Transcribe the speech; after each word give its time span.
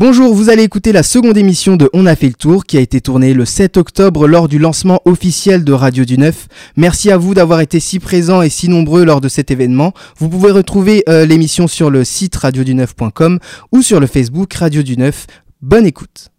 Bonjour, 0.00 0.34
vous 0.34 0.48
allez 0.48 0.62
écouter 0.62 0.92
la 0.92 1.02
seconde 1.02 1.36
émission 1.36 1.76
de 1.76 1.90
On 1.92 2.06
a 2.06 2.16
fait 2.16 2.28
le 2.28 2.32
tour 2.32 2.64
qui 2.64 2.78
a 2.78 2.80
été 2.80 3.02
tournée 3.02 3.34
le 3.34 3.44
7 3.44 3.76
octobre 3.76 4.26
lors 4.26 4.48
du 4.48 4.58
lancement 4.58 5.02
officiel 5.04 5.62
de 5.62 5.74
Radio 5.74 6.06
du 6.06 6.16
Neuf. 6.16 6.48
Merci 6.74 7.10
à 7.10 7.18
vous 7.18 7.34
d'avoir 7.34 7.60
été 7.60 7.80
si 7.80 7.98
présents 7.98 8.40
et 8.40 8.48
si 8.48 8.70
nombreux 8.70 9.04
lors 9.04 9.20
de 9.20 9.28
cet 9.28 9.50
événement. 9.50 9.92
Vous 10.16 10.30
pouvez 10.30 10.52
retrouver 10.52 11.04
euh, 11.10 11.26
l'émission 11.26 11.68
sur 11.68 11.90
le 11.90 12.04
site 12.04 12.34
radioduneuf.com 12.34 13.40
ou 13.72 13.82
sur 13.82 14.00
le 14.00 14.06
Facebook 14.06 14.54
Radio 14.54 14.82
du 14.82 14.96
Neuf. 14.96 15.26
Bonne 15.60 15.84
écoute. 15.84 16.30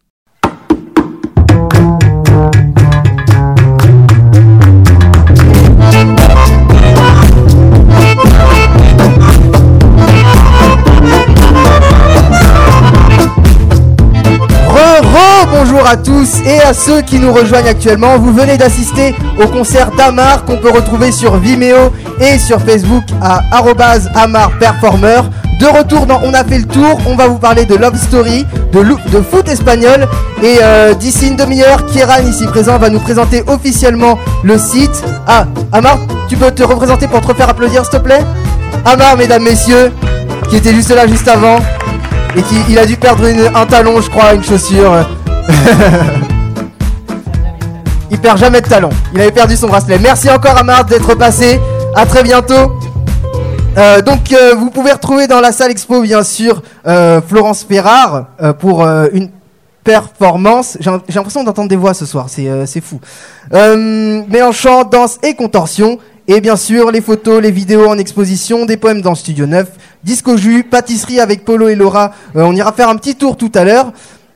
Bonjour 15.50 15.86
à 15.88 15.98
tous 15.98 16.42
et 16.46 16.60
à 16.62 16.74
ceux 16.74 17.02
qui 17.02 17.20
nous 17.20 17.32
rejoignent 17.32 17.68
actuellement. 17.68 18.18
Vous 18.18 18.34
venez 18.34 18.58
d'assister 18.58 19.16
au 19.42 19.48
concert 19.48 19.92
d'Amar 19.92 20.46
qu'on 20.46 20.58
peut 20.58 20.70
retrouver 20.70 21.12
sur 21.12 21.38
Vimeo 21.38 21.92
et 22.20 22.38
sur 22.38 22.60
Facebook 22.60 23.04
à 23.22 23.42
Amar 24.16 24.52
Performer. 24.60 25.22
De 25.60 25.68
retour 25.68 26.06
dans 26.06 26.20
On 26.24 26.34
a 26.34 26.44
fait 26.44 26.58
le 26.58 26.66
tour, 26.66 27.00
on 27.06 27.16
va 27.16 27.28
vous 27.28 27.38
parler 27.38 27.66
de 27.66 27.76
Love 27.76 27.96
Story, 27.96 28.46
de, 28.74 29.22
foot 29.22 29.48
espagnol 29.48 30.08
et 30.42 30.58
euh, 30.62 30.94
d'ici 30.96 31.28
une 31.28 31.36
demi-heure, 31.36 31.86
Kieran 31.86 32.24
ici 32.28 32.46
présent 32.48 32.78
va 32.78 32.90
nous 32.90 33.00
présenter 33.00 33.44
officiellement 33.48 34.18
le 34.44 34.58
site. 34.58 35.04
Ah, 35.28 35.46
Amar, 35.72 36.00
tu 36.28 36.36
peux 36.36 36.52
te 36.52 36.64
représenter 36.64 37.08
pour 37.08 37.22
te 37.22 37.28
refaire 37.28 37.50
applaudir 37.50 37.84
s'il 37.84 38.00
te 38.00 38.04
plaît? 38.04 38.24
Amar, 38.86 39.18
mesdames, 39.18 39.44
messieurs, 39.44 39.92
qui 40.50 40.58
était 40.58 40.74
juste 40.74 40.90
là 40.90 41.06
juste 41.06 41.28
avant 41.28 41.60
et 42.36 42.42
qui 42.42 42.78
a 42.78 42.86
dû 42.86 42.96
perdre 42.96 43.26
un 43.54 43.66
talon, 43.66 44.02
je 44.02 44.10
crois, 44.10 44.34
une 44.34 44.44
chaussure. 44.44 45.06
Il 48.12 48.20
perd 48.20 48.38
jamais 48.38 48.62
de 48.62 48.68
talon. 48.68 48.90
Il 49.14 49.22
avait 49.22 49.32
perdu 49.32 49.56
son 49.56 49.68
bracelet. 49.68 50.00
Merci 50.00 50.30
encore 50.30 50.58
à 50.58 50.84
d'être 50.84 51.16
passé. 51.16 51.60
À 51.96 52.06
très 52.06 52.24
bientôt. 52.24 52.72
Euh, 53.78 54.02
donc 54.02 54.34
euh, 54.34 54.54
vous 54.56 54.70
pouvez 54.70 54.92
retrouver 54.92 55.28
dans 55.28 55.40
la 55.40 55.54
salle 55.54 55.72
expo 55.72 56.02
bien 56.02 56.24
sûr 56.24 56.62
euh, 56.86 57.22
Florence 57.26 57.64
Ferrard 57.64 58.28
pour 58.60 58.86
une 58.86 59.30
performance. 59.84 60.78
J'ai 60.80 60.92
l'impression 61.16 61.44
d'entendre 61.44 61.70
des 61.70 61.76
voix 61.76 61.94
ce 61.94 62.06
soir, 62.06 62.28
c'est 62.30 62.82
fou. 62.82 63.00
chant, 64.52 64.84
danse 64.84 65.20
et 65.24 65.36
contorsion. 65.36 66.00
Et 66.28 66.40
bien 66.40 66.56
sûr 66.56 66.92
les 66.92 67.02
photos, 67.02 67.42
les 67.42 67.52
vidéos 67.52 67.88
en 67.88 67.98
exposition, 67.98 68.66
des 68.66 68.78
poèmes 68.78 69.02
dans 69.02 69.16
studio 69.16 69.48
9, 69.48 69.68
disco 70.04 70.38
jus, 70.38 70.64
pâtisserie 70.64 71.20
avec 71.20 71.44
Polo 71.44 71.68
et 71.68 71.76
Laura. 71.76 72.12
on 72.36 72.56
ira 72.56 72.72
faire 72.74 72.90
un 72.90 72.96
petit 72.96 73.16
tour 73.16 73.38
tout 73.38 73.52
à 73.56 73.64
l'heure. 73.64 73.92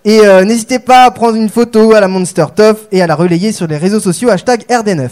Et 0.08 0.20
euh, 0.20 0.44
n'hésitez 0.44 0.78
pas 0.78 1.06
à 1.06 1.12
prendre 1.12 1.36
une 1.36 1.50
photo 1.50 1.94
à 1.96 2.00
la 2.00 2.08
Monster 2.08 2.46
Tough 2.56 2.78
et 2.92 3.02
à 3.02 3.08
la 3.08 3.16
relayer 3.16 3.52
sur 3.52 3.66
les 3.66 3.78
réseaux 3.78 4.00
sociaux 4.00 4.30
hashtag 4.30 4.64
RD9. 4.70 5.10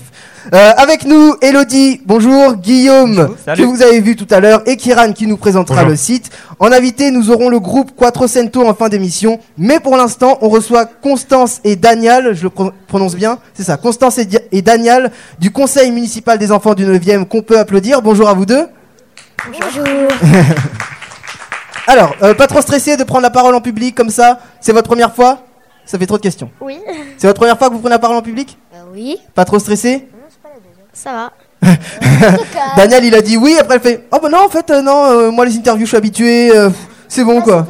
Euh, 0.53 0.71
avec 0.77 1.05
nous, 1.05 1.35
Elodie, 1.41 1.99
bonjour, 2.05 2.57
Guillaume, 2.57 3.35
que 3.43 3.63
vous 3.63 3.81
avez 3.81 4.01
vu 4.01 4.15
tout 4.15 4.27
à 4.29 4.39
l'heure, 4.39 4.61
et 4.67 4.77
Kiran 4.77 5.13
qui 5.13 5.25
nous 5.25 5.37
présentera 5.37 5.83
le 5.83 5.95
site. 5.95 6.29
En 6.59 6.71
invité, 6.71 7.09
nous 7.09 7.31
aurons 7.31 7.49
le 7.49 7.59
groupe 7.59 7.95
Quattrocento 7.95 8.67
en 8.67 8.75
fin 8.75 8.87
d'émission, 8.87 9.39
mais 9.57 9.79
pour 9.79 9.97
l'instant, 9.97 10.37
on 10.41 10.49
reçoit 10.49 10.85
Constance 10.85 11.59
et 11.63 11.75
Daniel, 11.75 12.35
je 12.35 12.43
le 12.43 12.51
prononce 12.87 13.15
bien, 13.15 13.39
c'est 13.55 13.63
ça, 13.63 13.77
Constance 13.77 14.19
et, 14.19 14.27
et, 14.51 14.61
Daniel 14.61 15.11
du 15.39 15.49
Conseil 15.49 15.89
municipal 15.89 16.37
des 16.37 16.51
enfants 16.51 16.75
du 16.75 16.85
9e 16.85 17.25
qu'on 17.25 17.41
peut 17.41 17.57
applaudir. 17.57 18.03
Bonjour 18.03 18.29
à 18.29 18.35
vous 18.35 18.45
deux. 18.45 18.67
Bonjour. 19.47 19.85
Alors, 21.87 22.15
euh, 22.21 22.33
pas 22.33 22.47
trop 22.47 22.61
stressé 22.61 22.95
de 22.97 23.03
prendre 23.03 23.21
la 23.23 23.29
parole 23.29 23.53
en 23.55 23.61
public 23.61 23.95
comme 23.95 24.09
ça 24.09 24.39
C'est 24.61 24.71
votre 24.71 24.87
première 24.87 25.13
fois? 25.13 25.39
Ça 25.85 25.97
fait 25.99 26.05
trop 26.05 26.17
de 26.17 26.21
questions. 26.21 26.49
Oui. 26.61 26.79
C'est 27.17 27.27
votre 27.27 27.39
première 27.39 27.57
fois 27.57 27.67
que 27.67 27.73
vous 27.73 27.79
prenez 27.79 27.95
la 27.95 27.99
parole 27.99 28.15
en 28.17 28.21
public? 28.21 28.57
Euh, 28.73 28.77
Oui. 28.93 29.17
Pas 29.35 29.43
trop 29.43 29.59
stressé? 29.59 30.07
Ça 30.93 31.11
va. 31.11 31.33
Daniel, 32.77 33.05
il 33.05 33.15
a 33.15 33.21
dit 33.21 33.37
oui, 33.37 33.55
après 33.59 33.75
elle 33.75 33.81
fait 33.81 34.07
Oh 34.11 34.17
bah 34.21 34.29
non, 34.29 34.45
en 34.45 34.49
fait, 34.49 34.69
euh, 34.69 34.81
non, 34.81 35.31
moi 35.31 35.45
les 35.45 35.55
interviews, 35.57 35.85
je 35.85 35.89
suis 35.89 35.97
habitué, 35.97 36.51
c'est 37.07 37.23
bon 37.23 37.39
ah, 37.39 37.43
quoi. 37.43 37.67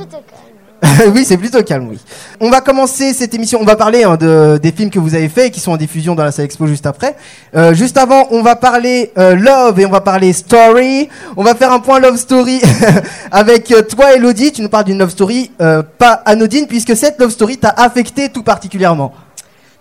oui, 1.13 1.23
c'est 1.25 1.37
plutôt 1.37 1.63
calme, 1.63 1.87
oui. 1.89 1.99
On 2.41 2.49
va 2.49 2.59
commencer 2.59 3.13
cette 3.13 3.33
émission, 3.33 3.59
on 3.61 3.65
va 3.65 3.75
parler 3.75 4.03
hein, 4.03 4.17
de, 4.17 4.59
des 4.61 4.71
films 4.71 4.89
que 4.89 4.99
vous 4.99 5.15
avez 5.15 5.29
faits 5.29 5.47
et 5.47 5.51
qui 5.51 5.59
sont 5.59 5.71
en 5.71 5.77
diffusion 5.77 6.13
dans 6.13 6.23
la 6.23 6.31
salle 6.31 6.45
expo 6.45 6.67
juste 6.67 6.85
après. 6.85 7.15
Euh, 7.55 7.73
juste 7.73 7.97
avant, 7.97 8.27
on 8.31 8.41
va 8.41 8.55
parler 8.55 9.11
euh, 9.17 9.35
Love 9.35 9.79
et 9.79 9.85
on 9.85 9.89
va 9.89 10.01
parler 10.01 10.33
Story. 10.33 11.07
On 11.37 11.43
va 11.43 11.55
faire 11.55 11.71
un 11.71 11.79
point 11.79 11.99
Love 11.99 12.17
Story 12.17 12.61
avec 13.31 13.71
euh, 13.71 13.81
toi, 13.81 14.13
Elodie. 14.13 14.51
Tu 14.51 14.61
nous 14.61 14.69
parles 14.69 14.85
d'une 14.85 14.97
Love 14.97 15.11
Story 15.11 15.51
pas 15.57 16.21
anodine 16.25 16.67
puisque 16.67 16.95
cette 16.97 17.19
Love 17.19 17.31
Story 17.31 17.57
t'a 17.57 17.69
affecté 17.69 18.29
tout 18.29 18.43
particulièrement. 18.43 19.13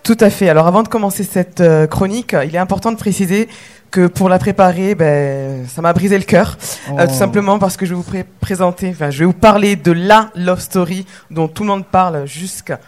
Tout 0.02 0.16
à 0.20 0.30
fait. 0.30 0.48
Alors 0.48 0.66
avant 0.66 0.82
de 0.82 0.88
commencer 0.88 1.24
cette 1.24 1.62
chronique, 1.88 2.36
il 2.46 2.54
est 2.54 2.58
important 2.58 2.92
de 2.92 2.96
préciser 2.96 3.48
que 3.92 4.08
pour 4.08 4.28
la 4.28 4.40
préparer, 4.40 4.96
ben, 4.96 5.64
ça 5.68 5.82
m'a 5.82 5.92
brisé 5.92 6.18
le 6.18 6.24
cœur. 6.24 6.58
Euh, 6.90 7.06
tout 7.06 7.12
oh. 7.12 7.18
simplement 7.18 7.60
parce 7.60 7.76
que 7.76 7.86
je 7.86 7.94
vais 7.94 8.00
vous 8.00 8.24
présenter, 8.40 8.90
enfin, 8.90 9.10
je 9.10 9.20
vais 9.20 9.24
vous 9.26 9.32
parler 9.32 9.76
de 9.76 9.92
la 9.92 10.30
love 10.34 10.60
story 10.60 11.06
dont 11.30 11.46
tout 11.46 11.62
le 11.62 11.68
monde 11.68 11.86
parle 11.86 12.26
jusqu'à 12.26 12.80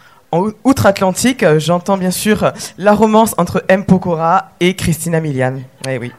outre-Atlantique, 0.63 1.45
j'entends 1.57 1.97
bien 1.97 2.11
sûr 2.11 2.51
la 2.77 2.93
romance 2.93 3.33
entre 3.37 3.63
M. 3.67 3.85
Pokora 3.85 4.51
et 4.59 4.75
Christina 4.75 5.19
Milian. 5.19 5.61
Eh 5.87 5.97
oui. 5.97 6.11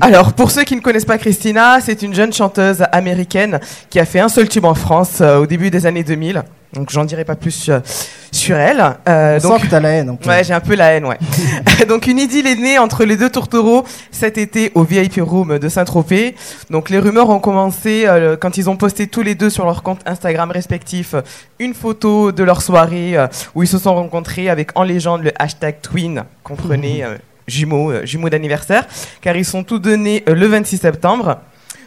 Alors, 0.00 0.32
pour 0.32 0.50
ceux 0.50 0.64
qui 0.64 0.76
ne 0.76 0.80
connaissent 0.80 1.04
pas 1.04 1.18
Christina, 1.18 1.80
c'est 1.80 2.02
une 2.02 2.14
jeune 2.14 2.32
chanteuse 2.32 2.84
américaine 2.92 3.60
qui 3.88 4.00
a 4.00 4.04
fait 4.04 4.20
un 4.20 4.28
seul 4.28 4.48
tube 4.48 4.64
en 4.64 4.74
France 4.74 5.18
euh, 5.20 5.38
au 5.38 5.46
début 5.46 5.70
des 5.70 5.86
années 5.86 6.04
2000. 6.04 6.42
Donc 6.72 6.90
j'en 6.90 7.04
dirai 7.04 7.24
pas 7.24 7.34
plus 7.34 7.68
euh, 7.68 7.80
sur 8.30 8.56
elle. 8.56 8.82
Euh, 9.08 9.40
donc, 9.40 9.68
que 9.68 9.74
as 9.74 9.80
la 9.80 9.90
haine. 9.90 10.16
Ouais, 10.26 10.44
j'ai 10.44 10.54
un 10.54 10.60
peu 10.60 10.74
la 10.74 10.92
haine, 10.92 11.04
ouais. 11.04 11.18
donc 11.88 12.06
une 12.06 12.18
idylle 12.18 12.46
est 12.46 12.56
née 12.56 12.78
entre 12.78 13.04
les 13.04 13.16
deux 13.16 13.30
tourtereaux 13.30 13.84
cet 14.10 14.38
été 14.38 14.72
au 14.74 14.84
VIP 14.84 15.20
Room 15.20 15.58
de 15.58 15.68
Saint-Tropez. 15.68 16.34
Donc 16.70 16.90
les 16.90 16.98
rumeurs 16.98 17.30
ont 17.30 17.38
commencé 17.38 18.04
euh, 18.06 18.36
quand 18.36 18.56
ils 18.56 18.70
ont 18.70 18.76
posté 18.76 19.06
tous 19.06 19.22
les 19.22 19.34
deux 19.34 19.50
sur 19.50 19.64
leur 19.64 19.82
compte 19.82 20.00
Instagram 20.06 20.50
respectif 20.50 21.14
une 21.58 21.74
photo 21.74 22.32
de 22.32 22.42
leur 22.42 22.62
soirée 22.62 23.16
euh, 23.16 23.26
où 23.54 23.62
ils 23.62 23.68
se 23.68 23.78
sont 23.78 23.94
rencontrés 23.94 24.48
avec 24.48 24.70
en 24.76 24.82
légende 24.82 25.22
le 25.22 25.32
hashtag 25.38 25.80
Twin, 25.82 26.24
comprenez 26.42 27.04
jumeaux, 27.46 27.92
jumeaux 28.04 28.30
d'anniversaire, 28.30 28.86
car 29.20 29.36
ils 29.36 29.44
sont 29.44 29.64
tous 29.64 29.78
donnés 29.78 30.22
le 30.26 30.46
26 30.46 30.78
septembre. 30.78 31.38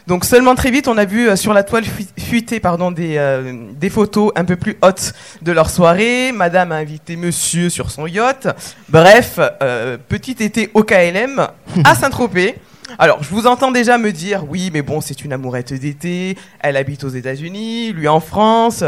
Donc 0.06 0.26
seulement 0.26 0.54
très 0.54 0.70
vite, 0.70 0.86
on 0.86 0.98
a 0.98 1.06
vu 1.06 1.28
euh, 1.28 1.36
sur 1.36 1.54
la 1.54 1.62
toile 1.62 1.84
fuiter 2.18 2.60
pardon, 2.60 2.90
des, 2.90 3.16
euh, 3.16 3.70
des 3.72 3.88
photos 3.88 4.32
un 4.36 4.44
peu 4.44 4.56
plus 4.56 4.76
hautes 4.82 5.14
de 5.40 5.50
leur 5.50 5.70
soirée. 5.70 6.30
Madame 6.32 6.72
a 6.72 6.76
invité 6.76 7.16
monsieur 7.16 7.70
sur 7.70 7.90
son 7.90 8.06
yacht. 8.06 8.48
Bref, 8.90 9.40
euh, 9.62 9.96
petit 10.08 10.36
été 10.42 10.70
au 10.74 10.82
KLM 10.82 11.48
à 11.84 11.94
Saint-Tropez. 11.94 12.56
Alors, 12.98 13.22
je 13.22 13.30
vous 13.30 13.46
entends 13.46 13.70
déjà 13.70 13.96
me 13.96 14.12
dire, 14.12 14.44
oui, 14.46 14.70
mais 14.70 14.82
bon, 14.82 15.00
c'est 15.00 15.24
une 15.24 15.32
amourette 15.32 15.72
d'été, 15.72 16.36
elle 16.60 16.76
habite 16.76 17.02
aux 17.02 17.08
États-Unis, 17.08 17.92
lui 17.92 18.06
en 18.08 18.20
France. 18.20 18.84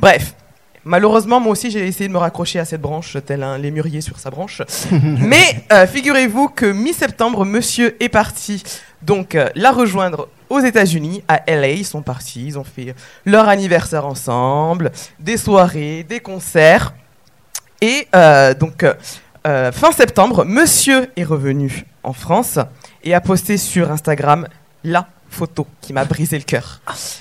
Bref, 0.00 0.34
malheureusement, 0.84 1.38
moi 1.38 1.52
aussi, 1.52 1.70
j'ai 1.70 1.86
essayé 1.86 2.08
de 2.08 2.12
me 2.12 2.18
raccrocher 2.18 2.58
à 2.58 2.64
cette 2.64 2.80
branche, 2.80 3.16
tel 3.24 3.44
un 3.44 3.56
lémurier 3.56 4.00
sur 4.00 4.18
sa 4.18 4.30
branche. 4.30 4.62
mais 5.20 5.64
figurez-vous 5.86 6.48
que 6.48 6.66
mi-septembre, 6.66 7.44
monsieur 7.44 7.96
est 8.02 8.08
parti 8.08 8.64
donc 9.02 9.38
la 9.54 9.70
rejoindre 9.70 10.28
aux 10.50 10.60
États-Unis, 10.60 11.22
à 11.28 11.42
LA. 11.46 11.70
Ils 11.70 11.86
sont 11.86 12.02
partis, 12.02 12.44
ils 12.44 12.58
ont 12.58 12.64
fait 12.64 12.94
leur 13.24 13.48
anniversaire 13.48 14.04
ensemble, 14.04 14.92
des 15.18 15.38
soirées, 15.38 16.04
des 16.06 16.20
concerts. 16.20 16.92
Et 17.80 18.06
euh, 18.14 18.52
donc, 18.52 18.84
euh, 19.46 19.72
fin 19.72 19.92
septembre, 19.92 20.44
monsieur 20.44 21.10
est 21.16 21.24
revenu 21.24 21.86
en 22.02 22.12
France 22.12 22.58
et 23.02 23.14
a 23.14 23.20
posté 23.22 23.56
sur 23.56 23.90
Instagram 23.90 24.46
la 24.84 25.06
photo 25.30 25.66
qui 25.80 25.92
m'a 25.92 26.04
brisé 26.04 26.36
le 26.36 26.44
cœur. 26.44 26.80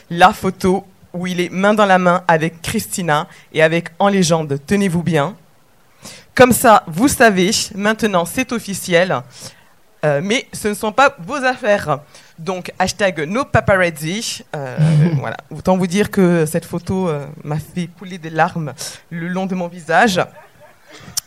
La 0.10 0.34
photo 0.34 0.86
où 1.14 1.28
il 1.28 1.40
est 1.40 1.50
main 1.50 1.74
dans 1.74 1.86
la 1.86 1.98
main 1.98 2.24
avec 2.28 2.62
Christina 2.62 3.28
et 3.54 3.64
avec 3.64 3.90
en 4.00 4.10
légende 4.10 4.60
Tenez-vous 4.66 5.04
bien. 5.04 5.36
Comme 6.36 6.52
ça, 6.52 6.84
vous 6.88 7.08
savez, 7.08 7.52
maintenant 7.76 8.26
c'est 8.26 8.52
officiel. 8.52 9.22
Euh, 10.06 10.22
mais 10.24 10.48
ce 10.54 10.70
ne 10.70 10.74
sont 10.74 10.92
pas 10.92 11.16
vos 11.20 11.36
affaires. 11.36 12.00
Donc, 12.40 12.72
hashtag 12.80 13.28
no 13.28 13.46
paparazzi. 13.46 14.44
Euh, 14.56 14.78
voilà. 15.20 15.38
Autant 15.52 15.78
vous 15.78 15.88
dire 15.88 16.10
que 16.10 16.46
cette 16.46 16.66
photo 16.66 17.08
euh, 17.08 17.26
m'a 17.44 17.60
fait 17.60 17.88
couler 17.88 18.18
des 18.18 18.30
larmes 18.30 18.74
le 19.12 19.28
long 19.28 19.46
de 19.46 19.56
mon 19.56 19.68
visage. 19.68 20.22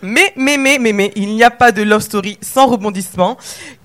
Mais, 0.04 0.32
mais, 0.36 0.56
mais, 0.56 0.78
mais, 0.80 0.92
mais, 0.92 1.12
il 1.14 1.28
n'y 1.28 1.44
a 1.44 1.50
pas 1.50 1.70
de 1.70 1.82
love 1.82 2.00
story 2.00 2.36
sans 2.40 2.66
rebondissement, 2.66 3.36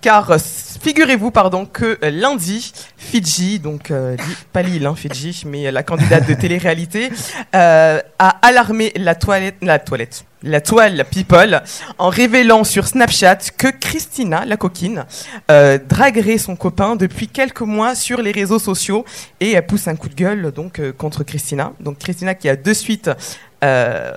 car 0.01 0.38
figurez-vous 0.81 1.29
pardon 1.29 1.68
que 1.68 2.00
euh, 2.03 2.09
lundi, 2.09 2.74
Fidji, 2.97 3.59
donc 3.59 3.91
euh, 3.91 4.18
pas 4.51 4.63
l'île, 4.63 4.88
hein, 4.88 4.95
Fidji, 4.95 5.44
mais 5.45 5.71
la 5.71 5.83
candidate 5.83 6.27
de 6.27 6.33
télé-réalité, 6.41 7.12
euh, 7.53 8.01
a 8.18 8.29
alarmé 8.41 8.94
la 8.95 9.13
toilette, 9.13 9.57
la 9.62 9.77
toilette, 9.77 10.25
la 10.44 10.62
toile 10.62 11.04
People 11.12 11.62
en 11.98 12.10
révélant 12.10 12.63
sur 12.63 12.88
Snapchat 12.88 13.38
que 13.57 13.68
Christina, 13.69 14.45
la 14.45 14.56
coquine, 14.57 15.06
euh, 15.50 15.80
draguerait 15.84 16.38
son 16.38 16.56
copain 16.56 16.95
depuis 16.95 17.28
quelques 17.28 17.62
mois 17.62 17.95
sur 17.95 18.22
les 18.22 18.31
réseaux 18.31 18.60
sociaux 18.60 19.04
et 19.39 19.51
elle 19.54 19.66
pousse 19.66 19.88
un 19.88 19.95
coup 19.95 20.10
de 20.10 20.16
gueule 20.16 20.51
donc 20.51 20.80
euh, 20.80 20.92
contre 20.92 21.24
Christina. 21.24 21.72
Donc 21.80 21.98
Christina 22.00 22.36
qui 22.36 22.50
a 22.50 22.56
de 22.56 22.74
suite 22.74 23.10
euh, 23.63 24.12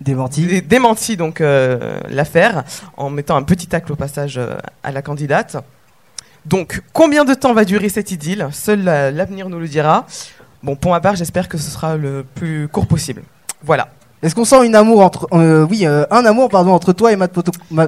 Démenti. 0.00 0.46
dé- 0.46 0.60
démenti 0.60 1.16
donc 1.16 1.40
l'affaire 1.40 2.64
en 2.96 3.10
mettant 3.10 3.36
un 3.36 3.42
petit 3.42 3.66
tacle 3.66 3.92
au 3.92 3.96
passage 3.96 4.38
à 4.82 4.92
la 4.92 5.02
candidate. 5.02 5.56
Donc, 6.44 6.82
combien 6.92 7.24
de 7.24 7.32
temps 7.32 7.54
va 7.54 7.64
durer 7.64 7.88
cette 7.88 8.10
idylle? 8.10 8.48
Seul 8.52 8.82
la- 8.84 9.10
l'avenir 9.10 9.48
nous 9.48 9.58
le 9.58 9.66
dira. 9.66 10.06
Bon, 10.62 10.76
pour 10.76 10.90
ma 10.90 11.00
part, 11.00 11.16
j'espère 11.16 11.48
que 11.48 11.56
ce 11.56 11.70
sera 11.70 11.96
le 11.96 12.22
plus 12.34 12.68
court 12.68 12.86
possible. 12.86 13.22
Voilà. 13.62 13.88
Est-ce 14.24 14.34
qu'on 14.34 14.44
sent 14.44 14.64
une 14.66 14.74
amour 14.74 15.02
entre, 15.02 15.28
euh, 15.32 15.66
oui, 15.70 15.86
euh, 15.86 16.04
un 16.10 16.24
amour 16.24 16.48
pardon 16.48 16.72
entre 16.72 16.92
toi 16.92 17.12
et 17.12 17.16
Matt 17.16 17.30
Poto, 17.32 17.52
Ma- 17.70 17.86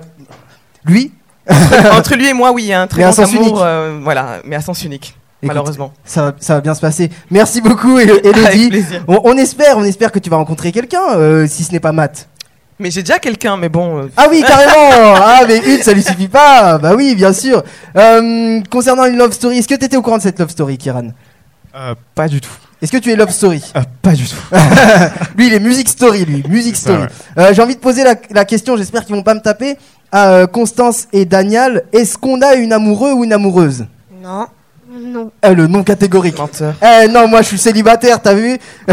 lui? 0.85 1.11
Entre 1.93 2.15
lui 2.15 2.29
et 2.29 2.33
moi, 2.33 2.53
oui, 2.53 2.65
il 2.65 2.69
y 2.69 2.73
a 2.73 2.81
un 2.83 2.87
très 2.87 3.05
Mais 3.05 3.11
grand 3.11 3.23
amour, 3.25 3.62
euh, 3.62 3.99
voilà, 4.03 4.38
mais 4.44 4.56
à 4.56 4.61
sens 4.61 4.83
unique, 4.85 5.17
Écoute, 5.43 5.49
malheureusement. 5.49 5.93
Ça, 6.05 6.23
va- 6.27 6.33
ça 6.41 6.55
va 6.55 6.61
bien 6.61 6.75
se 6.75 6.81
passer. 6.81 7.11
Merci 7.31 7.61
beaucoup, 7.61 7.97
plaisir. 8.69 9.05
On, 9.09 9.21
on 9.25 9.37
espère, 9.37 9.79
on 9.79 9.85
espère 9.85 10.12
que 10.12 10.19
tu 10.19 10.29
vas 10.31 10.37
rencontrer 10.37 10.73
quelqu'un, 10.73 11.47
si 11.49 11.65
ce 11.65 11.73
n'est 11.73 11.81
pas 11.81 11.93
Matt. 11.93 12.29
Mais 12.79 12.91
j'ai 12.91 13.00
déjà 13.03 13.19
quelqu'un, 13.19 13.56
mais 13.56 13.71
bon. 13.71 14.00
euh, 14.03 14.11
Ah 14.19 14.27
oui, 14.31 14.44
carrément. 14.47 15.15
ah 15.17 15.41
mais 15.49 15.56
une, 15.59 15.83
ça 15.83 15.94
lui 15.94 16.03
suffit 16.03 16.29
pas. 16.29 16.77
Bah 16.77 16.93
oui, 16.94 17.15
bien 17.15 17.33
sûr. 17.33 17.62
Euh, 17.97 18.61
concernant 18.71 19.06
une 19.06 19.17
love 19.17 19.33
story, 19.33 19.56
est-ce 19.59 19.69
que 19.69 19.75
tu 19.77 19.87
étais 19.87 19.97
au 19.97 20.03
courant 20.03 20.19
de 20.19 20.23
cette 20.23 20.38
love 20.38 20.50
story, 20.50 20.77
Kiran? 20.77 21.09
Euh, 21.76 21.94
pas 22.14 22.28
du 22.28 22.40
tout. 22.40 22.50
Est-ce 22.81 22.93
que 22.93 22.96
tu 22.99 23.11
es 23.11 23.17
love 23.17 23.31
story 23.31 23.62
Euh, 23.76 23.81
pas 24.02 24.12
du 24.12 24.25
tout. 24.25 24.37
Lui, 25.37 25.49
il 25.49 25.55
est 25.55 25.61
music 25.61 25.88
story, 25.88 26.25
lui, 26.25 26.43
music 26.49 26.76
story. 26.76 27.02
ouais. 27.02 27.08
Euh, 27.38 27.52
J'ai 27.55 27.62
envie 27.62 27.75
de 27.75 27.81
poser 27.81 28.05
la, 28.05 28.14
la 28.31 28.44
question, 28.44 28.76
j'espère 28.76 29.05
qu'ils 29.05 29.14
vont 29.14 29.23
pas 29.23 29.34
me 29.34 29.40
taper. 29.40 29.76
À 30.12 30.28
euh, 30.31 30.46
Constance 30.46 31.08
et 31.12 31.25
Daniel, 31.25 31.84
est-ce 31.93 32.17
qu'on 32.17 32.40
a 32.43 32.55
une 32.55 32.73
amoureuse 32.73 33.14
ou 33.14 33.25
une 33.25 33.32
amoureuse? 33.32 33.87
Non. 34.23 34.46
Non. 34.90 35.31
Eh, 35.43 35.55
Le 35.55 35.67
nom 35.67 35.82
catégorique. 35.82 36.37
Eh 36.82 37.08
non, 37.08 37.28
moi 37.28 37.43
je 37.43 37.49
suis 37.49 37.58
célibataire, 37.58 38.23
t'as 38.23 38.34
vu 38.34 38.56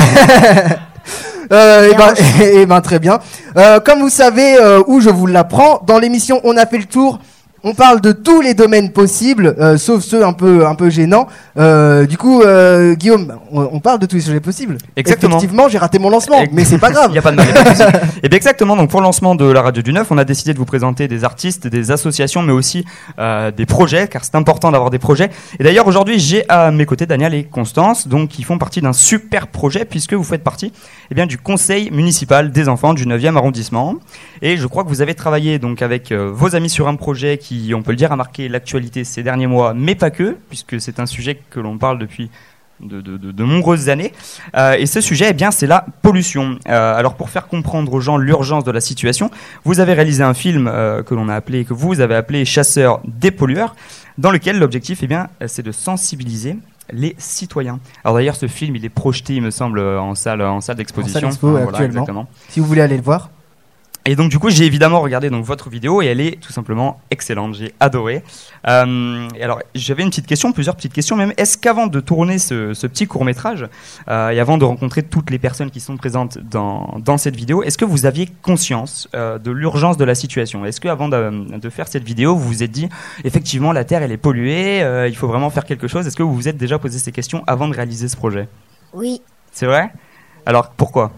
euh, 1.51 1.91
et, 1.91 1.95
ben, 1.95 2.13
eh 2.41 2.65
ben, 2.65 2.81
très 2.81 2.99
bien. 2.99 3.19
Euh, 3.57 3.79
comme 3.79 3.99
vous 3.99 4.09
savez 4.09 4.57
euh, 4.59 4.81
où 4.87 4.99
je 4.99 5.09
vous 5.09 5.27
l'apprends, 5.27 5.81
dans 5.85 5.99
l'émission 5.99 6.41
On 6.43 6.57
a 6.57 6.65
fait 6.65 6.77
le 6.79 6.85
tour. 6.85 7.19
On 7.65 7.73
parle 7.73 8.01
de 8.01 8.11
tous 8.11 8.41
les 8.41 8.53
domaines 8.55 8.91
possibles, 8.91 9.55
euh, 9.57 9.77
sauf 9.77 10.03
ceux 10.03 10.25
un 10.25 10.33
peu 10.33 10.67
un 10.67 10.75
peu 10.75 10.89
gênants. 10.89 11.27
Euh, 11.57 12.05
du 12.05 12.17
coup, 12.17 12.41
euh, 12.41 12.93
Guillaume, 12.93 13.37
on, 13.53 13.69
on 13.71 13.79
parle 13.79 13.99
de 13.99 14.05
tous 14.05 14.17
les 14.17 14.21
sujets 14.21 14.41
possibles. 14.41 14.77
Exactement. 14.97 15.37
Effectivement, 15.37 15.69
j'ai 15.69 15.77
raté 15.77 15.97
mon 15.97 16.09
lancement, 16.09 16.41
Ex- 16.41 16.51
mais 16.53 16.65
c'est 16.65 16.77
pas 16.77 16.89
Il 16.91 16.93
grave. 16.93 17.11
n'y 17.11 17.17
a 17.17 17.21
pas 17.21 17.31
de 17.31 17.37
mal. 17.37 17.47
Et 18.21 18.27
bien 18.27 18.35
exactement, 18.35 18.75
donc 18.75 18.89
pour 18.89 18.99
le 18.99 19.05
lancement 19.05 19.33
de 19.35 19.45
la 19.45 19.61
radio 19.61 19.81
du 19.81 19.93
9, 19.93 20.11
on 20.11 20.17
a 20.17 20.25
décidé 20.25 20.53
de 20.53 20.57
vous 20.57 20.65
présenter 20.65 21.07
des 21.07 21.23
artistes, 21.23 21.65
des 21.67 21.91
associations, 21.91 22.41
mais 22.41 22.51
aussi 22.51 22.83
des 23.17 23.65
projets, 23.65 24.09
car 24.09 24.25
c'est 24.25 24.35
important 24.35 24.69
d'avoir 24.71 24.89
des 24.89 24.99
projets. 24.99 25.29
Et 25.57 25.63
d'ailleurs 25.63 25.87
aujourd'hui, 25.87 26.19
j'ai 26.19 26.43
à 26.49 26.69
mes 26.71 26.85
côtés 26.85 27.05
Daniel 27.05 27.33
et 27.33 27.45
Constance, 27.45 28.09
donc 28.09 28.27
qui 28.29 28.43
font 28.43 28.57
partie 28.57 28.81
d'un 28.81 28.91
super 28.93 29.47
projet, 29.47 29.85
puisque 29.85 30.13
vous 30.13 30.23
faites 30.25 30.43
partie 30.43 30.73
eh 31.11 31.15
bien, 31.15 31.25
du 31.27 31.37
conseil 31.37 31.91
municipal 31.91 32.51
des 32.51 32.67
enfants 32.67 32.93
du 32.93 33.05
9e 33.05 33.37
arrondissement. 33.37 33.95
Et 34.41 34.57
je 34.57 34.67
crois 34.67 34.83
que 34.83 34.89
vous 34.89 35.01
avez 35.01 35.15
travaillé 35.15 35.59
donc 35.59 35.81
avec 35.81 36.11
vos 36.11 36.55
amis 36.57 36.69
sur 36.69 36.89
un 36.89 36.95
projet 36.95 37.37
qui, 37.37 37.52
on 37.75 37.81
peut 37.81 37.91
le 37.91 37.97
dire, 37.97 38.11
a 38.11 38.15
marqué 38.15 38.47
l'actualité 38.49 39.03
ces 39.03 39.23
derniers 39.23 39.47
mois, 39.47 39.73
mais 39.73 39.95
pas 39.95 40.11
que, 40.11 40.37
puisque 40.49 40.79
c'est 40.81 40.99
un 40.99 41.05
sujet 41.05 41.39
que 41.49 41.59
l'on 41.59 41.77
parle 41.77 41.99
depuis 41.99 42.29
de, 42.79 42.99
de- 43.01 43.17
de- 43.17 43.31
de 43.31 43.43
nombreuses 43.43 43.87
années. 43.89 44.11
Euh, 44.55 44.73
et 44.73 44.85
ce 44.87 44.99
sujet, 44.99 45.27
eh 45.29 45.33
bien, 45.33 45.51
c'est 45.51 45.67
la 45.67 45.85
pollution. 46.01 46.57
Euh, 46.67 46.95
alors, 46.97 47.15
pour 47.15 47.29
faire 47.29 47.47
comprendre 47.47 47.93
aux 47.93 48.01
gens 48.01 48.17
l'urgence 48.17 48.63
de 48.65 48.71
la 48.71 48.81
situation, 48.81 49.29
vous 49.63 49.79
avez 49.79 49.93
réalisé 49.93 50.23
un 50.23 50.33
film 50.33 50.67
euh, 50.67 51.01
que 51.03 51.13
l'on 51.15 51.29
a 51.29 51.35
appelé, 51.35 51.63
que 51.65 51.73
vous 51.73 52.01
avez 52.01 52.15
appelé 52.15 52.43
Chasseurs 52.45 52.99
des 53.05 53.31
pollueurs, 53.31 53.75
dans 54.17 54.31
lequel 54.31 54.59
l'objectif, 54.59 54.99
eh 55.03 55.07
bien, 55.07 55.29
c'est 55.47 55.63
de 55.63 55.71
sensibiliser 55.71 56.57
les 56.91 57.15
citoyens. 57.17 57.79
Alors 58.03 58.17
d'ailleurs, 58.17 58.35
ce 58.35 58.47
film, 58.47 58.75
il 58.75 58.83
est 58.83 58.89
projeté, 58.89 59.35
il 59.35 59.41
me 59.41 59.51
semble, 59.51 59.79
en 59.79 60.15
salle, 60.15 60.41
en 60.41 60.59
salle 60.59 60.75
d'exposition. 60.75 61.19
Voilà, 61.63 61.77
exactement. 61.85 62.27
Si 62.49 62.59
vous 62.59 62.65
voulez 62.65 62.81
aller 62.81 62.97
le 62.97 63.03
voir. 63.03 63.29
Et 64.05 64.17
donc 64.17 64.29
du 64.29 64.37
coup, 64.37 64.49
j'ai 64.49 64.65
évidemment 64.65 64.99
regardé 64.99 65.29
donc 65.29 65.45
votre 65.45 65.69
vidéo 65.69 66.01
et 66.01 66.07
elle 66.07 66.19
est 66.19 66.37
tout 66.41 66.51
simplement 66.51 66.99
excellente. 67.09 67.55
J'ai 67.55 67.73
adoré. 67.79 68.21
Euh, 68.67 69.29
et 69.35 69.43
alors, 69.43 69.61
j'avais 69.75 70.03
une 70.03 70.09
petite 70.09 70.27
question, 70.27 70.51
plusieurs 70.51 70.75
petites 70.75 70.91
questions 70.91 71.15
même. 71.15 71.31
Est-ce 71.37 71.57
qu'avant 71.57 71.87
de 71.87 72.01
tourner 72.01 72.37
ce, 72.37 72.73
ce 72.73 72.85
petit 72.85 73.07
court 73.07 73.23
métrage 73.23 73.65
euh, 74.09 74.31
et 74.31 74.41
avant 74.41 74.57
de 74.57 74.65
rencontrer 74.65 75.03
toutes 75.03 75.29
les 75.29 75.39
personnes 75.39 75.71
qui 75.71 75.79
sont 75.79 75.95
présentes 75.95 76.37
dans, 76.37 76.99
dans 76.99 77.17
cette 77.17 77.37
vidéo, 77.37 77.63
est-ce 77.63 77.77
que 77.77 77.85
vous 77.85 78.05
aviez 78.05 78.27
conscience 78.41 79.07
euh, 79.15 79.39
de 79.39 79.51
l'urgence 79.51 79.95
de 79.95 80.03
la 80.03 80.15
situation? 80.15 80.65
Est-ce 80.65 80.81
que 80.81 80.89
avant 80.89 81.07
de, 81.07 81.57
de 81.57 81.69
faire 81.69 81.87
cette 81.87 82.03
vidéo, 82.03 82.35
vous 82.35 82.47
vous 82.47 82.63
êtes 82.63 82.71
dit 82.71 82.89
effectivement 83.23 83.71
la 83.71 83.85
terre 83.85 84.03
elle 84.03 84.11
est 84.11 84.17
polluée, 84.17 84.79
il 85.07 85.15
faut 85.15 85.27
vraiment 85.27 85.49
faire 85.49 85.63
quelque 85.63 85.87
chose? 85.87 86.05
Est-ce 86.05 86.17
que 86.17 86.23
vous 86.23 86.35
vous 86.35 86.49
êtes 86.49 86.57
déjà 86.57 86.77
posé 86.77 86.99
ces 86.99 87.13
questions 87.13 87.41
avant 87.47 87.69
de 87.69 87.75
réaliser 87.75 88.09
ce 88.09 88.17
projet? 88.17 88.49
Oui. 88.93 89.21
C'est 89.53 89.65
vrai? 89.65 89.93
Alors 90.45 90.71
pourquoi? 90.71 91.13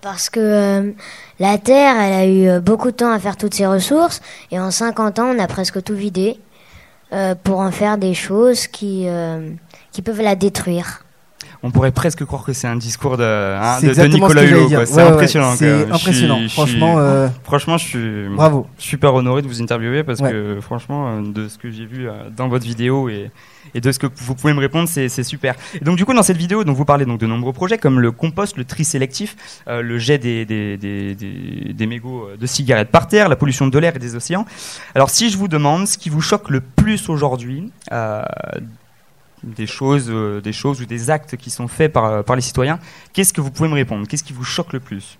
Parce 0.00 0.30
que 0.30 0.40
euh, 0.40 0.92
la 1.38 1.58
Terre, 1.58 2.00
elle 2.00 2.12
a 2.12 2.26
eu 2.26 2.48
euh, 2.48 2.60
beaucoup 2.60 2.90
de 2.90 2.96
temps 2.96 3.12
à 3.12 3.18
faire 3.18 3.36
toutes 3.36 3.54
ses 3.54 3.66
ressources, 3.66 4.20
et 4.50 4.58
en 4.58 4.70
50 4.70 5.18
ans, 5.18 5.34
on 5.34 5.38
a 5.38 5.46
presque 5.46 5.82
tout 5.82 5.94
vidé 5.94 6.38
euh, 7.12 7.34
pour 7.34 7.60
en 7.60 7.70
faire 7.70 7.98
des 7.98 8.14
choses 8.14 8.66
qui, 8.66 9.06
qui 9.92 10.02
peuvent 10.02 10.22
la 10.22 10.36
détruire. 10.36 11.04
On 11.62 11.70
pourrait 11.70 11.90
presque 11.92 12.24
croire 12.24 12.42
que 12.42 12.54
c'est 12.54 12.66
un 12.68 12.76
discours 12.76 13.18
de, 13.18 13.22
hein, 13.22 13.78
de, 13.82 13.88
de 13.88 14.06
Nicolas 14.06 14.28
ce 14.28 14.46
que 14.46 14.48
j'allais 14.48 14.50
Hulot. 14.72 14.84
C'est 14.86 14.94
Ouais, 14.96 15.02
impressionnant. 15.02 15.52
C'est. 15.56 15.86
Je 15.88 15.92
impressionnant. 15.92 16.36
suis- 16.36 16.44
je 16.44 16.48
suis- 16.48 16.54
Franchement, 16.56 16.94
euh, 16.98 17.28
franchement, 17.44 17.76
je 17.76 17.84
suis 17.86 18.28
bravo. 18.34 18.66
super 18.78 19.12
honoré 19.14 19.42
de 19.42 19.46
vous 19.46 19.60
interviewer 19.60 20.02
parce 20.02 20.20
Ouais. 20.20 20.30
que 20.32 20.58
franchement, 20.62 21.08
euh, 21.18 21.20
de 21.22 21.48
ce 21.48 21.58
que 21.58 21.70
j'ai 21.70 21.84
vu 21.84 22.08
euh, 22.08 22.12
dans 22.34 22.48
votre 22.48 22.64
vidéo 22.64 23.10
et, 23.10 23.30
et 23.74 23.82
de 23.82 23.92
ce 23.92 23.98
que 23.98 24.06
vous 24.16 24.34
pouvez 24.34 24.54
me 24.54 24.60
répondre, 24.60 24.88
c'est 24.88 25.10
super. 25.22 25.54
Et 25.78 25.84
donc 25.84 25.96
du 25.98 26.06
coup, 26.06 26.14
dans 26.14 26.22
cette 26.22 26.38
vidéo, 26.38 26.64
donc 26.64 26.76
vous 26.78 26.86
parlez 26.86 27.04
donc 27.04 27.20
de 27.20 27.26
nombreux 27.26 27.52
projets 27.52 27.76
comme 27.76 28.00
le 28.00 28.10
compost, 28.10 28.56
le 28.56 28.64
tri 28.64 28.82
sélectif, 28.86 29.36
euh, 29.68 29.82
le 29.82 29.98
jet 29.98 30.16
des, 30.16 30.46
des, 30.46 30.78
des, 30.78 31.14
des, 31.14 31.72
des 31.74 31.86
mégots 31.86 32.28
euh, 32.32 32.36
de 32.38 32.46
cigarettes 32.46 32.88
par 32.90 33.06
terre, 33.06 33.28
la 33.28 33.36
pollution 33.36 33.66
de 33.66 33.78
l'air 33.78 33.94
et 33.94 33.98
des 33.98 34.16
océans. 34.16 34.46
Alors 34.94 35.10
si 35.10 35.28
je 35.28 35.36
vous 35.36 35.46
demande 35.46 35.86
ce 35.86 35.98
qui 35.98 36.08
vous 36.08 36.22
choque 36.22 36.48
le 36.48 36.60
plus 36.62 37.10
aujourd'hui, 37.10 37.70
euh, 37.92 38.22
des 39.42 39.66
choses, 39.66 40.06
euh, 40.10 40.40
des 40.40 40.52
choses 40.52 40.80
ou 40.80 40.86
des 40.86 41.10
actes 41.10 41.36
qui 41.36 41.50
sont 41.50 41.68
faits 41.68 41.92
par, 41.92 42.24
par 42.24 42.36
les 42.36 42.42
citoyens, 42.42 42.78
qu'est-ce 43.12 43.32
que 43.32 43.40
vous 43.40 43.50
pouvez 43.50 43.68
me 43.68 43.74
répondre? 43.74 44.06
Qu'est-ce 44.06 44.24
qui 44.24 44.32
vous 44.32 44.44
choque 44.44 44.72
le 44.72 44.80
plus? 44.80 45.18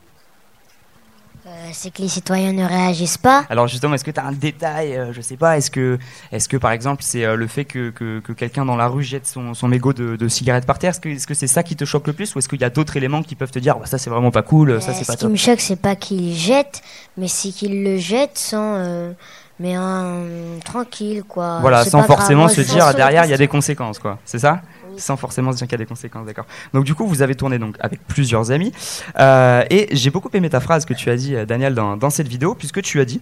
Euh, 1.47 1.51
c'est 1.73 1.91
que 1.93 2.03
les 2.03 2.09
citoyens 2.09 2.53
ne 2.53 2.65
réagissent 2.65 3.17
pas. 3.17 3.47
Alors 3.49 3.67
justement, 3.67 3.95
est-ce 3.95 4.05
que 4.05 4.11
tu 4.11 4.21
as 4.21 4.27
un 4.27 4.33
détail 4.33 4.95
euh, 4.95 5.13
Je 5.13 5.23
sais 5.23 5.39
pas. 5.39 5.57
Est-ce 5.57 5.71
que, 5.71 5.99
est-ce 6.33 6.49
que 6.51 6.59
par 6.59 6.71
exemple, 6.71 7.03
c'est 7.03 7.25
euh, 7.25 7.35
le 7.35 7.47
fait 7.47 7.65
que, 7.65 7.89
que, 7.91 8.21
que 8.21 8.33
quelqu'un 8.35 8.67
dans 8.67 8.77
la 8.77 8.89
rue 8.89 9.03
jette 9.03 9.27
son, 9.27 9.55
son 9.55 9.67
mégot 9.67 9.95
de, 9.95 10.17
de 10.17 10.29
cigarette 10.29 10.67
par 10.67 10.79
terre 10.79 10.93
Est-ce 11.03 11.27
que, 11.27 11.35
c'est 11.35 11.47
ça 11.47 11.63
qui 11.63 11.77
te 11.77 11.85
choque 11.87 12.07
le 12.07 12.13
plus, 12.13 12.35
ou 12.35 12.39
est-ce 12.39 12.49
qu'il 12.49 12.61
y 12.61 12.65
a 12.65 12.71
d'autres 12.71 12.97
éléments 12.99 13.23
qui 13.23 13.37
peuvent 13.37 13.51
te 13.51 13.59
dire, 13.59 13.79
bah, 13.79 13.87
ça 13.87 13.97
c'est 13.97 14.11
vraiment 14.11 14.31
pas 14.31 14.43
cool, 14.43 14.83
ça 14.83 14.91
Euh, 14.91 14.95
c'est 14.95 15.05
ce 15.05 15.07
pas 15.07 15.17
qui 15.17 15.21
top? 15.23 15.31
me 15.31 15.37
choque, 15.37 15.61
c'est 15.61 15.81
pas 15.81 15.97
qu'ils 15.97 16.37
jettent, 16.37 16.83
mais 17.17 17.27
c'est 17.27 17.49
qu'ils 17.51 17.83
le 17.83 17.97
jettent 17.97 18.39
sans. 18.39 19.15
Euh, 19.61 19.63
mais 19.63 19.75
un 19.75 20.59
tranquille, 20.65 21.23
quoi. 21.29 21.59
Voilà, 21.61 21.85
sans 21.85 21.99
grave. 21.99 22.07
forcément 22.07 22.49
se 22.49 22.61
dire 22.61 22.95
derrière 22.95 23.25
il 23.25 23.31
y 23.31 23.35
a 23.35 23.39
des 23.39 23.49
conséquences, 23.49 23.99
quoi. 23.99 24.19
C'est 24.25 24.39
ça? 24.39 24.61
Oui. 24.93 24.97
Sans 25.01 25.17
forcément 25.17 25.53
se 25.53 25.59
dire 25.59 25.67
qu'il 25.69 25.73
y 25.79 25.81
a 25.81 25.85
des 25.85 25.87
conséquences, 25.87 26.27
d'accord. 26.27 26.47
Donc 26.75 26.85
du 26.85 26.95
coup, 26.95 27.07
vous 27.07 27.23
avez 27.23 27.35
tourné 27.35 27.59
donc 27.59 27.77
avec 27.81 28.05
plusieurs 28.07 28.51
amis, 28.51 28.73
Euh, 29.19 29.65
et 29.71 29.89
j'ai 29.93 30.11
beaucoup 30.11 30.31
aimé 30.35 30.51
ta 30.51 30.61
phrase 30.61 30.85
que 30.85 30.95
tu 30.95 31.11
as 31.11 31.17
dit, 31.17 31.35
euh, 31.37 31.45
Daniel, 31.47 31.75
dans, 31.75 31.97
dans 31.97 32.11
cette 32.11 32.29
vidéo, 32.29 32.55
puisque 32.55 32.83
tu 32.83 33.01
as 33.01 33.05
dit 33.05 33.21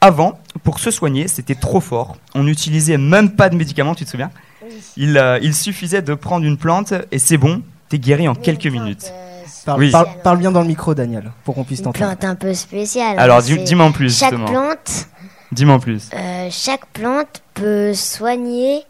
avant, 0.00 0.38
pour 0.64 0.78
se 0.78 0.90
soigner, 0.90 1.28
c'était 1.28 1.54
trop 1.54 1.80
fort. 1.80 2.16
On 2.34 2.42
n'utilisait 2.44 2.96
même 2.98 3.30
pas 3.32 3.48
de 3.48 3.56
médicaments, 3.56 3.94
tu 3.94 4.04
te 4.04 4.10
souviens? 4.10 4.30
Il, 4.96 5.18
euh, 5.18 5.38
il 5.42 5.54
suffisait 5.54 6.02
de 6.02 6.14
prendre 6.14 6.44
une 6.46 6.56
plante 6.56 6.94
et 7.10 7.18
c'est 7.18 7.36
bon, 7.38 7.62
t'es 7.88 7.98
guéri 7.98 8.28
en 8.28 8.34
quelques 8.34 8.64
une 8.66 8.72
minutes. 8.82 9.10
euh, 9.12 9.26
Parle, 9.66 9.80
Oui. 9.80 9.90
parle- 9.90 10.08
parle 10.24 10.38
bien 10.38 10.50
dans 10.52 10.62
le 10.62 10.68
micro, 10.68 10.94
Daniel, 10.94 11.32
pour 11.44 11.54
qu'on 11.54 11.64
puisse 11.64 11.80
Une 11.80 11.84
t'entendre. 11.86 12.06
plante 12.16 12.24
un 12.24 12.34
peu 12.34 12.54
spéciale. 12.54 13.18
Alors 13.18 13.38
hein, 13.38 13.56
dis-moi 13.62 13.84
en 13.84 13.92
plus, 13.92 14.16
Chaque 14.18 14.30
justement. 14.30 14.48
plante, 14.50 15.06
Dis-moi 15.52 15.74
en 15.74 15.80
plus. 15.80 16.08
euh, 16.14 16.48
chaque 16.50 16.86
plante 16.92 17.42
peut 17.54 17.92
soigner 17.94 18.82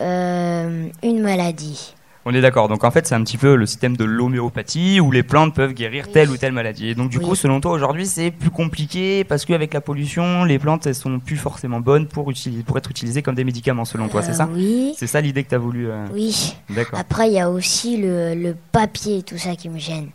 euh, 0.00 0.88
une 1.02 1.20
maladie. 1.20 1.95
On 2.28 2.34
est 2.34 2.40
d'accord. 2.40 2.66
Donc 2.66 2.82
en 2.82 2.90
fait, 2.90 3.06
c'est 3.06 3.14
un 3.14 3.22
petit 3.22 3.38
peu 3.38 3.54
le 3.54 3.66
système 3.66 3.96
de 3.96 4.04
l'homéopathie 4.04 4.98
où 4.98 5.12
les 5.12 5.22
plantes 5.22 5.54
peuvent 5.54 5.72
guérir 5.74 6.10
telle 6.10 6.28
ou 6.28 6.36
telle 6.36 6.52
maladie. 6.52 6.88
Et 6.88 6.94
donc 6.96 7.08
du 7.08 7.18
Oui. 7.18 7.24
coup, 7.24 7.34
selon 7.36 7.60
toi, 7.60 7.70
aujourd'hui, 7.70 8.04
c'est 8.04 8.32
plus 8.32 8.50
compliqué 8.50 9.22
parce 9.22 9.44
qu'avec 9.44 9.72
la 9.72 9.80
pollution, 9.80 10.42
les 10.42 10.58
plantes, 10.58 10.88
elles 10.88 10.96
sont 10.96 11.20
plus 11.20 11.36
forcément 11.36 11.78
bonnes 11.78 12.08
pour, 12.08 12.28
utiliser, 12.30 12.64
pour 12.64 12.76
être 12.78 12.90
utilisées 12.90 13.22
comme 13.22 13.36
des 13.36 13.44
médicaments, 13.44 13.84
selon 13.84 14.08
toi, 14.08 14.22
c'est 14.22 14.32
Euh, 14.32 14.34
ça 14.34 14.48
Oui. 14.52 14.92
C'est 14.98 15.06
ça 15.06 15.20
l'idée 15.20 15.44
que 15.44 15.50
tu 15.50 15.54
as 15.54 15.58
voulu. 15.58 15.88
euh, 15.88 16.04
Oui. 16.12 16.56
D'accord. 16.68 16.98
Après, 16.98 17.28
il 17.28 17.34
y 17.34 17.38
a 17.38 17.48
aussi 17.48 17.96
le, 17.96 18.34
le 18.34 18.56
papier, 18.72 19.22
tout 19.22 19.38
ça 19.38 19.54
qui 19.54 19.68
me 19.68 19.78
gêne. 19.78 20.08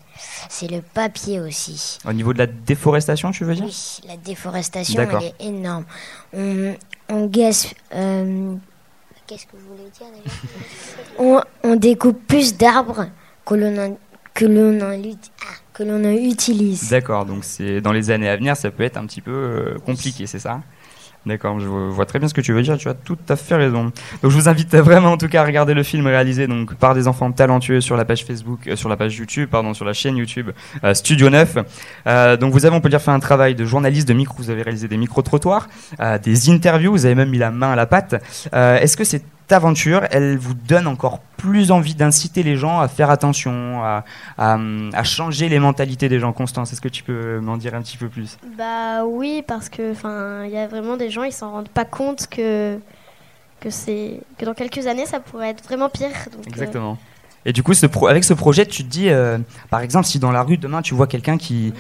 C'est 0.50 0.70
le 0.70 0.82
papier 0.82 1.40
aussi. 1.40 1.98
Au 2.06 2.12
niveau 2.12 2.34
de 2.34 2.40
la 2.40 2.46
déforestation, 2.48 3.32
tu 3.32 3.46
veux 3.46 3.56
dire? 3.56 3.64
Oui, 3.64 4.00
la 4.06 4.18
déforestation, 4.18 5.02
elle 5.02 5.24
est 5.24 5.46
énorme. 5.48 5.86
On, 6.34 6.76
on 7.10 7.26
gaspille. 7.28 7.72
euh, 7.96 8.56
Qu'est-ce 9.32 9.46
que 9.46 9.58
je 9.58 9.64
voulais 9.64 9.90
dire 9.98 10.08
déjà 10.12 10.36
on, 11.18 11.42
on 11.64 11.78
découpe 11.78 12.20
plus 12.28 12.58
d'arbres 12.58 13.06
que 13.46 13.56
l'on 13.56 13.78
en, 13.78 13.98
que 14.34 14.44
l'on 14.44 14.78
ah, 14.82 15.54
que 15.72 15.84
l'on 15.84 16.04
en 16.04 16.12
utilise. 16.12 16.90
D'accord, 16.90 17.24
donc 17.24 17.46
c'est 17.46 17.80
dans 17.80 17.94
les 17.94 18.12
années 18.12 18.28
à 18.28 18.36
venir, 18.36 18.58
ça 18.58 18.72
peut 18.72 18.84
être 18.84 18.98
un 18.98 19.06
petit 19.06 19.22
peu 19.22 19.32
euh, 19.32 19.78
compliqué, 19.86 20.28
c'est 20.28 20.40
ça? 20.40 20.60
D'accord, 21.28 21.60
je 21.60 21.68
vois 21.68 22.08
très 22.08 22.18
bien 22.18 22.28
ce 22.28 22.34
que 22.34 22.42
tu 22.42 22.52
veux 22.52 22.64
dire, 22.64 22.78
tu 22.78 22.90
as 22.90 22.96
tout 22.96 23.18
à 23.30 23.36
fait 23.36 23.56
raison. 23.56 23.92
Donc 24.24 24.32
je 24.32 24.36
vous 24.36 24.50
invite 24.50 24.76
vraiment 24.76 25.12
en 25.12 25.18
tout 25.18 25.28
cas 25.28 25.44
à 25.44 25.46
regarder 25.46 25.76
le 25.76 25.84
film 25.84 26.08
réalisé 26.08 26.48
donc 26.48 26.74
par 26.74 26.96
des 26.96 27.08
enfants 27.08 27.32
talentueux 27.32 27.80
sur 27.80 27.96
la 27.96 28.06
page 28.06 28.26
Facebook, 28.26 28.66
euh, 28.68 28.76
sur 28.76 28.90
la 28.90 28.98
page 28.98 29.18
YouTube, 29.18 29.48
pardon, 29.48 29.76
sur 29.76 29.86
la 29.86 29.94
chaîne 29.94 30.18
YouTube 30.18 30.50
euh, 30.84 30.96
Studio 30.96 31.30
9. 31.30 31.60
Euh, 32.08 32.38
donc 32.38 32.54
vous 32.54 32.66
avez, 32.66 32.76
on 32.76 32.82
peut 32.82 32.90
dire, 32.90 33.02
fait 33.02 33.12
un 33.12 33.20
travail 33.20 33.54
de 33.54 33.66
journaliste 33.66 34.08
de 34.08 34.14
micro, 34.14 34.36
vous 34.40 34.50
avez 34.50 34.64
réalisé 34.64 34.88
des 34.88 34.98
micro-trottoirs, 34.98 35.70
des 36.24 36.50
interviews, 36.50 36.92
vous 36.92 37.06
avez 37.06 37.16
même 37.16 37.30
mis 37.30 37.38
la 37.38 37.52
main 37.52 37.72
à 37.72 37.76
la 37.76 37.86
pâte. 37.86 38.16
Est-ce 38.52 38.98
que 38.98 39.04
cette 39.04 39.26
aventure, 39.54 40.02
elle 40.12 40.38
vous 40.38 40.54
donne 40.54 40.88
encore 40.88 41.20
plus 41.38 41.72
envie 41.72 41.96
d'inciter 41.96 42.44
les 42.44 42.56
gens 42.56 42.80
à 42.80 42.88
faire 42.88 43.10
attention, 43.10 43.84
à, 43.84 44.06
à, 44.38 44.58
à 44.94 45.04
changer 45.04 45.50
les 45.50 45.60
mentalités 45.60 46.08
des 46.10 46.20
gens 46.20 46.34
Constance, 46.34 46.72
est-ce 46.74 46.82
que 46.82 46.88
tu 46.90 47.04
peux 47.04 47.40
m'en 47.40 47.58
dire 47.58 47.74
un 47.76 47.82
petit 47.82 47.98
peu 47.98 48.08
plus? 48.10 48.38
Bah 48.58 49.06
oui, 49.06 49.44
parce 49.48 49.70
que 49.70 49.92
enfin, 49.92 50.44
il 50.46 50.52
y 50.52 50.58
a 50.58 50.68
vraiment 50.68 50.98
des 50.98 51.10
gens, 51.10 51.24
ils 51.24 51.32
s'en 51.34 51.52
rendent 51.52 51.70
pas 51.70 51.86
compte 51.86 52.28
que 52.28 52.78
que 53.60 53.70
c'est 53.70 54.20
que 54.38 54.46
dans 54.46 54.54
quelques 54.56 54.88
années, 54.88 55.06
ça 55.06 55.20
pourrait 55.20 55.50
être 55.50 55.64
vraiment 55.64 55.90
pire. 55.90 56.10
Donc, 56.32 56.46
euh, 56.46 56.50
Exactement. 56.50 56.98
Et 57.46 57.54
du 57.54 57.64
coup, 57.64 57.74
ce 57.74 57.86
pro- 57.88 58.08
avec 58.08 58.24
ce 58.24 58.34
projet, 58.34 58.66
tu 58.66 58.84
te 58.84 58.90
dis, 58.90 59.10
euh, 59.10 59.38
par 59.70 59.82
exemple, 59.82 60.06
si 60.06 60.20
dans 60.20 60.32
la 60.32 60.44
rue 60.44 60.58
demain 60.58 60.82
tu 60.82 60.94
vois 60.96 61.08
quelqu'un 61.08 61.38
qui 61.38 61.74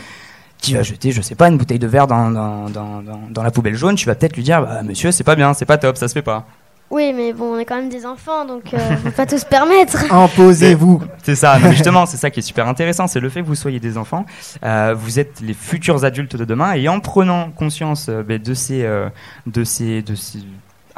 qui 0.60 0.76
va 0.76 0.84
jeter, 0.84 1.12
je 1.12 1.22
sais 1.24 1.34
pas, 1.34 1.48
une 1.48 1.58
bouteille 1.58 1.80
de 1.80 1.88
verre 1.88 2.06
dans, 2.06 2.30
dans, 2.30 2.70
dans, 2.70 3.02
dans- 3.02 3.22
dans 3.32 3.42
la 3.44 3.50
poubelle 3.50 3.74
jaune, 3.76 3.96
tu 3.96 4.06
vas 4.06 4.14
peut-être 4.14 4.36
lui 4.36 4.44
dire, 4.44 4.62
bah, 4.62 4.84
monsieur, 4.84 5.12
c'est 5.12 5.24
pas 5.24 5.36
bien, 5.36 5.56
c'est 5.56 5.66
pas 5.66 5.80
top, 5.80 5.98
ça 5.98 6.08
se 6.08 6.14
fait 6.14 6.22
pas. 6.22 6.46
Oui, 6.92 7.14
mais 7.16 7.34
bon, 7.34 7.56
on 7.56 7.58
est 7.60 7.66
quand 7.66 7.78
même 7.78 7.90
des 7.90 8.06
enfants, 8.06 8.46
donc 8.46 8.74
euh, 8.74 8.96
peut 9.04 9.12
pas 9.12 9.26
tout 9.26 9.38
se 9.38 9.46
permettre. 9.46 10.06
Imposez-vous. 10.14 11.02
C'est 11.24 11.36
ça, 11.36 11.58
non, 11.60 11.72
justement, 11.72 12.06
c'est 12.06 12.18
ça 12.18 12.30
qui 12.30 12.40
est 12.40 12.44
super 12.44 12.68
intéressant, 12.68 13.08
c'est 13.08 13.20
le 13.20 13.30
fait 13.30 13.42
que 13.42 13.48
vous 13.48 13.56
soyez 13.56 13.80
des 13.80 13.98
enfants, 13.98 14.26
euh, 14.64 14.94
vous 14.98 15.18
êtes 15.20 15.40
les 15.42 15.54
futurs 15.54 16.04
adultes 16.04 16.36
de 16.36 16.46
demain, 16.46 16.74
et 16.74 16.88
en 16.90 17.00
prenant 17.00 17.50
conscience 17.52 18.08
euh, 18.10 18.22
ben, 18.24 18.42
de 18.42 18.54
ces, 18.54 18.84
euh, 18.84 19.10
de 19.48 19.64
ces, 19.64 20.02
de 20.02 20.16
ces, 20.16 20.40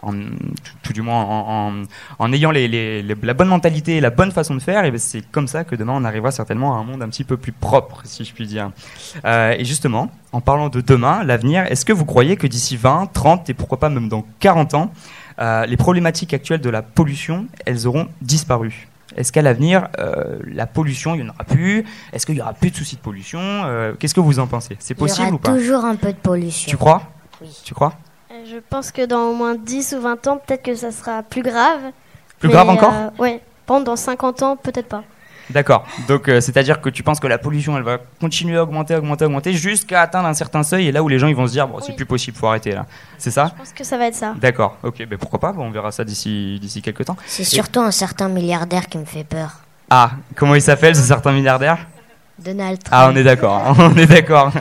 en- 0.02 0.12
tout, 0.12 0.74
tout 0.84 0.94
du 0.94 1.02
moins 1.02 1.22
en, 1.24 1.70
en, 1.70 1.84
en 2.20 2.34
ayant 2.34 2.52
les, 2.52 2.68
les- 2.68 3.02
les- 3.04 3.16
la 3.22 3.34
bonne 3.34 3.48
mentalité 3.48 3.98
et 3.98 4.02
la 4.02 4.10
bonne 4.10 4.32
façon 4.32 4.56
de 4.56 4.60
faire, 4.62 4.84
et 4.86 4.92
ben, 4.92 4.98
c'est 5.00 5.22
comme 5.32 5.48
ça 5.48 5.64
que 5.64 5.76
demain 5.76 5.94
on 5.96 6.04
arrivera 6.04 6.32
certainement 6.32 6.76
à 6.76 6.80
un 6.80 6.84
monde 6.84 7.02
un 7.04 7.08
petit 7.10 7.24
peu 7.24 7.38
plus 7.38 7.52
propre, 7.54 8.02
si 8.04 8.26
je 8.26 8.34
puis 8.34 8.46
dire. 8.48 8.72
Euh, 9.26 9.56
et 9.58 9.64
justement, 9.64 10.10
en 10.32 10.42
parlant 10.42 10.70
de 10.70 10.82
demain, 10.82 11.24
l'avenir, 11.24 11.66
est-ce 11.72 11.86
que 11.86 11.94
vous 11.94 12.06
croyez 12.06 12.36
que 12.36 12.48
d'ici 12.48 12.76
20, 12.78 13.10
30 13.14 13.50
et 13.50 13.54
pourquoi 13.54 13.80
pas 13.80 13.90
même 13.90 14.10
dans 14.10 14.26
40 14.40 14.74
ans, 14.74 14.92
euh, 15.40 15.66
les 15.66 15.78
problématiques 15.78 16.34
actuelles 16.34 16.62
de 16.62 16.70
la 16.70 16.82
pollution, 16.82 17.48
elles 17.66 17.88
auront 17.88 18.08
disparu 18.22 18.88
Est-ce 19.16 19.32
qu'à 19.32 19.42
l'avenir, 19.42 19.88
euh, 20.00 20.40
la 20.48 20.66
pollution, 20.66 21.16
il 21.16 21.24
n'y 21.24 21.30
en 21.30 21.34
aura 21.34 21.44
plus? 21.44 21.86
Est-ce 22.12 22.25
qu'il 22.25 22.36
y 22.36 22.42
aura 22.42 22.54
plus 22.54 22.72
de 22.72 22.75
soucis 22.75 22.96
de 22.96 23.02
pollution? 23.02 23.40
Euh, 23.42 23.94
Qu'est-ce 24.00 24.13
que 24.16 24.20
vous 24.20 24.40
en 24.40 24.48
pensez? 24.48 24.75
C'est 24.80 24.94
Il 24.94 24.98
y 24.98 25.00
possible 25.00 25.28
aura 25.28 25.36
ou 25.36 25.40
pas? 25.40 25.54
toujours 25.54 25.86
un 25.86 25.96
peu 25.96 26.12
de 26.12 26.18
pollution. 26.18 26.70
Tu 26.70 26.78
crois? 26.78 27.04
Oui. 27.42 27.50
Tu 27.63 27.74
crois? 27.74 27.94
Je 28.46 28.58
pense 28.70 28.92
que 28.92 29.06
dans 29.06 29.30
au 29.30 29.36
moins 29.36 29.56
10 29.56 29.96
ou 29.98 30.02
20 30.02 30.28
ans, 30.28 30.38
peut-être 30.46 30.63
que 30.63 30.75
ça 30.75 30.92
sera 30.92 31.24
plus 31.24 31.44
grave. 31.44 31.80
Plus 32.40 32.48
Mais, 32.50 32.54
grave 32.54 32.70
encore? 32.70 32.94
euh, 32.94 33.10
Ouais. 33.20 33.42
Pendant 33.66 33.96
50 33.96 34.44
ans, 34.44 34.58
peut-être 34.58 34.90
pas. 34.90 35.04
D'accord. 35.50 35.86
Donc, 36.08 36.30
euh, 36.30 36.40
c'est-à-dire 36.42 36.80
que 36.82 36.90
tu 36.90 37.04
penses 37.04 37.20
que 37.20 37.28
la 37.28 37.38
pollution, 37.38 37.76
elle 37.78 37.84
va 37.84 37.98
continuer 38.20 38.58
à 38.58 38.64
augmenter, 38.64 38.96
augmenter, 38.96 39.26
augmenter, 39.26 39.54
jusqu'à 39.54 40.02
atteindre 40.02 40.28
un 40.28 40.34
certain 40.34 40.64
seuil, 40.64 40.88
et 40.88 40.92
là 40.92 41.04
où 41.04 41.08
les 41.10 41.20
gens 41.20 41.28
ils 41.28 41.36
vont 41.36 41.48
se 41.48 41.52
dire, 41.52 41.68
bon, 41.68 41.80
c'est 41.82 41.90
Oui. 41.90 41.96
plus 41.96 42.06
possible, 42.06 42.38
faut 42.38 42.48
arrêter 42.48 42.72
là. 42.72 42.86
C'est 43.18 43.32
ça 43.32 43.52
Je 43.54 43.60
pense 43.60 43.74
que 43.74 43.84
ça 43.84 43.98
va 43.98 44.08
être 44.08 44.16
ça. 44.16 44.34
D'accord. 44.40 44.78
Ok. 44.84 45.06
Ben 45.06 45.18
pourquoi 45.18 45.40
pas? 45.40 45.52
Bon, 45.52 45.66
On 45.66 45.72
verra 45.72 45.92
ça 45.92 46.04
d'ici 46.04 46.58
d'ici 46.62 46.82
quelques 46.82 47.06
temps. 47.06 47.18
C'est 47.26 47.44
surtout 47.44 47.82
un 47.82 47.92
certain 47.92 48.30
milliardaire 48.30 48.88
qui 48.88 48.98
me 48.98 49.06
fait 49.06 49.24
peur. 49.26 49.52
Ah, 49.90 50.12
comment 50.36 50.56
il 50.56 50.62
s'appelle, 50.62 50.96
ce 50.96 51.02
certain 51.04 51.32
milliardaire? 51.34 51.78
Donald 52.40 52.82
Trump. 52.82 52.90
Ah, 52.92 53.10
on 53.14 53.16
est 53.16 53.24
d'accord, 53.24 53.76
on 53.78 53.96
est 53.96 54.08
d'accord. 54.08 54.52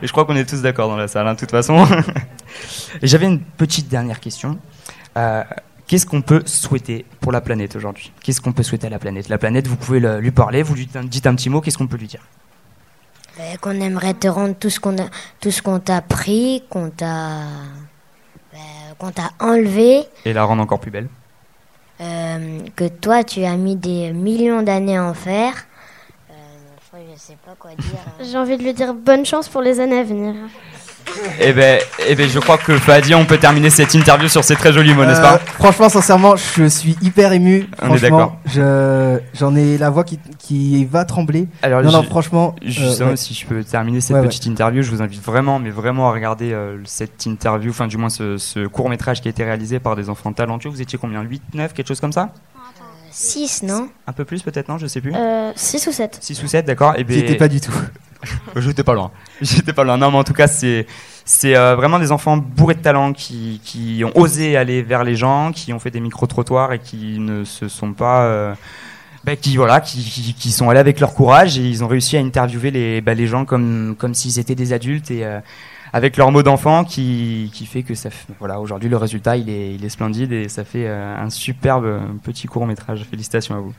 Et 0.00 0.06
je 0.06 0.12
crois 0.12 0.24
qu'on 0.26 0.36
est 0.36 0.48
tous 0.48 0.62
d'accord 0.62 0.88
dans 0.88 0.96
la 0.96 1.08
salle, 1.08 1.26
hein, 1.26 1.34
de 1.34 1.38
toute 1.38 1.50
façon. 1.50 1.84
Et 3.02 3.06
j'avais 3.06 3.26
une 3.26 3.40
petite 3.40 3.88
dernière 3.88 4.20
question. 4.20 4.58
Euh, 5.16 5.42
Qu'est-ce 5.86 6.06
qu'on 6.06 6.22
peut 6.22 6.42
souhaiter 6.46 7.04
pour 7.20 7.30
la 7.32 7.40
planète 7.40 7.76
aujourd'hui? 7.76 8.10
Qu'est-ce 8.22 8.40
qu'on 8.40 8.52
peut 8.52 8.62
souhaiter 8.62 8.86
à 8.86 8.90
la 8.90 8.98
planète? 8.98 9.28
La 9.28 9.38
planète, 9.38 9.66
vous 9.66 9.76
pouvez 9.76 10.00
le- 10.00 10.18
lui 10.18 10.30
parler, 10.30 10.62
vous 10.62 10.74
lui 10.74 10.86
dites 11.04 11.26
un 11.26 11.34
petit 11.34 11.50
mot, 11.50 11.60
qu'est-ce 11.60 11.76
qu'on 11.78 11.86
peut 11.86 11.98
lui 11.98 12.06
dire? 12.06 12.22
Ben, 13.36 13.58
qu'on 13.58 13.72
aimerait 13.80 14.14
te 14.14 14.28
rendre 14.28 14.54
tout 14.54 14.70
ce 14.70 14.80
qu'on 14.80 14.96
a, 14.98 15.06
tout 15.40 15.50
ce 15.50 15.60
qu'on 15.60 15.80
t'a 15.80 16.00
pris, 16.00 16.62
qu'on 16.70 16.88
t'a, 16.90 17.40
ben, 18.52 18.58
qu'on 18.98 19.10
t'a 19.10 19.32
enlevé, 19.40 20.04
Et 20.24 20.32
la 20.32 20.44
rendre 20.44 20.62
encore 20.62 20.80
plus 20.80 20.90
belle 20.92 21.08
euh, 22.00 22.60
que 22.76 22.88
toi 22.88 23.22
tu 23.24 23.44
as 23.44 23.56
mis 23.56 23.76
des 23.76 24.12
millions 24.12 24.62
d'années 24.62 24.96
à 24.96 25.04
en 25.04 25.14
faire. 25.14 25.52
Euh, 26.30 26.98
je 27.14 27.18
sais 27.20 27.36
pas 27.44 27.54
quoi 27.58 27.70
dire. 27.76 27.88
hein. 28.06 28.24
J'ai 28.24 28.38
envie 28.38 28.56
de 28.56 28.62
lui 28.62 28.72
dire 28.72 28.94
bonne 28.94 29.24
chance 29.26 29.48
pour 29.48 29.62
les 29.62 29.80
années 29.80 29.98
à 29.98 30.04
venir. 30.04 30.34
Eh 31.40 31.52
ben, 31.52 31.80
eh 32.08 32.14
ben, 32.14 32.28
je 32.28 32.38
crois 32.38 32.58
que 32.58 32.76
Fadi, 32.78 33.14
on 33.14 33.24
peut 33.24 33.38
terminer 33.38 33.70
cette 33.70 33.94
interview 33.94 34.28
sur 34.28 34.42
ces 34.44 34.56
très 34.56 34.72
jolis 34.72 34.94
mots, 34.94 35.04
n'est-ce 35.04 35.20
Euh, 35.20 35.22
pas 35.22 35.38
Franchement, 35.38 35.88
sincèrement, 35.88 36.36
je 36.36 36.64
suis 36.66 36.96
hyper 37.02 37.32
ému. 37.32 37.66
On 37.82 37.94
est 37.94 38.10
je 38.46 39.18
j'en 39.34 39.54
ai 39.56 39.78
la 39.78 39.90
voix 39.90 40.04
qui, 40.04 40.18
qui 40.38 40.84
va 40.84 41.04
trembler. 41.04 41.46
Alors, 41.62 41.82
non, 41.82 42.02
franchement. 42.02 42.54
euh, 42.62 42.68
Justement, 42.68 43.10
ouais. 43.10 43.16
si 43.16 43.34
je 43.34 43.46
peux 43.46 43.62
terminer 43.64 44.00
cette 44.00 44.16
Ouais, 44.16 44.20
ouais. 44.22 44.28
petite 44.28 44.46
interview, 44.46 44.82
je 44.82 44.90
vous 44.90 45.02
invite 45.02 45.22
vraiment, 45.22 45.58
mais 45.58 45.70
vraiment 45.70 46.08
à 46.08 46.12
regarder 46.12 46.52
euh, 46.52 46.78
cette 46.84 47.26
interview, 47.26 47.70
enfin 47.70 47.86
du 47.86 47.96
moins 47.96 48.10
ce, 48.10 48.36
ce 48.38 48.66
court 48.66 48.88
métrage 48.88 49.20
qui 49.20 49.28
a 49.28 49.30
été 49.30 49.44
réalisé 49.44 49.78
par 49.80 49.96
des 49.96 50.08
enfants 50.10 50.32
talentueux. 50.32 50.70
Vous 50.70 50.82
étiez 50.82 50.98
combien? 50.98 51.22
8, 51.22 51.42
9, 51.54 51.72
quelque 51.74 51.88
chose 51.88 52.00
comme 52.00 52.12
ça? 52.12 52.30
6, 53.10 53.62
non? 53.62 53.88
Un 54.08 54.12
peu 54.12 54.24
plus 54.24 54.42
peut-être, 54.42 54.68
non? 54.68 54.76
Je 54.78 54.86
sais 54.88 55.00
plus. 55.00 55.12
Euh, 55.14 55.52
6 55.54 55.86
ou 55.86 55.92
7 55.92 56.18
6 56.20 56.42
ou 56.42 56.46
7, 56.48 56.66
d'accord 56.66 56.94
Et 56.96 57.04
J'y 57.08 57.20
étais 57.20 57.36
pas 57.36 57.46
du 57.48 57.60
tout. 57.60 57.72
J'étais 58.56 58.82
pas 58.84 58.94
loin. 58.94 59.10
J'étais 59.40 59.72
pas 59.72 59.84
loin. 59.84 59.96
Non, 59.96 60.10
mais 60.10 60.18
en 60.18 60.24
tout 60.24 60.32
cas, 60.32 60.46
c'est 60.46 60.86
c'est 61.24 61.56
euh, 61.56 61.74
vraiment 61.74 61.98
des 61.98 62.12
enfants 62.12 62.36
bourrés 62.36 62.74
de 62.74 62.82
talent 62.82 63.12
qui, 63.14 63.60
qui 63.64 64.02
ont 64.04 64.12
osé 64.14 64.56
aller 64.58 64.82
vers 64.82 65.04
les 65.04 65.16
gens, 65.16 65.52
qui 65.52 65.72
ont 65.72 65.78
fait 65.78 65.90
des 65.90 66.00
micro-trottoirs 66.00 66.72
et 66.74 66.78
qui 66.80 67.18
ne 67.18 67.44
se 67.44 67.68
sont 67.68 67.92
pas. 67.94 68.24
euh, 68.24 68.54
bah, 69.24 69.36
qui 69.36 69.56
voilà, 69.56 69.80
qui, 69.80 70.34
qui, 70.38 70.52
sont 70.52 70.68
allés 70.68 70.80
avec 70.80 71.00
leur 71.00 71.14
courage 71.14 71.58
et 71.58 71.62
ils 71.62 71.82
ont 71.82 71.88
réussi 71.88 72.16
à 72.18 72.20
interviewer 72.20 72.70
les, 72.70 73.00
bah, 73.00 73.14
les 73.14 73.26
gens 73.26 73.46
comme 73.46 73.96
comme 73.98 74.12
s'ils 74.12 74.38
étaient 74.38 74.54
des 74.54 74.74
adultes 74.74 75.10
et 75.10 75.24
euh, 75.24 75.40
avec 75.94 76.18
leur 76.18 76.30
mot 76.30 76.42
d'enfant 76.42 76.84
qui, 76.84 77.50
qui 77.54 77.64
fait 77.64 77.82
que 77.84 77.94
ça 77.94 78.10
voilà 78.38 78.60
aujourd'hui 78.60 78.90
le 78.90 78.98
résultat 78.98 79.38
il 79.38 79.48
est 79.48 79.74
il 79.74 79.82
est 79.84 79.88
splendide 79.88 80.32
et 80.32 80.50
ça 80.50 80.64
fait 80.64 80.86
euh, 80.86 81.16
un 81.16 81.30
superbe 81.30 82.02
petit 82.22 82.46
court 82.46 82.66
métrage. 82.66 83.06
Félicitations 83.10 83.54
à 83.56 83.60
vous. 83.60 83.72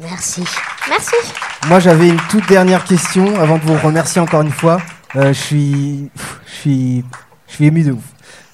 Merci. 0.00 0.44
Merci. 0.88 1.16
Moi, 1.68 1.78
j'avais 1.80 2.08
une 2.08 2.20
toute 2.28 2.48
dernière 2.48 2.84
question 2.84 3.38
avant 3.40 3.56
de 3.56 3.62
vous 3.62 3.76
remercier 3.86 4.20
encore 4.20 4.42
une 4.42 4.50
fois. 4.50 4.80
Euh, 5.16 5.28
je 5.32 5.38
suis, 5.38 6.10
je 6.46 6.52
suis, 6.52 7.04
je 7.48 7.54
suis 7.54 7.66
ému 7.66 7.82
de 7.82 7.92
ouf. 7.92 8.02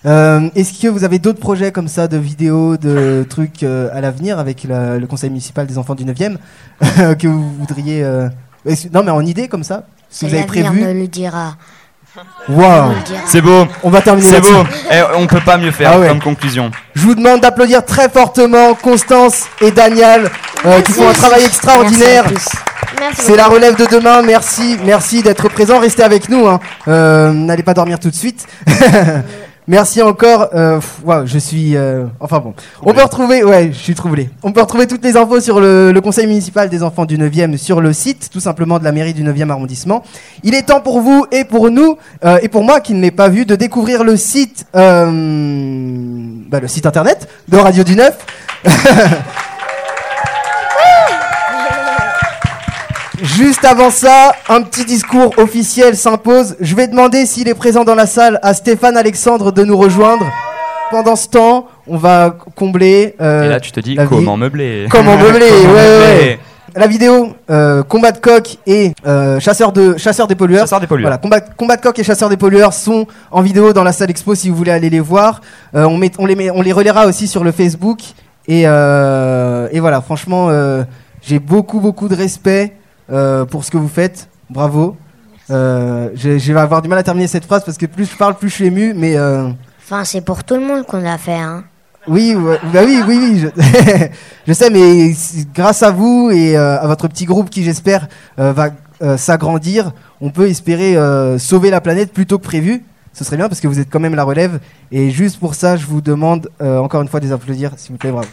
Euh, 0.07 0.49
Est-ce 0.55 0.81
que 0.81 0.89
vous 0.89 1.05
avez 1.05 1.19
d'autres 1.19 1.41
projets 1.41 1.73
comme 1.73 1.89
ça, 1.89 2.07
de 2.07 2.17
vidéos, 2.17 2.77
de 2.77 3.27
trucs 3.29 3.63
euh, 3.63 3.89
à 3.93 4.01
l'avenir 4.01 4.39
avec 4.39 4.65
la- 4.65 4.99
le 4.99 5.07
conseil 5.07 5.31
municipal 5.31 5.67
des 5.67 5.79
enfants 5.79 5.95
du 5.95 6.05
9e 6.05 6.37
que 7.17 7.27
vous 7.27 7.51
voudriez 7.59 8.05
euh, 8.05 8.29
Non, 8.93 9.03
mais 9.03 9.11
en 9.11 9.25
idée 9.25 9.49
comme 9.49 9.65
ça 9.65 9.85
Si 10.11 10.27
vous 10.27 10.35
avez 10.35 10.45
prévu. 10.45 10.69
me 10.81 10.93
le 10.93 11.09
dira. 11.09 11.57
Waouh. 12.49 12.93
C'est 13.27 13.41
beau, 13.41 13.67
On 13.83 13.91
va 13.91 14.01
terminer 14.01 14.27
c'est 14.29 14.41
beau. 14.41 14.65
Eh, 14.91 14.97
on 15.17 15.27
peut 15.27 15.41
pas 15.41 15.57
mieux 15.59 15.71
faire 15.71 15.91
Ah 15.95 15.99
ouais. 15.99 16.09
comme 16.09 16.21
conclusion. 16.21 16.71
Je 16.95 17.03
vous 17.03 17.15
demande 17.15 17.41
d'applaudir 17.41 17.85
très 17.85 18.09
fortement 18.09 18.75
Constance 18.75 19.45
et 19.61 19.71
Daniel 19.71 20.31
euh, 20.65 20.81
qui 20.81 20.93
font 20.93 21.09
un 21.09 21.13
travail 21.13 21.45
extraordinaire. 21.45 22.25
C'est 23.15 23.37
la 23.37 23.47
relève 23.47 23.77
de 23.77 23.87
demain. 23.87 24.23
Merci, 24.23 24.79
merci 24.85 25.23
d'être 25.23 25.49
présent. 25.49 25.79
Restez 25.79 26.03
avec 26.03 26.29
nous. 26.29 26.47
hein. 26.49 26.59
Euh, 26.89 27.33
N'allez 27.33 27.63
pas 27.63 27.75
dormir 27.75 27.99
tout 27.99 28.11
de 28.11 28.15
suite. 28.15 28.47
merci 29.69 30.03
encore. 30.03 30.49
Euh, 30.55 30.81
je 31.25 31.39
suis. 31.39 31.77
euh, 31.77 32.07
enfin 32.19 32.41
bon. 32.41 32.55
On 32.83 32.93
peut 32.93 33.03
retrouver. 33.03 33.45
Ouais, 33.45 33.71
je 33.73 33.79
suis 33.79 33.95
troublé. 33.95 34.31
On 34.43 34.51
peut 34.53 34.61
retrouver 34.61 34.87
toutes 34.87 35.05
les 35.05 35.17
infos 35.17 35.41
sur 35.41 35.61
le, 35.61 35.93
le 35.93 36.01
conseil 36.01 36.27
municipal 36.27 36.69
des 36.69 36.83
enfants 36.83 37.05
du 37.05 37.17
9e 37.19 37.57
sur 37.57 37.81
le 37.81 37.93
site, 37.93 38.31
tout 38.33 38.41
simplement 38.41 38.79
de 38.79 38.85
la 38.85 38.93
mairie 38.93 39.15
du 39.15 39.23
9e 39.23 39.51
arrondissement. 39.51 40.03
Il 40.43 40.55
est 40.55 40.63
temps 40.63 40.81
pour 40.81 41.01
vous 41.01 41.27
et 41.31 41.45
pour 41.45 41.71
nous 41.71 41.97
euh, 42.25 42.39
et 42.43 42.49
pour 42.49 42.65
moi 42.65 42.81
qui 42.81 42.95
ne 42.95 43.01
l'ai 43.03 43.11
pas 43.13 43.29
vu 43.29 43.45
de 43.47 43.55
découvrir 43.55 44.03
le 44.03 44.17
site, 44.17 44.67
euh, 44.75 45.11
bah, 46.49 46.61
le 46.61 46.69
site 46.69 46.87
internet 46.87 47.29
de 47.49 47.57
Radio 47.57 47.85
du 47.85 47.95
9. 47.95 48.17
Juste 53.23 53.65
avant 53.65 53.91
ça, 53.91 54.33
un 54.49 54.63
petit 54.63 54.85
discours 54.85 55.33
officiel 55.39 55.97
s'impose. 55.97 56.57
Je 56.61 56.75
vais 56.77 56.87
demander 56.87 57.27
s'il 57.27 57.49
est 57.49 57.55
présent 57.55 57.83
dans 57.85 57.95
la 57.97 58.07
salle 58.07 58.39
à 58.43 58.55
Stéphane 58.55 58.97
Alexandre 58.97 59.51
de 59.51 59.65
nous 59.65 59.77
rejoindre. 59.77 60.25
Pendant 60.91 61.17
ce 61.17 61.29
temps, 61.29 61.67
on 61.87 61.97
va 61.97 62.35
combler. 62.55 63.15
euh, 63.21 63.45
Et 63.45 63.49
là, 63.49 63.61
tu 63.61 63.73
te 63.73 63.81
dis 63.81 63.97
vie- 63.97 64.07
comment 64.09 64.37
meubler 64.37 64.87
Comment 64.91 65.17
meubler, 65.19 65.49
Comment 65.51 65.73
ouais, 65.75 65.79
ouais, 65.81 65.99
meubler 65.99 66.25
ouais. 66.31 66.39
La 66.77 66.87
vidéo 66.87 67.33
euh, 67.51 67.83
combat 67.83 68.13
de 68.13 68.19
coq 68.19 68.57
et 68.67 68.93
euh, 69.07 69.41
chasseur 69.41 69.73
de 69.73 69.97
chasseur 69.97 70.29
des 70.29 70.35
pollueurs. 70.37 70.61
Chasseur 70.63 70.81
des 70.81 70.87
pollueurs. 70.87 71.09
Voilà, 71.09 71.19
combat, 71.19 71.41
combat 71.41 71.77
de 71.77 71.83
coq 71.83 71.99
et 71.99 72.05
chasseur 72.05 72.29
des 72.29 72.37
pollueurs 72.37 72.73
sont 72.73 73.07
en 73.33 73.43
vidéo 73.43 73.73
dans 73.73 73.83
la 73.85 73.93
salle 73.93 74.11
expo 74.11 74.35
si 74.37 74.49
vous 74.49 74.55
voulez 74.57 74.71
aller 74.71 74.91
les 74.91 75.01
voir. 75.01 75.41
Euh, 75.75 75.85
on, 75.85 75.97
met, 75.97 76.13
on, 76.19 76.27
les 76.27 76.37
met, 76.37 76.51
on 76.51 76.63
les 76.63 76.73
relaiera 76.73 77.07
aussi 77.07 77.27
sur 77.27 77.43
le 77.43 77.51
Facebook. 77.53 77.99
Et, 78.47 78.63
et 78.63 79.81
voilà, 79.81 80.01
franchement, 80.05 80.49
j'ai 81.21 81.39
beaucoup, 81.39 81.81
beaucoup 81.81 82.09
de 82.09 82.15
respect 82.15 82.73
euh, 83.11 83.45
pour 83.45 83.65
ce 83.65 83.71
que 83.71 83.77
vous 83.79 83.89
faites. 83.89 84.29
Bravo. 84.51 84.97
Euh, 85.51 86.11
je, 86.15 86.39
je 86.39 86.53
vais 86.53 86.61
avoir 86.61 86.83
du 86.83 86.89
mal 86.89 86.99
à 86.99 87.03
terminer 87.03 87.27
cette 87.27 87.45
phrase 87.45 87.65
parce 87.65 87.79
que 87.79 87.87
plus 87.87 88.05
je 88.11 88.17
parle, 88.17 88.35
plus 88.35 88.49
je 88.49 88.55
suis 88.55 88.67
ému. 88.67 88.93
Mais 88.95 89.17
euh, 89.17 89.49
Enfin, 89.85 90.05
c'est 90.05 90.21
pour 90.21 90.45
tout 90.45 90.55
le 90.55 90.61
monde 90.61 90.85
qu'on 90.85 91.01
l'a 91.01 91.17
fait, 91.17 91.33
hein. 91.33 91.65
oui, 92.07 92.35
ouais, 92.35 92.61
bah 92.73 92.81
oui, 92.85 93.01
oui, 93.07 93.19
oui. 93.19 93.39
Je, 93.39 94.07
je 94.47 94.53
sais, 94.53 94.69
mais 94.69 95.15
grâce 95.55 95.83
à 95.83 95.91
vous 95.91 96.31
et 96.31 96.57
à 96.57 96.87
votre 96.87 97.09
petit 97.09 97.25
groupe 97.25 97.49
qui, 97.49 97.65
j'espère, 97.65 98.07
va 98.37 98.69
s'agrandir, 99.17 99.93
on 100.21 100.29
peut 100.31 100.47
espérer 100.49 100.97
sauver 101.39 101.71
la 101.71 101.81
planète 101.81 102.13
plus 102.13 102.27
tôt 102.27 102.37
que 102.39 102.45
prévu. 102.45 102.85
Ce 103.15 103.25
serait 103.25 103.39
bien 103.39 103.49
parce 103.49 103.61
que 103.61 103.67
vous 103.69 103.81
êtes 103.81 103.89
quand 103.89 104.01
même 104.01 104.15
la 104.15 104.25
relève. 104.25 104.61
Et 104.93 105.11
juste 105.11 105.41
pour 105.41 105.55
ça, 105.55 105.79
je 105.79 105.87
vous 105.87 106.03
demande 106.03 106.51
encore 106.61 107.01
une 107.01 107.09
fois 107.09 107.21
des 107.21 107.33
applaudir, 107.33 107.73
s'il 107.79 107.93
vous 107.93 107.99
plaît, 107.99 108.13
bravo. 108.13 108.29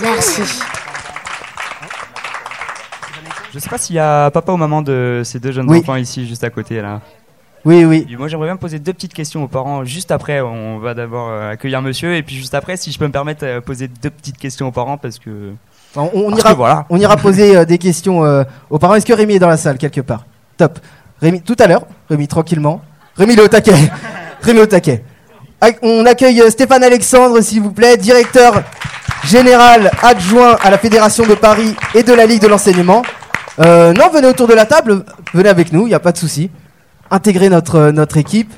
Merci. 0.00 0.42
Je 3.52 3.58
sais 3.58 3.68
pas 3.68 3.78
s'il 3.78 3.96
y 3.96 3.98
a 3.98 4.30
papa 4.30 4.52
ou 4.52 4.56
maman 4.56 4.80
de 4.82 5.22
ces 5.24 5.38
deux 5.38 5.52
jeunes 5.52 5.68
Oui. 5.68 5.80
enfants 5.80 5.96
ici, 5.96 6.26
juste 6.26 6.42
à 6.44 6.50
côté 6.50 6.80
là. 6.80 7.00
Oui, 7.64 7.84
oui. 7.84 8.06
Et 8.10 8.16
Moi, 8.16 8.26
j'aimerais 8.26 8.48
bien 8.48 8.56
poser 8.56 8.78
deux 8.80 8.92
petites 8.92 9.14
questions 9.14 9.44
aux 9.44 9.48
parents. 9.48 9.84
Juste 9.84 10.10
après, 10.10 10.40
on 10.40 10.78
va 10.78 10.94
d'abord 10.94 11.28
euh, 11.30 11.52
accueillir 11.52 11.80
monsieur, 11.80 12.16
et 12.16 12.22
puis 12.24 12.34
juste 12.34 12.54
après, 12.54 12.76
si 12.76 12.90
je 12.90 12.98
peux 12.98 13.06
me 13.06 13.12
permettre, 13.12 13.44
euh, 13.44 13.60
poser 13.60 13.86
deux 13.88 14.10
petites 14.10 14.36
questions 14.38 14.66
aux 14.66 14.72
parents 14.72 14.96
parce 14.96 15.18
que. 15.18 15.52
On, 15.94 16.10
on 16.12 16.30
parce 16.30 16.40
ira, 16.40 16.50
que 16.52 16.56
voilà. 16.56 16.86
on 16.90 16.96
ira 16.98 17.16
poser 17.16 17.56
euh, 17.56 17.64
des 17.64 17.78
questions 17.78 18.24
euh, 18.24 18.42
aux 18.70 18.78
parents. 18.78 18.94
Est-ce 18.96 19.06
que 19.06 19.12
Rémi 19.12 19.34
est 19.34 19.38
dans 19.38 19.48
la 19.48 19.56
salle 19.58 19.78
quelque 19.78 20.00
part? 20.00 20.24
Top. 20.56 20.78
Rémi, 21.20 21.40
tout 21.42 21.54
à 21.60 21.66
l'heure. 21.68 21.84
Rémi, 22.10 22.26
tranquillement. 22.26 22.80
Rémi, 23.16 23.34
il 23.34 23.38
est 23.38 23.42
au 23.42 23.48
taquet. 23.48 23.74
Rémi 24.42 24.60
au 24.60 24.66
taquet. 24.66 25.04
On 25.82 26.04
accueille 26.06 26.42
Stéphane 26.50 26.82
Alexandre, 26.82 27.40
s'il 27.42 27.62
vous 27.62 27.70
plaît, 27.70 27.96
directeur 27.96 28.64
général 29.24 29.92
adjoint 30.02 30.56
à 30.60 30.70
la 30.70 30.78
Fédération 30.78 31.24
de 31.24 31.34
Paris 31.34 31.76
et 31.94 32.02
de 32.02 32.12
la 32.12 32.26
Ligue 32.26 32.42
de 32.42 32.48
l'enseignement. 32.48 33.02
Euh, 33.58 33.92
non, 33.92 34.08
venez 34.10 34.26
autour 34.28 34.48
de 34.48 34.54
la 34.54 34.66
table, 34.66 35.04
venez 35.34 35.48
avec 35.48 35.72
nous, 35.72 35.86
il 35.86 35.90
n'y 35.90 35.94
a 35.94 36.00
pas 36.00 36.12
de 36.12 36.18
souci. 36.18 36.50
Intégrez 37.10 37.50
notre, 37.50 37.74
euh, 37.76 37.92
notre 37.92 38.16
équipe. 38.16 38.50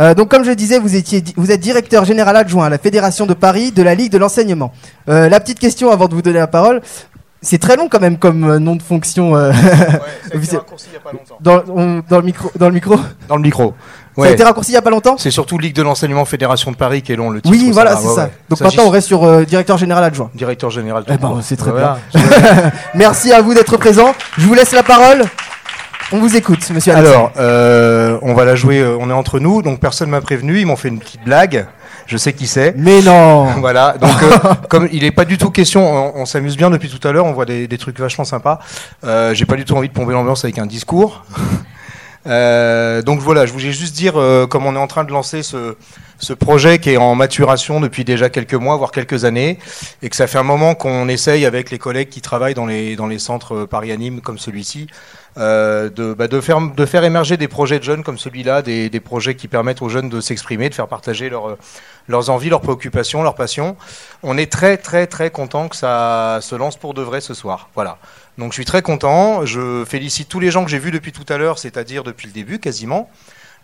Euh, 0.00 0.14
donc, 0.14 0.30
comme 0.30 0.44
je 0.44 0.50
disais, 0.52 0.78
vous, 0.78 0.96
étiez, 0.96 1.22
vous 1.36 1.50
êtes 1.52 1.60
directeur 1.60 2.06
général 2.06 2.36
adjoint 2.36 2.64
à 2.66 2.70
la 2.70 2.78
Fédération 2.78 3.26
de 3.26 3.34
Paris 3.34 3.70
de 3.70 3.82
la 3.82 3.94
Ligue 3.94 4.10
de 4.10 4.18
l'enseignement. 4.18 4.72
Euh, 5.10 5.28
la 5.28 5.40
petite 5.40 5.58
question 5.58 5.90
avant 5.90 6.08
de 6.08 6.14
vous 6.14 6.22
donner 6.22 6.38
la 6.38 6.46
parole, 6.46 6.80
c'est 7.42 7.58
très 7.58 7.76
long 7.76 7.88
quand 7.90 8.00
même 8.00 8.16
comme 8.18 8.44
euh, 8.48 8.58
nom 8.58 8.76
de 8.76 8.82
fonction. 8.82 9.36
euh, 9.36 9.52
officiel. 10.34 10.60
dans, 11.40 11.62
on- 11.68 12.02
dans 12.08 12.18
le 12.18 12.22
micro, 12.24 12.50
dans 12.56 12.68
le 12.68 12.74
micro. 12.74 12.96
Dans 13.28 13.36
le 13.36 13.42
micro. 13.42 13.74
Ça 14.16 14.24
a 14.24 14.30
été 14.30 14.44
raccourci 14.44 14.72
il 14.72 14.74
y 14.74 14.76
a 14.78 14.82
pas 14.82 14.90
longtemps. 14.90 15.16
C'est 15.18 15.30
surtout 15.30 15.56
Ligue 15.58 15.74
de 15.74 15.82
l'enseignement 15.82 16.24
Fédération 16.26 16.70
de 16.70 16.76
Paris 16.76 17.00
qui 17.02 17.12
est 17.12 17.16
long 17.16 17.30
le 17.30 17.40
titre. 17.40 17.54
Oui, 17.56 17.70
voilà, 17.72 17.96
c'est 17.96 18.08
ça. 18.08 18.24
ouais. 18.24 18.30
Donc 18.50 18.60
maintenant, 18.60 18.84
on 18.84 18.90
reste 18.90 19.06
sur 19.08 19.24
euh, 19.24 19.44
directeur 19.44 19.78
général 19.78 20.04
adjoint. 20.04 20.30
Directeur 20.34 20.70
général. 20.70 21.04
Eh 21.08 21.16
ben, 21.16 21.40
c'est 21.42 21.56
très 21.56 21.70
Voilà. 21.70 21.98
Merci 22.94 23.32
à 23.32 23.40
vous 23.40 23.54
d'être 23.54 23.76
présent. 23.78 24.14
Je 24.38 24.46
vous 24.46 24.54
laisse 24.54 24.72
la 24.72 24.82
parole. 24.82 25.24
On 26.12 26.18
vous 26.18 26.36
écoute, 26.36 26.58
monsieur 26.70 26.92
Alexandre. 26.94 27.18
Alors, 27.18 27.32
euh, 27.38 28.18
on 28.20 28.34
va 28.34 28.44
la 28.44 28.54
jouer. 28.54 28.80
euh, 28.80 28.98
on 29.00 29.08
est 29.08 29.14
entre 29.14 29.38
nous, 29.40 29.62
donc 29.62 29.80
personne 29.80 30.10
m'a 30.10 30.20
prévenu. 30.20 30.60
Ils 30.60 30.66
m'ont 30.66 30.76
fait 30.76 30.88
une 30.88 30.98
petite 30.98 31.24
blague. 31.24 31.66
Je 32.06 32.16
sais 32.16 32.32
qui 32.32 32.46
c'est. 32.46 32.74
Mais 32.76 33.00
non. 33.02 33.46
Voilà, 33.60 33.96
donc 33.98 34.10
euh, 34.22 34.54
comme 34.68 34.88
il 34.92 35.02
n'est 35.02 35.10
pas 35.12 35.24
du 35.24 35.38
tout 35.38 35.50
question, 35.50 35.80
on, 36.16 36.22
on 36.22 36.26
s'amuse 36.26 36.56
bien 36.56 36.70
depuis 36.70 36.88
tout 36.88 37.06
à 37.06 37.12
l'heure, 37.12 37.26
on 37.26 37.32
voit 37.32 37.44
des, 37.46 37.68
des 37.68 37.78
trucs 37.78 37.98
vachement 37.98 38.24
sympas. 38.24 38.58
Euh, 39.04 39.34
J'ai 39.34 39.46
pas 39.46 39.56
du 39.56 39.64
tout 39.64 39.74
envie 39.76 39.88
de 39.88 39.92
pomper 39.92 40.12
l'ambiance 40.12 40.44
avec 40.44 40.58
un 40.58 40.66
discours. 40.66 41.24
Euh, 42.26 43.02
donc 43.02 43.20
voilà, 43.20 43.46
je 43.46 43.52
voulais 43.52 43.72
juste 43.72 43.94
dire, 43.94 44.16
euh, 44.16 44.46
comme 44.46 44.66
on 44.66 44.74
est 44.74 44.78
en 44.78 44.86
train 44.86 45.04
de 45.04 45.10
lancer 45.10 45.42
ce, 45.42 45.76
ce 46.18 46.32
projet 46.32 46.78
qui 46.78 46.90
est 46.90 46.96
en 46.96 47.14
maturation 47.14 47.80
depuis 47.80 48.04
déjà 48.04 48.30
quelques 48.30 48.54
mois, 48.54 48.76
voire 48.76 48.92
quelques 48.92 49.24
années, 49.24 49.58
et 50.02 50.08
que 50.08 50.16
ça 50.16 50.26
fait 50.26 50.38
un 50.38 50.44
moment 50.44 50.74
qu'on 50.74 51.08
essaye 51.08 51.44
avec 51.44 51.70
les 51.70 51.78
collègues 51.78 52.08
qui 52.08 52.20
travaillent 52.20 52.54
dans 52.54 52.66
les, 52.66 52.94
dans 52.94 53.08
les 53.08 53.18
centres 53.18 53.64
Paris 53.64 53.90
Anime 53.90 54.20
comme 54.20 54.38
celui-ci, 54.38 54.86
euh, 55.38 55.90
de, 55.90 56.14
bah, 56.14 56.28
de, 56.28 56.40
faire, 56.40 56.60
de 56.60 56.86
faire 56.86 57.04
émerger 57.04 57.36
des 57.36 57.48
projets 57.48 57.78
de 57.78 57.84
jeunes 57.84 58.04
comme 58.04 58.18
celui-là, 58.18 58.62
des, 58.62 58.88
des 58.88 59.00
projets 59.00 59.34
qui 59.34 59.48
permettent 59.48 59.82
aux 59.82 59.88
jeunes 59.88 60.08
de 60.08 60.20
s'exprimer, 60.20 60.68
de 60.68 60.74
faire 60.74 60.88
partager 60.88 61.28
leur, 61.28 61.56
leurs 62.06 62.30
envies, 62.30 62.50
leurs 62.50 62.60
préoccupations, 62.60 63.22
leurs 63.22 63.34
passions. 63.34 63.76
On 64.22 64.38
est 64.38 64.50
très 64.50 64.76
très 64.76 65.06
très 65.06 65.30
content 65.30 65.68
que 65.68 65.76
ça 65.76 66.38
se 66.40 66.54
lance 66.54 66.76
pour 66.76 66.94
de 66.94 67.02
vrai 67.02 67.20
ce 67.20 67.34
soir. 67.34 67.68
Voilà. 67.74 67.98
Donc 68.38 68.52
je 68.52 68.54
suis 68.54 68.64
très 68.64 68.82
content. 68.82 69.44
Je 69.44 69.84
félicite 69.84 70.28
tous 70.28 70.40
les 70.40 70.50
gens 70.50 70.64
que 70.64 70.70
j'ai 70.70 70.78
vus 70.78 70.90
depuis 70.90 71.12
tout 71.12 71.26
à 71.28 71.38
l'heure, 71.38 71.58
c'est-à-dire 71.58 72.02
depuis 72.02 72.26
le 72.26 72.32
début 72.32 72.58
quasiment. 72.58 73.10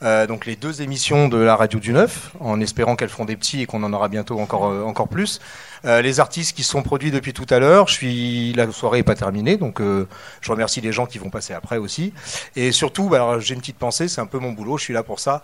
Euh, 0.02 0.26
donc 0.26 0.46
les 0.46 0.54
deux 0.54 0.82
émissions 0.82 1.28
de 1.28 1.38
la 1.38 1.56
radio 1.56 1.80
du 1.80 1.92
Neuf, 1.92 2.30
en 2.38 2.60
espérant 2.60 2.94
qu'elles 2.94 3.08
feront 3.08 3.24
des 3.24 3.36
petits 3.36 3.62
et 3.62 3.66
qu'on 3.66 3.82
en 3.82 3.92
aura 3.92 4.08
bientôt 4.08 4.38
encore 4.38 4.66
euh, 4.66 4.82
encore 4.84 5.08
plus. 5.08 5.40
Euh, 5.84 6.02
les 6.02 6.20
artistes 6.20 6.56
qui 6.56 6.62
se 6.62 6.70
sont 6.70 6.82
produits 6.82 7.10
depuis 7.10 7.32
tout 7.32 7.46
à 7.50 7.58
l'heure. 7.58 7.88
Je 7.88 7.94
suis 7.94 8.52
la 8.52 8.70
soirée 8.70 8.98
n'est 8.98 9.04
pas 9.04 9.14
terminée, 9.14 9.56
donc 9.56 9.80
je 9.80 10.50
remercie 10.50 10.80
les 10.80 10.92
gens 10.92 11.06
qui 11.06 11.18
vont 11.18 11.30
passer 11.30 11.52
après 11.52 11.78
aussi. 11.78 12.12
Et 12.56 12.72
surtout, 12.72 13.08
bah, 13.08 13.38
j'ai 13.40 13.54
une 13.54 13.60
petite 13.60 13.78
pensée, 13.78 14.08
c'est 14.08 14.20
un 14.20 14.26
peu 14.26 14.38
mon 14.38 14.52
boulot, 14.52 14.78
je 14.78 14.84
suis 14.84 14.94
là 14.94 15.02
pour 15.02 15.20
ça, 15.20 15.42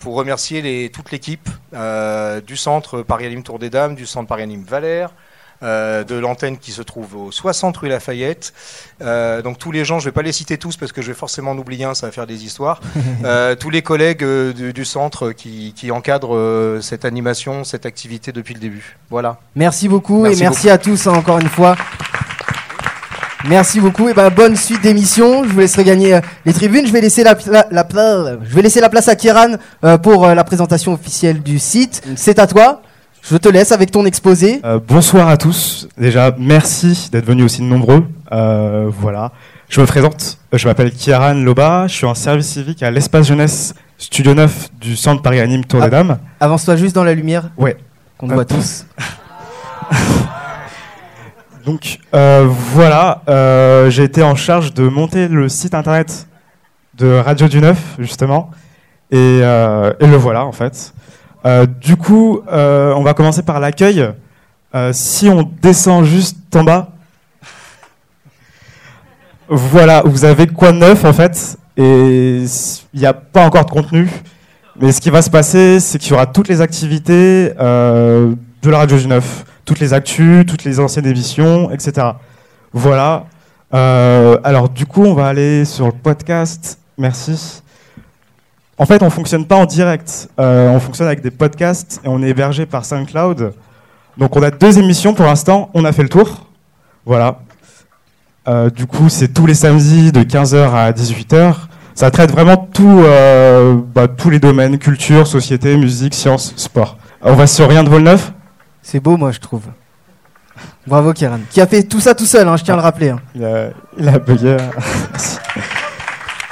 pour 0.00 0.14
remercier 0.14 0.90
toute 0.90 1.10
l'équipe 1.10 1.48
du 2.46 2.56
centre 2.56 3.02
Paris 3.02 3.26
Anime 3.26 3.42
Tour 3.42 3.58
des 3.58 3.70
Dames, 3.70 3.94
du 3.94 4.06
centre 4.06 4.28
Paris 4.28 4.42
Anime 4.42 4.64
Valère. 4.64 5.12
Euh, 5.62 6.04
de 6.04 6.14
l'antenne 6.14 6.56
qui 6.58 6.70
se 6.72 6.82
trouve 6.82 7.16
au 7.16 7.32
60 7.32 7.76
rue 7.78 7.88
Lafayette. 7.88 8.52
Euh, 9.02 9.42
donc 9.42 9.58
tous 9.58 9.72
les 9.72 9.84
gens, 9.84 9.98
je 9.98 10.04
vais 10.04 10.12
pas 10.12 10.22
les 10.22 10.32
citer 10.32 10.58
tous 10.58 10.76
parce 10.76 10.92
que 10.92 11.02
je 11.02 11.08
vais 11.08 11.14
forcément 11.14 11.50
en 11.52 11.58
oublier 11.58 11.84
un, 11.84 11.94
ça 11.94 12.06
va 12.06 12.12
faire 12.12 12.26
des 12.26 12.44
histoires. 12.44 12.80
Euh, 13.24 13.56
tous 13.56 13.70
les 13.70 13.82
collègues 13.82 14.22
euh, 14.22 14.52
du, 14.52 14.72
du 14.72 14.84
centre 14.84 15.32
qui, 15.32 15.72
qui 15.76 15.90
encadrent 15.90 16.36
euh, 16.36 16.80
cette 16.80 17.04
animation, 17.04 17.64
cette 17.64 17.84
activité 17.84 18.30
depuis 18.30 18.54
le 18.54 18.60
début. 18.60 18.96
Voilà. 19.10 19.38
Merci 19.56 19.88
beaucoup 19.88 20.22
Merci 20.22 20.40
et 20.40 20.44
merci 20.44 20.70
à 20.70 20.78
tous 20.78 21.06
hein, 21.08 21.12
encore 21.14 21.38
une 21.40 21.48
fois. 21.48 21.74
Merci 23.48 23.80
beaucoup 23.80 24.08
et 24.08 24.14
ben 24.14 24.30
bonne 24.30 24.56
suite 24.56 24.82
d'émission. 24.82 25.44
Je 25.44 25.48
vous 25.50 25.60
laisserai 25.60 25.84
gagner 25.84 26.20
les 26.44 26.52
tribunes. 26.52 26.86
Je 26.86 26.92
vais 26.92 27.00
laisser 27.00 27.22
la, 27.24 27.36
la, 27.46 27.66
la 27.70 27.84
pla- 27.84 28.36
je 28.42 28.54
vais 28.54 28.62
laisser 28.62 28.80
la 28.80 28.88
place 28.88 29.08
à 29.08 29.16
Kieran 29.16 29.54
pour 30.02 30.26
la 30.26 30.44
présentation 30.44 30.92
officielle 30.92 31.40
du 31.42 31.58
site. 31.58 32.02
C'est 32.16 32.38
à 32.38 32.46
toi. 32.46 32.82
Je 33.22 33.36
te 33.36 33.48
laisse 33.48 33.72
avec 33.72 33.90
ton 33.90 34.06
exposé. 34.06 34.60
Euh, 34.64 34.78
bonsoir 34.86 35.28
à 35.28 35.36
tous. 35.36 35.88
Déjà, 35.98 36.34
merci 36.38 37.08
d'être 37.12 37.26
venus 37.26 37.44
aussi 37.44 37.62
nombreux. 37.62 38.04
Euh, 38.32 38.88
voilà. 38.90 39.32
Je 39.68 39.80
me 39.80 39.86
présente. 39.86 40.38
Je 40.52 40.66
m'appelle 40.66 40.90
Kieran 40.92 41.34
Loba. 41.34 41.86
Je 41.88 41.94
suis 41.94 42.06
en 42.06 42.14
service 42.14 42.46
civique 42.48 42.82
à 42.82 42.90
l'espace 42.90 43.26
jeunesse 43.26 43.74
Studio 43.98 44.32
9 44.34 44.70
du 44.80 44.96
centre 44.96 45.20
Paris 45.22 45.40
Anime 45.40 45.64
Tour 45.64 45.80
Ah. 45.82 45.86
des 45.86 45.90
Dames. 45.90 46.18
Avance-toi 46.40 46.76
juste 46.76 46.94
dans 46.94 47.04
la 47.04 47.14
lumière. 47.14 47.50
Ouais. 47.58 47.76
Qu'on 48.16 48.28
voit 48.28 48.44
tous. 48.46 48.86
Donc 51.66 51.98
euh, 52.14 52.46
voilà, 52.72 53.22
euh, 53.28 53.90
j'ai 53.90 54.04
été 54.04 54.22
en 54.22 54.36
charge 54.36 54.72
de 54.72 54.88
monter 54.88 55.28
le 55.28 55.50
site 55.50 55.74
internet 55.74 56.26
de 56.94 57.18
Radio 57.18 57.46
du 57.46 57.60
Neuf, 57.60 57.78
justement. 57.98 58.50
Et, 59.10 59.16
euh, 59.42 59.92
et 60.00 60.06
le 60.06 60.16
voilà, 60.16 60.46
en 60.46 60.52
fait. 60.52 60.94
Euh, 61.46 61.66
du 61.66 61.96
coup, 61.96 62.40
euh, 62.50 62.92
on 62.94 63.02
va 63.02 63.14
commencer 63.14 63.42
par 63.42 63.60
l'accueil. 63.60 64.08
Euh, 64.74 64.90
si 64.92 65.28
on 65.28 65.42
descend 65.62 66.04
juste 66.04 66.36
en 66.54 66.64
bas, 66.64 66.88
voilà, 69.48 70.02
vous 70.04 70.24
avez 70.24 70.46
quoi 70.46 70.72
de 70.72 70.78
neuf, 70.78 71.04
en 71.04 71.12
fait. 71.12 71.56
Et 71.76 72.44
il 72.92 73.00
n'y 73.00 73.06
a 73.06 73.14
pas 73.14 73.46
encore 73.46 73.64
de 73.64 73.70
contenu. 73.70 74.08
Mais 74.80 74.92
ce 74.92 75.00
qui 75.00 75.10
va 75.10 75.22
se 75.22 75.30
passer, 75.30 75.80
c'est 75.80 75.98
qu'il 75.98 76.12
y 76.12 76.14
aura 76.14 76.26
toutes 76.26 76.48
les 76.48 76.60
activités 76.60 77.48
de 77.58 78.70
la 78.70 78.78
Radio 78.78 78.98
du 78.98 79.06
Neuf 79.06 79.44
toutes 79.64 79.80
les 79.80 79.92
actus, 79.92 80.46
toutes 80.46 80.64
les 80.64 80.80
anciennes 80.80 81.06
émissions, 81.06 81.70
etc. 81.70 82.06
Voilà. 82.72 83.26
Alors 83.70 84.68
du 84.68 84.86
coup, 84.86 85.04
on 85.04 85.14
va 85.14 85.26
aller 85.26 85.64
sur 85.64 85.86
le 85.86 85.92
podcast. 85.92 86.78
Merci. 86.96 87.62
En 88.78 88.86
fait, 88.86 89.02
on 89.02 89.10
fonctionne 89.10 89.44
pas 89.44 89.56
en 89.56 89.64
direct. 89.66 90.28
Euh, 90.38 90.70
on 90.70 90.78
fonctionne 90.80 91.08
avec 91.08 91.20
des 91.20 91.30
podcasts 91.32 92.00
et 92.04 92.08
on 92.08 92.22
est 92.22 92.28
hébergé 92.28 92.64
par 92.66 92.84
SoundCloud. 92.84 93.52
Donc 94.16 94.36
on 94.36 94.42
a 94.42 94.50
deux 94.50 94.78
émissions 94.78 95.14
pour 95.14 95.26
l'instant. 95.26 95.70
On 95.74 95.84
a 95.84 95.92
fait 95.92 96.02
le 96.02 96.08
tour. 96.08 96.46
Voilà. 97.04 97.40
Euh, 98.46 98.70
du 98.70 98.86
coup, 98.86 99.08
c'est 99.08 99.28
tous 99.28 99.46
les 99.46 99.54
samedis 99.54 100.12
de 100.12 100.22
15h 100.22 100.72
à 100.74 100.92
18h. 100.92 101.54
Ça 101.94 102.10
traite 102.12 102.30
vraiment 102.30 102.56
tout, 102.56 103.00
euh, 103.04 103.76
bah, 103.94 104.06
tous 104.06 104.30
les 104.30 104.38
domaines 104.38 104.78
culture, 104.78 105.26
société, 105.26 105.76
musique, 105.76 106.14
sciences, 106.14 106.52
sport. 106.56 106.96
On 107.22 107.34
va 107.34 107.48
sur 107.48 107.68
rien 107.68 107.82
de 107.82 107.88
Volneuf. 107.88 108.32
C'est 108.82 109.00
beau, 109.00 109.16
moi, 109.16 109.32
je 109.32 109.40
trouve. 109.40 109.62
Bravo 110.86 111.12
Kieran. 111.12 111.40
Qui 111.50 111.60
a 111.60 111.66
fait 111.66 111.82
tout 111.82 112.00
ça 112.00 112.14
tout 112.14 112.24
seul, 112.24 112.46
hein, 112.46 112.56
je 112.56 112.62
tiens 112.64 112.74
à 112.74 112.76
le 112.76 112.82
rappeler. 112.84 113.10
hein. 113.10 113.18
Il 113.34 113.44
a, 113.44 113.70
il 113.98 114.08
a 114.08 114.18
bugué. 114.18 114.56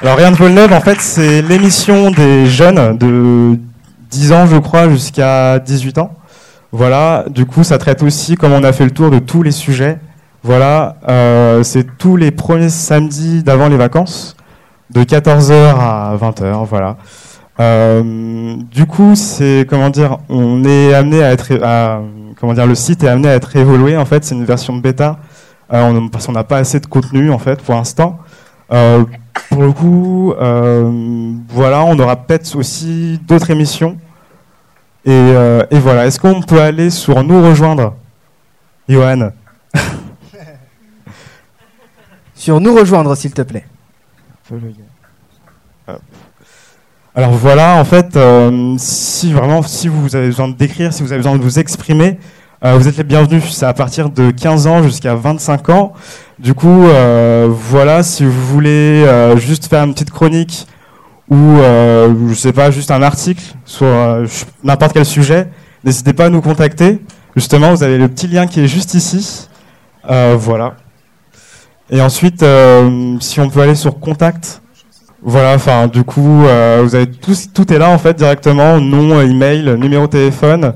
Alors, 0.02 0.18
Rien 0.18 0.30
de 0.30 0.48
neuf, 0.48 0.70
en 0.72 0.80
fait, 0.82 1.00
c'est 1.00 1.40
l'émission 1.40 2.10
des 2.10 2.44
jeunes 2.44 2.98
de 2.98 3.58
10 4.10 4.32
ans, 4.32 4.46
je 4.46 4.58
crois, 4.58 4.90
jusqu'à 4.90 5.58
18 5.58 5.96
ans. 5.96 6.14
Voilà, 6.70 7.24
du 7.30 7.46
coup, 7.46 7.64
ça 7.64 7.78
traite 7.78 8.02
aussi, 8.02 8.34
comme 8.34 8.52
on 8.52 8.62
a 8.62 8.74
fait 8.74 8.84
le 8.84 8.90
tour 8.90 9.10
de 9.10 9.18
tous 9.18 9.42
les 9.42 9.52
sujets. 9.52 9.98
Voilà, 10.42 10.96
euh, 11.08 11.62
c'est 11.62 11.96
tous 11.96 12.16
les 12.16 12.30
premiers 12.30 12.68
samedis 12.68 13.42
d'avant 13.42 13.68
les 13.68 13.78
vacances, 13.78 14.36
de 14.90 15.02
14h 15.02 15.52
à 15.54 16.14
20h, 16.20 16.66
voilà. 16.66 16.98
Euh, 17.58 18.54
du 18.70 18.84
coup, 18.84 19.14
c'est, 19.14 19.66
comment 19.66 19.88
dire, 19.88 20.18
on 20.28 20.62
est 20.66 20.92
amené 20.92 21.22
à 21.22 21.32
être, 21.32 21.48
comment 22.38 22.52
dire, 22.52 22.66
le 22.66 22.74
site 22.74 23.02
est 23.02 23.08
amené 23.08 23.28
à 23.30 23.34
être 23.34 23.56
évolué, 23.56 23.96
en 23.96 24.04
fait, 24.04 24.26
c'est 24.26 24.34
une 24.34 24.44
version 24.44 24.76
bêta, 24.76 25.16
euh, 25.72 26.00
parce 26.12 26.26
qu'on 26.26 26.32
n'a 26.32 26.44
pas 26.44 26.58
assez 26.58 26.80
de 26.80 26.86
contenu, 26.86 27.30
en 27.30 27.38
fait, 27.38 27.62
pour 27.62 27.74
l'instant. 27.74 28.18
Pour 29.50 29.62
le 29.62 29.72
coup, 29.72 30.32
euh, 30.32 31.32
voilà, 31.48 31.84
on 31.84 31.98
aura 31.98 32.16
peut-être 32.16 32.56
aussi 32.56 33.20
d'autres 33.26 33.50
émissions. 33.50 33.96
Et, 35.04 35.10
euh, 35.12 35.64
et 35.70 35.78
voilà, 35.78 36.06
est-ce 36.06 36.18
qu'on 36.18 36.42
peut 36.42 36.60
aller 36.60 36.90
sur 36.90 37.22
nous 37.22 37.42
rejoindre, 37.42 37.94
Johan? 38.88 39.30
Sur 42.34 42.60
nous 42.60 42.74
rejoindre, 42.74 43.14
s'il 43.16 43.32
te 43.32 43.42
plaît. 43.42 43.64
Alors 47.14 47.32
voilà, 47.32 47.76
en 47.76 47.84
fait, 47.84 48.14
euh, 48.16 48.74
si 48.78 49.32
vraiment, 49.32 49.62
si 49.62 49.88
vous 49.88 50.14
avez 50.14 50.26
besoin 50.26 50.48
d'écrire, 50.48 50.92
si 50.92 51.02
vous 51.02 51.12
avez 51.12 51.20
besoin 51.20 51.36
de 51.36 51.42
vous 51.42 51.58
exprimer, 51.58 52.18
vous 52.62 52.88
êtes 52.88 52.96
les 52.96 53.04
bienvenus. 53.04 53.44
C'est 53.52 53.64
à 53.66 53.72
partir 53.72 54.10
de 54.10 54.32
15 54.32 54.66
ans 54.66 54.82
jusqu'à 54.82 55.14
25 55.14 55.68
ans. 55.70 55.92
Du 56.38 56.52
coup, 56.52 56.84
euh, 56.84 57.48
voilà, 57.50 58.02
si 58.02 58.22
vous 58.22 58.30
voulez 58.30 59.04
euh, 59.06 59.38
juste 59.38 59.68
faire 59.68 59.82
une 59.84 59.94
petite 59.94 60.10
chronique 60.10 60.66
ou, 61.30 61.34
euh, 61.34 62.12
je 62.28 62.34
sais 62.34 62.52
pas, 62.52 62.70
juste 62.70 62.90
un 62.90 63.00
article 63.00 63.42
sur 63.64 63.86
euh, 63.86 64.26
n'importe 64.62 64.92
quel 64.92 65.06
sujet, 65.06 65.48
n'hésitez 65.82 66.12
pas 66.12 66.26
à 66.26 66.28
nous 66.28 66.42
contacter. 66.42 67.00
Justement, 67.34 67.70
vous 67.70 67.82
avez 67.82 67.96
le 67.96 68.08
petit 68.08 68.26
lien 68.28 68.46
qui 68.46 68.60
est 68.60 68.68
juste 68.68 68.92
ici. 68.92 69.48
Voilà. 70.04 70.74
Et 71.90 72.00
ensuite, 72.00 72.44
si 73.20 73.40
on 73.40 73.50
peut 73.50 73.60
aller 73.60 73.74
sur 73.74 73.98
contact, 73.98 74.62
voilà, 75.22 75.54
enfin, 75.54 75.86
du 75.86 76.04
coup, 76.04 76.20
vous 76.22 76.94
avez 76.94 77.10
tout, 77.10 77.34
tout 77.52 77.72
est 77.72 77.78
là 77.78 77.90
en 77.90 77.98
fait 77.98 78.16
directement, 78.16 78.80
nom, 78.80 79.20
email, 79.20 79.76
numéro 79.78 80.06
de 80.06 80.12
téléphone, 80.12 80.74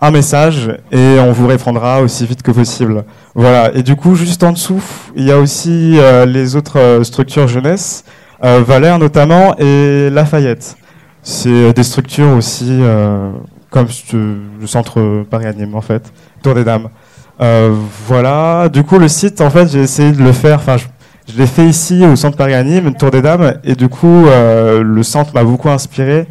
un 0.00 0.10
message, 0.10 0.70
et 0.92 1.18
on 1.18 1.32
vous 1.32 1.46
répondra 1.46 2.02
aussi 2.02 2.26
vite 2.26 2.42
que 2.42 2.50
possible. 2.50 3.04
Voilà. 3.34 3.74
Et 3.74 3.82
du 3.82 3.96
coup, 3.96 4.14
juste 4.14 4.42
en 4.44 4.52
dessous, 4.52 4.82
il 5.14 5.24
y 5.24 5.32
a 5.32 5.38
aussi 5.38 5.98
euh, 5.98 6.26
les 6.26 6.54
autres 6.54 6.78
euh, 6.78 7.02
structures 7.02 7.48
jeunesse, 7.48 8.04
euh, 8.44 8.62
Valère 8.66 8.98
notamment 8.98 9.56
et 9.58 10.10
Lafayette. 10.10 10.76
C'est 11.22 11.72
des 11.72 11.82
structures 11.82 12.30
aussi 12.36 12.80
comme 13.70 13.88
le 14.12 14.66
centre 14.66 15.24
Paris 15.28 15.46
Anime 15.46 15.74
en 15.74 15.80
fait, 15.80 16.12
Tour 16.40 16.54
des 16.54 16.62
Dames. 16.62 16.88
Voilà. 18.06 18.68
Du 18.68 18.84
coup, 18.84 18.98
le 19.00 19.08
site, 19.08 19.40
en 19.40 19.50
fait, 19.50 19.68
j'ai 19.68 19.80
essayé 19.80 20.12
de 20.12 20.22
le 20.22 20.30
faire. 20.30 20.58
Enfin, 20.60 20.76
je, 20.76 20.84
je 21.32 21.36
l'ai 21.36 21.48
fait 21.48 21.66
ici 21.66 22.06
au 22.06 22.14
centre 22.14 22.36
Paris 22.36 22.54
Anime, 22.54 22.94
Tour 22.94 23.10
des 23.10 23.22
Dames, 23.22 23.54
et 23.64 23.74
du 23.74 23.88
coup, 23.88 24.26
le 24.26 25.02
centre 25.02 25.34
m'a 25.34 25.42
beaucoup 25.42 25.68
inspiré. 25.68 26.28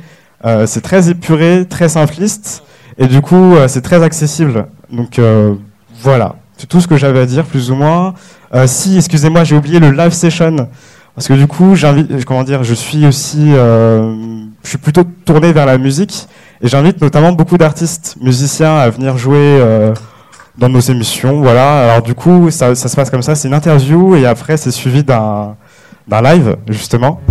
C'est 0.65 0.81
très 0.81 1.09
épuré, 1.09 1.65
très 1.69 1.89
simpliste, 1.89 2.63
et 2.97 3.07
du 3.07 3.21
coup, 3.21 3.55
euh, 3.55 3.67
c'est 3.67 3.81
très 3.81 4.01
accessible. 4.03 4.67
Donc 4.91 5.19
euh, 5.19 5.55
voilà, 6.01 6.35
c'est 6.57 6.67
tout 6.67 6.79
ce 6.79 6.87
que 6.87 6.95
j'avais 6.97 7.19
à 7.19 7.25
dire, 7.25 7.43
plus 7.43 7.71
ou 7.71 7.75
moins. 7.75 8.13
Euh, 8.53 8.67
si, 8.67 8.97
excusez-moi, 8.97 9.43
j'ai 9.43 9.55
oublié 9.55 9.79
le 9.79 9.91
live 9.91 10.11
session. 10.11 10.69
Parce 11.13 11.27
que 11.27 11.33
du 11.33 11.47
coup, 11.47 11.75
comment 12.25 12.43
dire, 12.43 12.63
je 12.63 12.73
suis 12.73 13.05
aussi, 13.05 13.51
je 13.51 14.43
suis 14.63 14.77
plutôt 14.77 15.03
tourné 15.23 15.53
vers 15.53 15.65
la 15.65 15.77
musique 15.77 16.27
et 16.61 16.67
j'invite 16.67 17.01
notamment 17.01 17.31
beaucoup 17.31 17.57
d'artistes, 17.57 18.17
musiciens 18.19 18.75
à 18.75 18.89
venir 18.89 19.17
jouer 19.17 19.61
dans 20.57 20.67
nos 20.67 20.81
émissions. 20.81 21.39
Voilà. 21.39 21.85
Alors 21.85 22.01
du 22.01 22.15
coup, 22.15 22.51
ça, 22.51 22.75
se 22.75 22.95
passe 22.97 23.09
comme 23.09 23.21
ça, 23.21 23.33
c'est 23.33 23.47
une 23.47 23.53
interview 23.53 24.17
et 24.17 24.25
après 24.25 24.57
c'est 24.57 24.71
suivi 24.71 25.05
d'un 25.05 25.55
live 26.09 26.57
justement. 26.67 27.21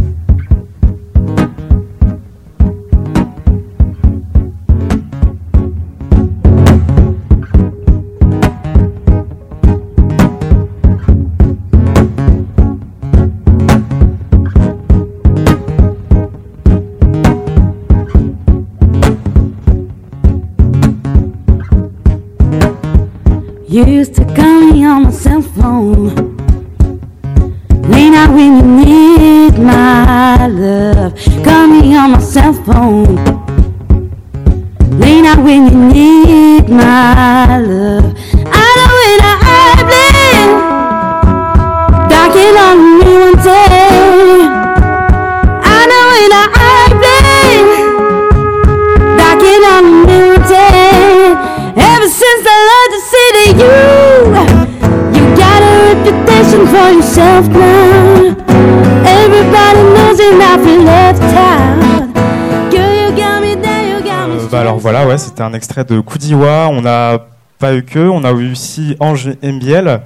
Voilà, 64.85 65.07
ouais, 65.07 65.16
c'était 65.16 65.40
un 65.40 65.55
extrait 65.55 65.87
de 65.87 65.99
Koudiwa. 65.99 66.68
On 66.68 66.83
n'a 66.83 67.18
pas 67.59 67.75
eu 67.75 67.85
que, 67.85 68.01
on 68.01 68.23
a 68.23 68.33
eu 68.33 68.53
aussi 68.53 68.97
Ange 69.01 69.31
Mbiel, 69.42 70.03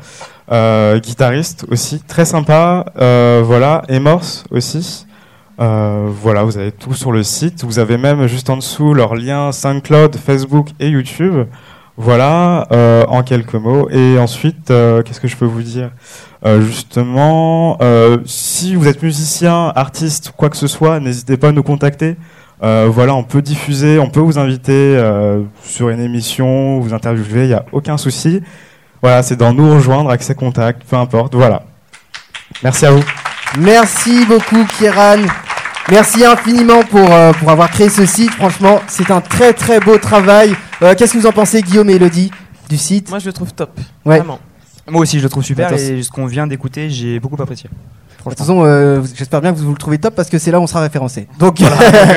euh, 0.53 1.01
guitariste 1.01 1.67
aussi, 1.69 2.01
très 2.07 2.25
sympa. 2.25 2.85
Euh, 3.01 3.43
voilà, 3.45 3.83
et 3.88 3.99
Morse 3.99 4.45
aussi. 4.53 5.05
Euh, 5.59 6.07
voilà, 6.09 6.45
vous 6.45 6.59
avez 6.59 6.71
tout 6.71 6.95
sur 6.95 7.11
le 7.11 7.25
site. 7.25 7.64
Vous 7.64 7.81
avez 7.81 7.99
même 7.99 8.29
juste 8.29 8.51
en 8.51 8.57
dessous 8.57 8.95
leurs 8.95 9.17
liens 9.17 9.51
SoundCloud, 9.51 10.14
Facebook 10.14 10.69
et 10.79 10.91
YouTube. 10.91 11.49
Voilà, 11.97 12.69
en 13.09 13.25
quelques 13.25 13.55
mots. 13.55 13.91
Et 13.91 14.17
ensuite, 14.17 14.69
qu'est-ce 14.69 15.21
que 15.21 15.27
je 15.27 15.37
peux 15.37 15.45
vous 15.45 15.62
dire? 15.62 15.91
Justement, 16.61 17.79
si 18.27 18.77
vous 18.77 18.87
êtes 18.87 19.03
musicien, 19.03 19.73
artiste, 19.75 20.33
quoi 20.37 20.51
que 20.51 20.57
ce 20.57 20.69
soit, 20.69 21.01
n'hésitez 21.01 21.37
pas 21.37 21.49
à 21.49 21.53
nous 21.53 21.64
contacter. 21.64 22.17
Euh, 22.62 22.88
voilà, 22.90 23.14
on 23.14 23.23
peut 23.23 23.42
diffuser, 23.42 23.99
on 23.99 24.11
peut 24.11 24.21
vous 24.21 24.38
inviter 24.38 24.73
euh, 24.73 25.42
sur 25.62 25.90
une 25.90 26.01
émission, 26.01 26.81
vous 26.81 26.92
interviewer, 26.92 27.42
il 27.42 27.49
n'y 27.49 27.55
a 27.55 27.64
aucun 27.73 27.97
souci. 27.97 28.42
Voilà, 29.01 29.23
c'est 29.23 29.37
dans 29.37 29.53
nous 29.53 29.75
rejoindre, 29.75 30.11
accès 30.11 30.35
contact, 30.35 30.83
peu 30.88 30.97
importe. 30.97 31.35
Voilà. 31.35 31.62
Merci 32.64 32.87
à 32.87 32.90
vous. 32.90 33.05
Merci 33.59 34.27
beaucoup, 34.27 34.64
Kieran. 34.77 35.18
Merci 35.90 36.25
infiniment 36.25 36.83
pour, 36.83 37.11
euh, 37.12 37.33
pour 37.33 37.49
avoir 37.51 37.71
créé 37.71 37.88
ce 37.88 38.05
site. 38.05 38.33
Franchement, 38.33 38.81
c'est 38.88 39.11
un 39.11 39.21
très 39.21 39.53
très 39.53 39.81
beau 39.81 39.97
travail. 39.97 40.55
Euh, 40.83 40.94
Qu'est-ce 40.97 41.14
que 41.14 41.18
vous 41.18 41.27
en 41.27 41.33
pensez, 41.33 41.62
Guillaume 41.62 41.88
et 41.88 41.94
Elodie, 41.94 42.31
du 42.68 42.77
site? 42.77 43.09
Moi, 43.09 43.21
je 43.21 43.27
le 43.27 43.33
trouve 43.33 43.55
top. 43.55 43.71
Ouais. 44.05 44.18
Vraiment. 44.18 44.40
Moi 44.90 45.03
aussi, 45.03 45.18
je 45.18 45.25
le 45.25 45.29
trouve 45.29 45.44
super 45.44 45.73
et 45.73 46.03
ce 46.03 46.11
qu'on 46.11 46.27
vient 46.27 46.47
d'écouter, 46.47 46.90
j'ai 46.90 47.21
beaucoup 47.21 47.40
apprécié. 47.40 47.68
De 48.29 48.35
toute 48.35 48.47
façon, 48.47 48.62
euh, 48.64 49.01
j'espère 49.14 49.41
bien 49.41 49.53
que 49.53 49.59
vous 49.59 49.71
le 49.71 49.77
trouvez 49.77 49.99
top 49.99 50.14
parce 50.14 50.29
que 50.29 50.38
c'est 50.38 50.51
là 50.51 50.59
où 50.61 50.62
on 50.62 50.67
sera 50.67 50.81
référencé. 50.81 51.29
Donc, 51.38 51.59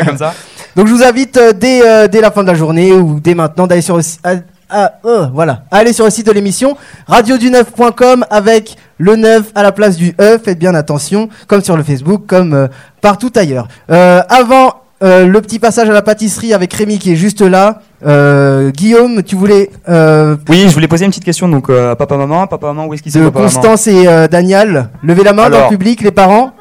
Comme 0.05 0.17
ça. 0.17 0.33
donc 0.75 0.87
je 0.87 0.93
vous 0.93 1.03
invite 1.03 1.37
euh, 1.37 1.53
dès, 1.53 1.81
euh, 1.85 2.07
dès 2.07 2.21
la 2.21 2.31
fin 2.31 2.41
de 2.43 2.47
la 2.47 2.55
journée 2.55 2.93
ou 2.93 3.19
dès 3.19 3.33
maintenant 3.35 3.67
d'aller 3.67 3.81
sur 3.81 3.97
le 3.97 4.01
si- 4.03 4.19
à- 4.23 4.35
à- 4.69 4.93
euh, 5.05 5.27
voilà, 5.33 5.63
sur 5.93 6.05
le 6.05 6.11
site 6.11 6.27
de 6.27 6.31
l'émission 6.31 6.77
radiodu9.com 7.09 8.25
avec 8.29 8.77
le 8.97 9.15
9 9.15 9.51
à 9.55 9.63
la 9.63 9.71
place 9.71 9.97
du 9.97 10.13
E. 10.19 10.37
Faites 10.43 10.59
bien 10.59 10.75
attention, 10.75 11.29
comme 11.47 11.61
sur 11.63 11.75
le 11.77 11.83
Facebook, 11.83 12.23
comme 12.27 12.53
euh, 12.53 12.67
partout 13.01 13.31
ailleurs. 13.35 13.67
Euh, 13.89 14.21
avant 14.29 14.80
euh, 15.03 15.25
le 15.25 15.41
petit 15.41 15.59
passage 15.59 15.89
à 15.89 15.93
la 15.93 16.01
pâtisserie 16.01 16.53
avec 16.53 16.73
Rémi 16.73 16.99
qui 16.99 17.11
est 17.13 17.15
juste 17.15 17.41
là. 17.41 17.81
euh, 18.05 18.71
Guillaume, 18.71 19.23
tu 19.23 19.35
voulais 19.35 19.69
euh, 19.89 20.35
Oui, 20.49 20.65
je 20.67 20.73
voulais 20.73 20.87
poser 20.87 21.05
une 21.05 21.11
petite 21.11 21.23
question 21.25 21.47
donc 21.49 21.69
à 21.69 21.95
papa 21.95 22.17
maman, 22.17 22.45
papa 22.47 22.67
maman, 22.67 22.85
où 22.85 22.93
est-ce 22.93 23.01
qu'ils 23.03 23.11
sont 23.11 23.19
de 23.19 23.25
papa 23.25 23.39
maman? 23.39 23.51
Constance 23.51 23.87
et 23.87 24.05
Daniel. 24.29 24.89
Levez 25.03 25.23
la 25.23 25.33
main 25.33 25.49
dans 25.49 25.63
le 25.63 25.69
public, 25.69 26.01
les 26.01 26.11
parents. 26.11 26.51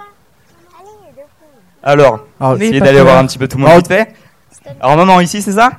Alors, 1.83 2.21
Alors, 2.39 2.57
essayez 2.57 2.81
d'aller 2.81 3.01
voir 3.01 3.19
un 3.19 3.27
petit 3.27 3.39
peu 3.39 3.49
tout 3.49 3.57
le 3.57 3.63
monde 3.63 3.71
Alors- 3.71 3.79
vite 3.79 3.89
fait. 3.89 4.13
Alors 4.81 4.97
maman 4.97 5.21
ici, 5.21 5.41
c'est 5.43 5.53
ça? 5.53 5.71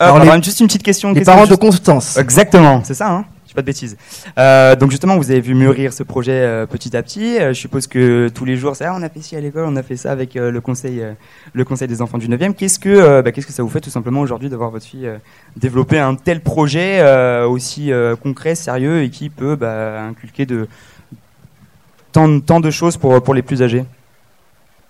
Alors, 0.00 0.16
Alors, 0.16 0.34
les- 0.34 0.42
juste 0.42 0.58
une 0.60 0.66
petite 0.66 0.82
question. 0.82 1.12
les 1.12 1.20
parents 1.22 1.46
de 1.46 1.54
Constance. 1.54 2.16
Exactement, 2.16 2.80
c'est 2.84 2.94
ça. 2.94 3.08
Hein 3.08 3.24
dis 3.52 3.54
pas 3.54 3.62
de 3.62 3.66
bêtises. 3.66 3.96
Euh, 4.38 4.74
donc 4.76 4.90
justement, 4.90 5.16
vous 5.16 5.30
avez 5.30 5.40
vu 5.40 5.54
mûrir 5.54 5.92
ce 5.92 6.02
projet 6.02 6.32
euh, 6.32 6.66
petit 6.66 6.96
à 6.96 7.02
petit. 7.02 7.38
Euh, 7.38 7.52
je 7.52 7.58
suppose 7.58 7.86
que 7.86 8.28
tous 8.34 8.44
les 8.44 8.56
jours, 8.56 8.76
c'est 8.76 8.84
ah, 8.84 8.94
on 8.96 9.02
a 9.02 9.08
fait 9.08 9.20
ci 9.20 9.36
à 9.36 9.40
l'école, 9.40 9.64
on 9.66 9.76
a 9.76 9.82
fait 9.82 9.96
ça 9.96 10.10
avec 10.10 10.34
le 10.34 10.60
conseil, 10.60 11.02
le 11.52 11.64
conseil 11.64 11.88
des 11.88 12.02
enfants 12.02 12.18
du 12.18 12.28
9e. 12.28 12.54
Qu'est-ce 12.54 12.78
que, 12.78 13.20
bah, 13.20 13.32
qu'est-ce 13.32 13.46
que 13.46 13.52
ça 13.52 13.62
vous 13.62 13.68
fait 13.68 13.80
tout 13.80 13.90
simplement 13.90 14.20
aujourd'hui 14.20 14.48
de 14.48 14.56
voir 14.56 14.70
votre 14.70 14.86
fille 14.86 15.08
développer 15.56 15.98
un 15.98 16.14
tel 16.14 16.40
projet 16.40 17.02
aussi 17.44 17.90
concret, 18.22 18.54
sérieux 18.54 19.02
et 19.02 19.10
qui 19.10 19.28
peut 19.28 19.56
bah, 19.56 20.02
inculquer 20.02 20.46
de 20.46 20.68
tant, 22.12 22.40
tant 22.40 22.60
de 22.60 22.70
choses 22.70 22.96
pour 22.96 23.22
pour 23.22 23.34
les 23.34 23.42
plus 23.42 23.62
âgés? 23.62 23.84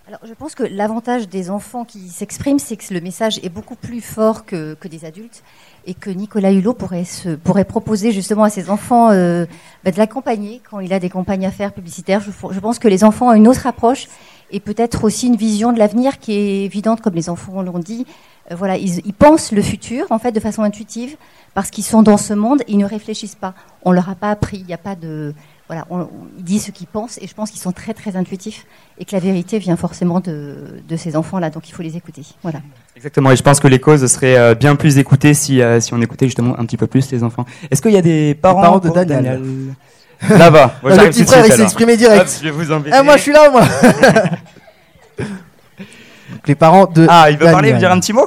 Alors, 0.09 0.21
je 0.29 0.35
pense 0.35 0.55
que 0.55 0.65
l'avantage 0.65 1.29
des 1.29 1.49
enfants 1.49 1.85
qui 1.85 2.09
s'expriment, 2.11 2.59
c'est 2.59 2.77
que 2.77 2.93
le 2.93 3.01
message 3.01 3.39
est 3.43 3.49
beaucoup 3.49 3.77
plus 3.77 4.03
fort 4.03 4.45
que, 4.45 4.75
que 4.75 4.87
des 4.87 5.05
adultes 5.07 5.43
et 5.87 5.95
que 5.95 6.11
Nicolas 6.11 6.53
Hulot 6.53 6.75
pourrait, 6.75 7.05
se, 7.05 7.31
pourrait 7.31 7.65
proposer 7.65 8.13
justement 8.13 8.45
à 8.45 8.51
ses 8.51 8.71
enfants 8.71 9.11
euh, 9.11 9.47
bah, 9.85 9.91
de 9.91 9.99
l'accompagner 9.99 10.61
quand 10.69 10.81
il 10.81 10.93
a 10.93 11.01
des 11.01 11.11
campagnes 11.11 11.47
à 11.47 11.51
faire 11.51 11.73
publicitaires. 11.73 12.21
Je, 12.21 12.61
pense 12.61 12.79
que 12.79 12.89
les 12.89 13.05
enfants 13.05 13.29
ont 13.29 13.35
une 13.35 13.49
autre 13.49 13.67
approche 13.67 14.09
et 14.51 14.61
peut-être 14.61 15.05
aussi 15.05 15.27
une 15.27 15.37
vision 15.37 15.73
de 15.73 15.79
l'avenir 15.79 16.19
qui 16.19 16.33
est 16.33 16.65
évidente, 16.65 17.01
comme 17.01 17.15
les 17.15 17.29
enfants 17.29 17.63
l'ont 17.63 17.79
dit. 17.79 18.07
Euh, 18.51 18.55
voilà, 18.55 18.77
ils, 18.77 19.05
ils 19.05 19.15
pensent 19.15 19.53
le 19.53 19.63
futur 19.63 20.07
en 20.11 20.19
fait 20.19 20.33
de 20.33 20.41
façon 20.41 20.63
intuitive 20.63 21.17
parce 21.55 21.71
qu'ils 21.71 21.85
sont 21.85 22.03
dans 22.03 22.17
ce 22.17 22.35
monde, 22.35 22.63
ils 22.69 22.79
ne 22.79 22.87
réfléchissent 22.87 23.35
pas. 23.35 23.55
On 23.85 23.93
leur 23.93 24.09
a 24.09 24.15
pas 24.15 24.31
appris, 24.31 24.59
il 24.59 24.67
n'y 24.67 24.75
a 24.75 24.79
pas 24.79 24.95
de 24.95 25.35
voilà, 25.73 25.87
on, 25.91 26.07
disent 26.39 26.67
ce 26.67 26.71
qu'ils 26.71 26.87
pensent 26.87 27.19
et 27.23 27.27
je 27.27 27.33
pense 27.33 27.51
qu'ils 27.51 27.61
sont 27.61 27.73
très 27.73 27.95
très 27.95 28.15
intuitifs 28.17 28.67
et 28.99 29.07
que 29.07 29.13
la 29.13 29.21
vérité 29.21 29.59
vient 29.59 29.77
forcément 29.77 30.21
de, 30.21 30.83
de 30.87 30.97
ces 30.97 31.17
enfants-là, 31.17 31.49
donc 31.49 31.67
il 31.71 31.73
faut 31.73 31.83
les 31.83 31.97
écouter. 31.97 32.23
Voilà. 32.43 32.61
Exactement, 32.95 33.31
et 33.31 33.37
je 33.37 33.43
pense 33.43 33.59
que 33.59 33.69
les 33.69 33.79
causes 33.79 34.05
seraient 34.07 34.37
euh, 34.37 34.55
bien 34.55 34.77
plus 34.77 34.99
écoutées 34.99 35.33
si, 35.33 35.63
euh, 35.63 35.81
si 35.81 35.95
on 35.95 36.03
écoutait 36.03 36.27
justement 36.27 36.59
un 36.59 36.67
petit 36.67 36.77
peu 36.77 36.87
plus 36.87 37.11
les 37.11 37.25
enfants. 37.25 37.47
Est-ce 37.71 37.81
qu'il 37.81 37.93
y 37.93 37.97
a 37.97 38.03
des 38.03 38.35
parents, 38.35 38.61
parents 38.61 38.79
de 38.81 38.89
pour 38.89 38.97
Daniel. 38.97 39.41
Là-bas. 40.29 40.75
Moi, 40.83 40.93
Ah, 40.93 41.05
le 41.05 41.11
petit 41.11 41.25
frère, 41.25 41.47
il 41.47 41.53
s'est 41.53 41.63
exprimé 41.63 41.97
direct. 41.97 42.21
Hop, 42.21 42.29
je 42.39 42.45
vais 42.45 42.51
vous 42.51 42.71
embêter. 42.71 42.95
Ah, 42.95 43.03
moi, 43.03 43.17
je 43.17 43.23
suis 43.23 43.33
là, 43.33 43.51
moi. 43.51 43.63
Donc, 45.19 46.47
les 46.47 46.55
parents 46.55 46.85
de. 46.87 47.07
Ah, 47.09 47.31
il 47.31 47.39
veut 47.39 47.47
parler, 47.47 47.71
il 47.71 47.75
veut 47.75 47.81
Daniel. 47.81 47.89
dire 47.89 47.93
un 47.93 48.01
petit 48.01 48.13
mot? 48.13 48.27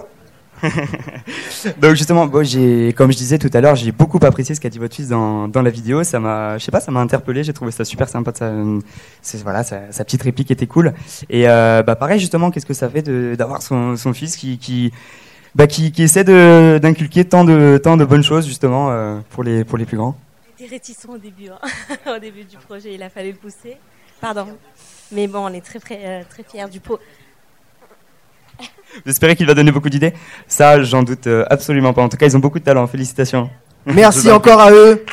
Donc 1.82 1.96
justement, 1.96 2.28
bon, 2.28 2.44
j'ai, 2.44 2.94
comme 2.94 3.12
je 3.12 3.18
disais 3.18 3.38
tout 3.38 3.50
à 3.54 3.62
l'heure, 3.62 3.76
j'ai 3.76 3.92
beaucoup 3.92 4.20
apprécié 4.22 4.56
ce 4.56 4.62
qu'a 4.62 4.70
dit 4.70 4.80
votre 4.80 4.96
fils 4.96 5.10
dans, 5.10 5.48
dans 5.48 5.62
la 5.62 5.70
vidéo. 5.70 6.04
Ça 6.04 6.20
m'a, 6.20 6.58
je 6.58 6.64
sais 6.64 6.72
pas, 6.72 6.80
ça 6.80 6.92
m'a 6.92 7.02
interpellé. 7.02 7.44
J'ai 7.44 7.54
trouvé 7.54 7.72
ça 7.72 7.86
super 7.86 8.10
sympa. 8.10 8.32
Voilà, 9.44 9.64
sa, 9.64 10.04
petite 10.04 10.24
réplique 10.24 10.52
était 10.52 10.68
cool. 10.68 10.94
Et 11.30 11.48
euh, 11.48 11.84
bah 11.84 11.96
pareil, 11.96 12.20
justement, 12.20 12.52
qu'est-ce 12.52 12.66
que 12.66 12.74
ça 12.74 12.90
fait 12.90 13.02
d'avoir 13.36 13.62
son, 13.62 13.96
son 13.98 14.14
fils 14.14 14.36
qui, 14.36 14.58
qui, 14.58 14.92
bah, 15.56 15.68
qui, 15.68 15.92
essaie 15.98 16.24
d'inculquer 16.24 17.26
tant 17.26 17.44
de, 17.44 17.80
tant 17.82 17.98
de 17.98 18.06
bonnes 18.06 18.24
choses 18.24 18.46
justement 18.48 18.92
euh, 18.92 19.20
pour 19.32 19.44
les, 19.44 19.64
pour 19.64 19.78
les 19.78 19.86
plus 19.86 19.98
grands? 19.98 20.16
était 20.60 20.68
réticent 20.68 21.06
au 21.08 21.18
début, 21.18 21.50
hein. 21.50 21.60
au 22.16 22.20
début 22.20 22.44
du 22.44 22.58
projet, 22.58 22.94
il 22.94 23.04
a 23.04 23.10
fallu 23.10 23.32
le 23.32 23.38
pousser. 23.38 23.78
Pardon. 24.22 24.48
Mais 25.12 25.28
bon, 25.28 25.40
on 25.40 25.54
est 25.54 25.64
très, 25.64 25.80
très, 25.80 26.00
euh, 26.06 26.24
très 26.30 26.44
fiers 26.44 26.70
du 26.70 26.80
espérez 29.06 29.36
qu'il 29.36 29.46
va 29.46 29.54
donner 29.54 29.72
beaucoup 29.72 29.90
d'idées? 29.90 30.14
Ça, 30.48 30.82
j'en 30.84 31.04
doute 31.04 31.28
euh, 31.28 31.46
absolument 31.50 31.94
pas. 31.94 32.02
En 32.02 32.10
tout 32.10 32.18
cas, 32.18 32.26
ils 32.26 32.36
ont 32.36 32.40
beaucoup 32.40 32.60
de 32.60 32.64
talent. 32.64 32.86
Félicitations. 32.88 33.50
Merci 33.86 34.32
encore 34.32 34.60
à 34.60 34.72
eux. 34.72 35.06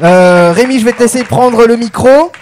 Euh, 0.00 0.52
Rémi, 0.52 0.78
je 0.80 0.84
vais 0.84 0.92
te 0.92 1.00
laisser 1.00 1.24
prendre 1.24 1.66
le 1.66 1.76
micro. 1.76 2.32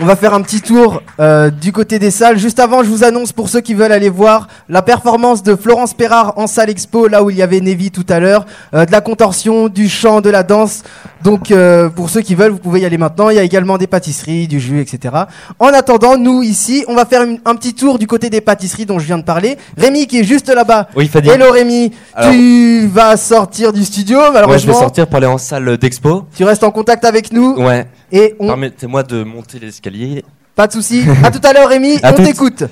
On 0.00 0.06
va 0.06 0.16
faire 0.16 0.32
un 0.32 0.40
petit 0.40 0.62
tour 0.62 1.02
euh, 1.20 1.50
du 1.50 1.70
côté 1.70 1.98
des 1.98 2.10
salles. 2.10 2.38
Juste 2.38 2.58
avant, 2.60 2.82
je 2.82 2.88
vous 2.88 3.04
annonce 3.04 3.32
pour 3.32 3.50
ceux 3.50 3.60
qui 3.60 3.74
veulent 3.74 3.92
aller 3.92 4.08
voir 4.08 4.48
la 4.70 4.80
performance 4.80 5.42
de 5.42 5.54
Florence 5.54 5.92
Perrard 5.92 6.32
en 6.38 6.46
salle 6.46 6.70
expo, 6.70 7.08
là 7.08 7.22
où 7.22 7.28
il 7.28 7.36
y 7.36 7.42
avait 7.42 7.60
Nevi 7.60 7.90
tout 7.90 8.06
à 8.08 8.18
l'heure, 8.18 8.46
euh, 8.72 8.86
de 8.86 8.90
la 8.90 9.02
contorsion, 9.02 9.68
du 9.68 9.90
chant, 9.90 10.22
de 10.22 10.30
la 10.30 10.42
danse. 10.44 10.82
Donc 11.22 11.50
euh, 11.50 11.90
pour 11.90 12.08
ceux 12.08 12.22
qui 12.22 12.34
veulent, 12.34 12.52
vous 12.52 12.58
pouvez 12.58 12.80
y 12.80 12.84
aller 12.86 12.96
maintenant. 12.96 13.28
Il 13.28 13.36
y 13.36 13.38
a 13.38 13.42
également 13.42 13.76
des 13.76 13.86
pâtisseries, 13.86 14.48
du 14.48 14.60
jus, 14.60 14.80
etc. 14.80 15.14
En 15.58 15.66
attendant, 15.68 16.16
nous 16.16 16.42
ici, 16.42 16.84
on 16.88 16.94
va 16.94 17.04
faire 17.04 17.22
une- 17.22 17.38
un 17.44 17.54
petit 17.54 17.74
tour 17.74 17.98
du 17.98 18.06
côté 18.06 18.30
des 18.30 18.40
pâtisseries 18.40 18.86
dont 18.86 18.98
je 18.98 19.04
viens 19.04 19.18
de 19.18 19.24
parler. 19.24 19.58
Rémi 19.76 20.06
qui 20.06 20.20
est 20.20 20.24
juste 20.24 20.48
là-bas. 20.48 20.88
Oui, 20.96 21.06
Fadi. 21.06 21.28
Hello 21.28 21.52
Rémi, 21.52 21.92
Alors- 22.14 22.32
tu 22.32 22.86
vas 22.86 23.18
sortir 23.18 23.74
du 23.74 23.84
studio 23.84 24.16
Ouais, 24.18 24.24
je 24.28 24.32
vais 24.32 24.40
malheureusement. 24.40 24.72
sortir 24.80 25.06
pour 25.06 25.16
aller 25.16 25.26
en 25.26 25.36
salle 25.38 25.76
d'expo. 25.76 26.24
Tu 26.34 26.44
restes 26.44 26.64
en 26.64 26.70
contact 26.70 27.04
avec 27.04 27.30
nous 27.30 27.56
Ouais. 27.58 27.86
Et 28.12 28.36
on... 28.38 28.46
Permettez-moi 28.46 29.02
de 29.02 29.24
monter 29.24 29.58
l'escalier. 29.58 30.24
Pas 30.54 30.66
de 30.66 30.72
souci. 30.72 31.04
À 31.24 31.30
tout 31.30 31.40
à 31.42 31.52
l'heure 31.52 31.68
Rémi, 31.68 31.98
À 32.02 32.12
on 32.12 32.22
t'écoute. 32.22 32.64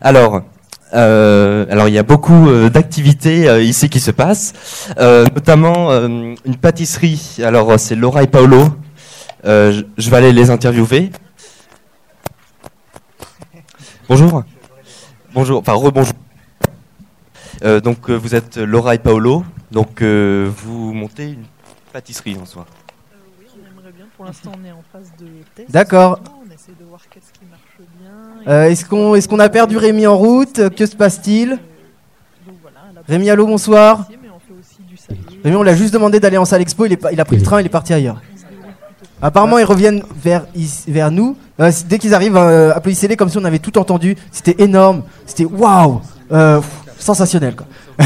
Alors, 0.00 0.42
euh, 0.92 1.66
alors 1.70 1.88
il 1.88 1.94
y 1.94 1.98
a 1.98 2.02
beaucoup 2.02 2.48
euh, 2.48 2.68
d'activités 2.68 3.48
euh, 3.48 3.62
ici 3.62 3.88
qui 3.88 4.00
se 4.00 4.10
passent, 4.10 4.52
notamment 4.98 5.90
une 5.92 6.56
pâtisserie. 6.60 7.38
Alors 7.42 7.78
c'est 7.78 7.94
Laura 7.94 8.22
et 8.22 8.26
Paolo. 8.26 8.68
Je, 9.44 10.10
vais 10.10 10.16
aller 10.16 10.32
les 10.32 10.50
interviewer. 10.50 11.10
Bonjour. 14.08 14.42
Bonjour. 15.32 15.60
Enfin 15.60 15.74
rebonjour. 15.74 16.14
Donc 17.62 18.10
vous 18.10 18.34
êtes 18.34 18.56
Laura 18.56 18.94
et 18.94 18.98
Paolo. 18.98 19.44
Donc 19.70 20.02
vous 20.02 20.92
montez 20.92 21.30
une 21.30 21.44
pâtisserie 21.92 22.36
en 22.40 22.46
soi. 22.46 22.66
Pour 24.20 24.26
l'instant, 24.26 24.52
on 24.62 24.66
est 24.68 24.70
en 24.70 24.82
phase 24.92 25.10
de 25.18 25.28
test. 25.56 25.70
D'accord. 25.70 26.20
On 26.46 26.54
essaie 26.54 26.72
de 26.78 26.84
voir 26.84 27.00
qu'est-ce 27.10 27.32
qui 27.32 27.40
marche 27.50 27.62
bien. 27.98 28.52
Euh, 28.52 28.64
est-ce 28.68 28.84
qu'on 28.84 29.14
est-ce 29.14 29.26
qu'on 29.26 29.38
a 29.38 29.48
perdu 29.48 29.78
Rémi 29.78 30.06
en 30.06 30.14
route? 30.18 30.68
Que 30.76 30.84
se 30.84 30.94
passe-t-il? 30.94 31.56
Rémi, 33.08 33.30
allô, 33.30 33.46
bonsoir. 33.46 34.06
Rémi, 35.42 35.56
on 35.56 35.62
l'a 35.62 35.74
juste 35.74 35.94
demandé 35.94 36.20
d'aller 36.20 36.36
en 36.36 36.44
salle 36.44 36.60
expo, 36.60 36.84
il, 36.84 36.92
est 36.92 36.96
pas- 36.98 37.12
il 37.12 37.18
a 37.22 37.24
pris 37.24 37.36
le 37.36 37.42
train, 37.42 37.60
il 37.62 37.66
est 37.66 37.70
parti 37.70 37.94
ailleurs. 37.94 38.20
Apparemment, 39.22 39.56
ils 39.56 39.64
reviennent 39.64 40.02
vers, 40.14 40.44
nous. 41.10 41.34
Euh, 41.58 41.72
dès 41.88 41.98
qu'ils 41.98 42.12
arrivent, 42.14 42.36
euh, 42.36 42.74
applaudissez-les 42.74 43.16
comme 43.16 43.30
si 43.30 43.38
on 43.38 43.44
avait 43.46 43.58
tout 43.58 43.78
entendu. 43.78 44.16
C'était 44.32 44.62
énorme. 44.62 45.02
C'était 45.24 45.46
waouh 45.46 46.02
Euh, 46.30 46.60
Sensationnel, 46.98 47.56
quoi. 47.56 47.66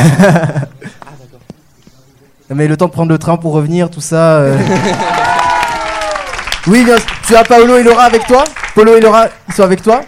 Mais 2.50 2.68
le 2.68 2.76
temps 2.76 2.86
de 2.86 2.92
prendre 2.92 3.10
le 3.10 3.18
train 3.18 3.36
pour 3.36 3.52
revenir, 3.54 3.90
tout 3.90 4.00
ça. 4.00 4.36
euh. 4.38 4.56
oui, 6.66 6.84
bien, 6.84 6.96
tu 7.26 7.36
as 7.36 7.44
Paolo 7.44 7.76
et 7.76 7.82
Laura 7.82 8.04
avec 8.04 8.26
toi 8.26 8.44
Paolo 8.74 8.96
et 8.96 9.00
Laura, 9.00 9.26
ils 9.48 9.54
sont 9.54 9.62
avec 9.62 9.82
toi 9.82 10.00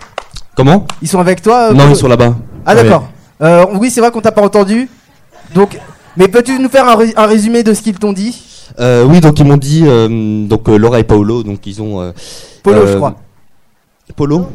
Comment 0.57 0.87
Ils 1.03 1.09
sont 1.09 1.21
avec 1.21 1.42
toi 1.42 1.69
euh, 1.69 1.73
Non, 1.73 1.79
Paolo 1.81 1.92
ils 1.95 1.97
sont 1.99 2.09
là-bas. 2.09 2.35
Ah, 2.64 2.75
d'accord. 2.75 3.09
Euh, 3.42 3.66
oui, 3.75 3.90
c'est 3.90 4.01
vrai 4.01 4.11
qu'on 4.11 4.23
t'a 4.23 4.33
pas 4.33 4.42
entendu. 4.42 4.88
Donc, 5.55 5.79
mais 6.16 6.29
peux-tu 6.29 6.59
nous 6.59 6.69
faire 6.71 6.88
un, 6.88 6.97
ré- 6.97 7.12
un 7.16 7.27
résumé 7.27 7.62
de 7.62 7.75
ce 7.75 7.83
qu'ils 7.83 7.99
t'ont 7.99 8.12
dit 8.14 8.42
Euh, 8.81 9.05
oui, 9.05 9.21
donc 9.21 9.38
ils 9.38 9.45
m'ont 9.45 9.59
dit, 9.59 9.83
euh, 9.87 10.47
donc 10.47 10.69
euh, 10.69 10.79
Laura 10.79 10.99
et 10.99 11.05
Paolo, 11.05 11.42
donc 11.42 11.66
ils 11.66 11.81
ont. 11.83 12.01
euh, 12.01 12.12
Polo, 12.62 12.79
euh, 12.81 12.92
je 12.92 12.97
crois. 12.97 13.14
Polo 14.16 14.47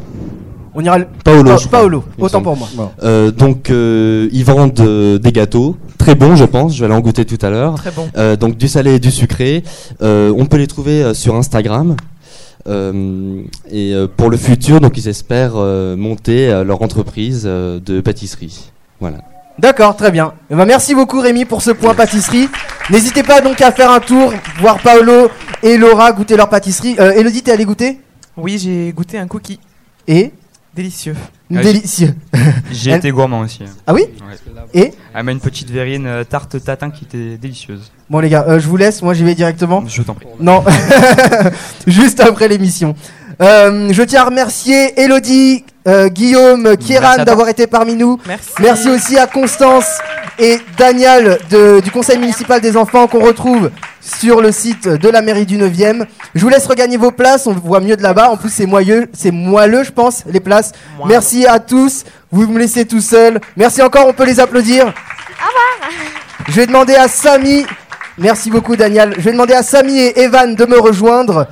On 0.73 0.81
ira. 0.84 0.97
le- 0.99 1.07
Paolo. 1.23 1.51
Pa- 1.55 1.67
Paolo, 1.69 2.03
autant 2.19 2.41
pour 2.41 2.55
moi. 2.57 2.67
Euh, 3.03 3.29
donc 3.31 3.69
euh, 3.69 4.29
ils 4.31 4.45
vendent 4.45 4.79
euh, 4.79 5.17
des 5.17 5.31
gâteaux, 5.31 5.75
très 5.97 6.15
bons, 6.15 6.36
je 6.36 6.45
pense. 6.45 6.73
Je 6.75 6.79
vais 6.79 6.86
aller 6.86 6.95
en 6.95 7.01
goûter 7.01 7.25
tout 7.25 7.38
à 7.45 7.49
l'heure. 7.49 7.75
Très 7.75 7.91
bon. 7.91 8.07
Euh, 8.17 8.36
donc 8.38 8.57
du 8.57 8.67
salé 8.67 8.95
et 8.95 8.99
du 8.99 9.12
sucré. 9.12 9.63
Euh, 10.01 10.34
on 10.38 10.45
peut 10.45 10.57
les 10.57 10.67
trouver 10.67 11.03
euh, 11.03 11.13
sur 11.13 11.36
Instagram. 11.36 11.95
Euh, 12.67 13.41
et 13.71 13.93
euh, 13.93 14.07
pour 14.15 14.29
le 14.29 14.38
futur, 14.38 14.79
donc 14.79 14.97
ils 14.97 15.07
espèrent 15.07 15.53
euh, 15.55 15.95
monter 15.97 16.49
euh, 16.49 16.63
leur 16.63 16.81
entreprise 16.84 17.43
euh, 17.45 17.79
de 17.79 18.01
pâtisserie. 18.01 18.71
Voilà. 18.99 19.17
D'accord, 19.60 19.95
très 19.95 20.12
bien. 20.12 20.34
Eh 20.49 20.55
ben, 20.55 20.65
merci 20.65 20.93
beaucoup 20.95 21.19
Rémi 21.19 21.45
pour 21.45 21.62
ce 21.62 21.71
point 21.71 21.93
pâtisserie. 21.93 22.47
N'hésitez 22.89 23.23
pas 23.23 23.41
donc 23.41 23.60
à 23.62 23.71
faire 23.71 23.91
un 23.91 23.99
tour, 23.99 24.31
voir 24.60 24.79
Paolo 24.79 25.29
et 25.63 25.77
Laura 25.77 26.12
goûter 26.12 26.38
leur 26.38 26.49
pâtisserie. 26.49 26.95
Euh, 26.99 27.12
Elodie, 27.12 27.41
t'es 27.43 27.51
allé 27.51 27.65
goûter? 27.65 27.99
Oui, 28.38 28.57
j'ai 28.57 28.91
goûté 28.93 29.17
un 29.17 29.27
cookie. 29.27 29.60
Et? 30.07 30.31
Délicieux. 30.73 31.15
Ah, 31.53 31.62
Délicieux. 31.62 32.15
J'ai 32.71 32.91
été 32.93 33.12
gourmand 33.12 33.41
aussi. 33.41 33.63
Ah 33.86 33.93
oui 33.93 34.03
Ouais. 34.03 34.36
Et 34.73 34.93
Elle 35.13 35.23
m'a 35.23 35.31
une 35.34 35.41
petite 35.41 35.69
verrine 35.69 36.05
euh, 36.07 36.23
tarte 36.23 36.63
tatin 36.63 36.91
qui 36.91 37.03
était 37.03 37.38
délicieuse. 37.38 37.91
Bon 38.10 38.19
les 38.19 38.29
gars, 38.29 38.45
euh, 38.47 38.60
je 38.60 38.67
vous 38.67 38.77
laisse, 38.77 39.01
moi 39.01 39.13
j'y 39.13 39.25
vais 39.25 39.36
directement. 39.36 39.84
Je 39.86 40.01
t'en 40.01 40.13
prie. 40.13 40.27
Non, 40.39 40.63
juste 41.88 42.21
après 42.21 42.47
l'émission. 42.47 42.95
Euh, 43.41 43.91
je 43.91 44.01
tiens 44.03 44.21
à 44.21 44.25
remercier 44.25 44.97
Elodie, 45.01 45.65
euh, 45.87 46.09
Guillaume, 46.09 46.65
à 46.67 46.75
Kieran 46.77 47.23
d'avoir 47.25 47.49
été 47.49 47.67
parmi 47.67 47.95
nous. 47.95 48.19
Merci. 48.59 48.89
aussi 48.89 49.17
à 49.17 49.27
Constance 49.27 49.85
et 50.39 50.59
Daniel 50.77 51.39
de- 51.49 51.79
du 51.79 51.91
Conseil 51.91 52.17
municipal 52.17 52.61
des 52.61 52.77
enfants 52.77 53.07
qu'on 53.07 53.19
retrouve 53.23 53.71
sur 53.99 54.41
le 54.41 54.51
site 54.51 54.87
de 54.87 55.09
la 55.09 55.21
mairie 55.21 55.45
du 55.45 55.57
9e. 55.57 56.05
Je 56.35 56.41
vous 56.41 56.49
laisse 56.49 56.65
regagner 56.67 56.97
vos 56.97 57.11
places, 57.11 57.47
on 57.47 57.53
voit 57.53 57.79
mieux 57.79 57.95
de 57.97 58.03
là-bas. 58.03 58.29
En 58.29 58.37
plus 58.37 58.49
c'est 58.51 58.65
moelleux, 58.65 59.07
c'est 59.13 59.31
moelleux 59.31 59.83
je 59.83 59.91
pense 59.91 60.23
les 60.27 60.39
places. 60.39 60.71
Merci 61.07 61.45
à 61.45 61.59
tous. 61.59 62.03
Vous 62.31 62.47
me 62.47 62.59
laissez 62.59 62.85
tout 62.85 63.01
seul. 63.01 63.39
Merci 63.57 63.81
encore, 63.81 64.07
on 64.07 64.13
peut 64.13 64.25
les 64.25 64.39
applaudir. 64.39 64.93
Je 66.47 66.53
vais 66.53 66.65
demander 66.67 66.95
à 66.95 67.07
Samy, 67.07 67.65
merci 68.17 68.49
beaucoup 68.49 68.75
Daniel, 68.75 69.13
je 69.17 69.21
vais 69.21 69.31
demander 69.31 69.53
à 69.53 69.63
Samy 69.63 69.99
et 69.99 70.21
Evan 70.21 70.55
de 70.55 70.65
me 70.65 70.79
rejoindre. 70.79 71.47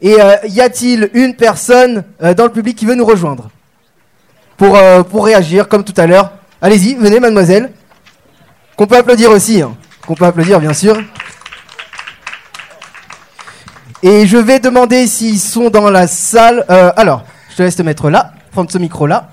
Et 0.00 0.20
euh, 0.20 0.34
y 0.48 0.60
a-t-il 0.60 1.10
une 1.14 1.34
personne 1.34 2.02
euh, 2.22 2.34
dans 2.34 2.44
le 2.44 2.50
public 2.50 2.76
qui 2.76 2.86
veut 2.86 2.96
nous 2.96 3.04
rejoindre? 3.04 3.50
Pour, 4.56 4.76
euh, 4.76 5.02
pour 5.02 5.24
réagir 5.24 5.68
comme 5.68 5.84
tout 5.84 5.94
à 5.96 6.06
l'heure 6.06 6.32
Allez-y, 6.60 6.94
venez 6.94 7.18
mademoiselle. 7.18 7.72
Qu'on 8.76 8.86
peut 8.86 8.96
applaudir 8.96 9.30
aussi, 9.30 9.60
hein. 9.60 9.74
qu'on 10.06 10.14
peut 10.14 10.24
applaudir 10.24 10.60
bien 10.60 10.72
sûr. 10.72 10.96
Et 14.02 14.26
je 14.26 14.36
vais 14.36 14.60
demander 14.60 15.06
s'ils 15.08 15.40
sont 15.40 15.70
dans 15.70 15.90
la 15.90 16.06
salle. 16.06 16.64
Euh, 16.70 16.92
alors, 16.96 17.24
je 17.50 17.56
te 17.56 17.62
laisse 17.62 17.76
te 17.76 17.82
mettre 17.82 18.10
là, 18.10 18.32
prendre 18.52 18.70
ce 18.70 18.78
micro-là. 18.78 19.30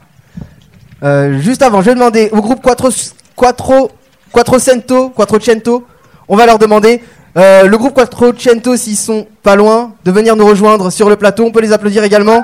Euh, 1.03 1.39
juste 1.39 1.62
avant, 1.62 1.82
je 1.82 1.88
vais 1.88 1.95
demander 1.95 2.29
au 2.32 2.41
groupe 2.41 2.62
Quattro, 2.62 2.89
Quattro, 3.36 3.91
Quattrocento, 4.34 5.10
Quattrocento, 5.10 5.86
on 6.27 6.36
va 6.36 6.45
leur 6.47 6.58
demander, 6.58 7.03
le 7.36 7.75
groupe 7.77 7.93
Quattrocento, 7.93 8.75
s'ils 8.75 8.97
sont 8.97 9.27
pas 9.43 9.55
loin, 9.55 9.93
de 10.03 10.12
venir 10.12 10.36
nous 10.36 10.45
rejoindre 10.45 10.89
sur 10.89 11.10
le 11.10 11.15
plateau. 11.15 11.45
On 11.45 11.51
peut 11.51 11.62
les 11.62 11.71
applaudir 11.71 12.03
également. 12.03 12.43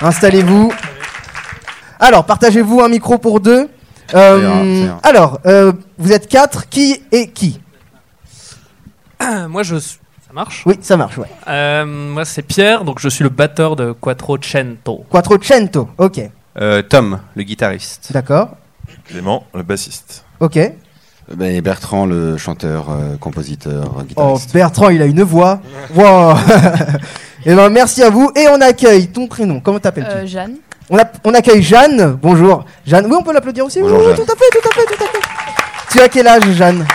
Installez-vous. 0.00 0.72
Alors, 2.00 2.24
partagez-vous 2.26 2.80
un 2.80 2.88
micro 2.88 3.18
pour 3.18 3.40
deux. 3.40 3.68
Euh, 4.14 4.40
ira, 4.42 4.64
ira. 4.64 5.00
alors, 5.02 5.40
euh, 5.46 5.72
vous 5.98 6.12
êtes 6.12 6.28
quatre. 6.28 6.68
Qui 6.68 7.02
est 7.12 7.28
qui? 7.28 7.60
Moi, 9.48 9.62
je 9.62 9.76
suis- 9.76 9.98
Ça 10.26 10.32
marche? 10.34 10.62
Oui, 10.66 10.78
ça 10.82 10.96
marche, 10.96 11.16
ouais. 11.16 11.28
Euh, 11.48 11.84
moi, 11.86 12.24
c'est 12.26 12.42
Pierre, 12.42 12.84
donc 12.84 12.98
je 12.98 13.08
suis 13.08 13.22
le 13.22 13.30
batteur 13.30 13.76
de 13.76 13.92
Quattrocento. 13.92 15.06
Quattrocento, 15.08 15.88
ok. 15.96 16.20
Euh, 16.60 16.82
Tom, 16.82 17.20
le 17.34 17.42
guitariste. 17.44 18.10
D'accord. 18.12 18.50
Clément, 19.06 19.46
le 19.54 19.62
bassiste. 19.62 20.24
Ok. 20.40 20.58
Ben, 21.32 21.60
Bertrand, 21.62 22.04
le 22.06 22.36
chanteur, 22.36 22.86
euh, 22.90 23.16
compositeur, 23.18 23.94
Oh, 23.98 24.02
guitariste. 24.02 24.52
Bertrand, 24.52 24.90
il 24.90 25.00
a 25.02 25.06
une 25.06 25.22
voix. 25.22 25.60
Wow. 25.94 26.34
Eh 27.46 27.54
ben, 27.54 27.68
merci 27.68 28.02
à 28.02 28.08
vous. 28.08 28.30
Et 28.36 28.46
on 28.48 28.58
accueille 28.62 29.08
ton 29.08 29.26
prénom. 29.26 29.60
Comment 29.60 29.78
t'appelles-tu 29.78 30.10
Euh, 30.16 30.26
Jeanne. 30.26 30.54
on, 30.88 30.96
a- 30.98 31.04
on 31.24 31.34
accueille 31.34 31.62
Jeanne. 31.62 32.16
Bonjour. 32.22 32.64
Jeanne, 32.86 33.04
oui, 33.06 33.14
on 33.18 33.22
peut 33.22 33.34
l'applaudir 33.34 33.66
aussi. 33.66 33.80
Bonjour, 33.82 33.98
oui, 33.98 34.04
Jeanne. 34.06 34.16
tout 34.16 34.32
à 34.32 34.34
fait, 34.34 34.50
tout 34.50 34.66
à 34.66 34.72
fait, 34.72 34.86
tout 34.96 35.04
à 35.04 35.06
fait. 35.08 35.18
Tu 35.90 36.00
as 36.00 36.08
quel 36.08 36.26
âge, 36.26 36.42
Jeanne 36.52 36.86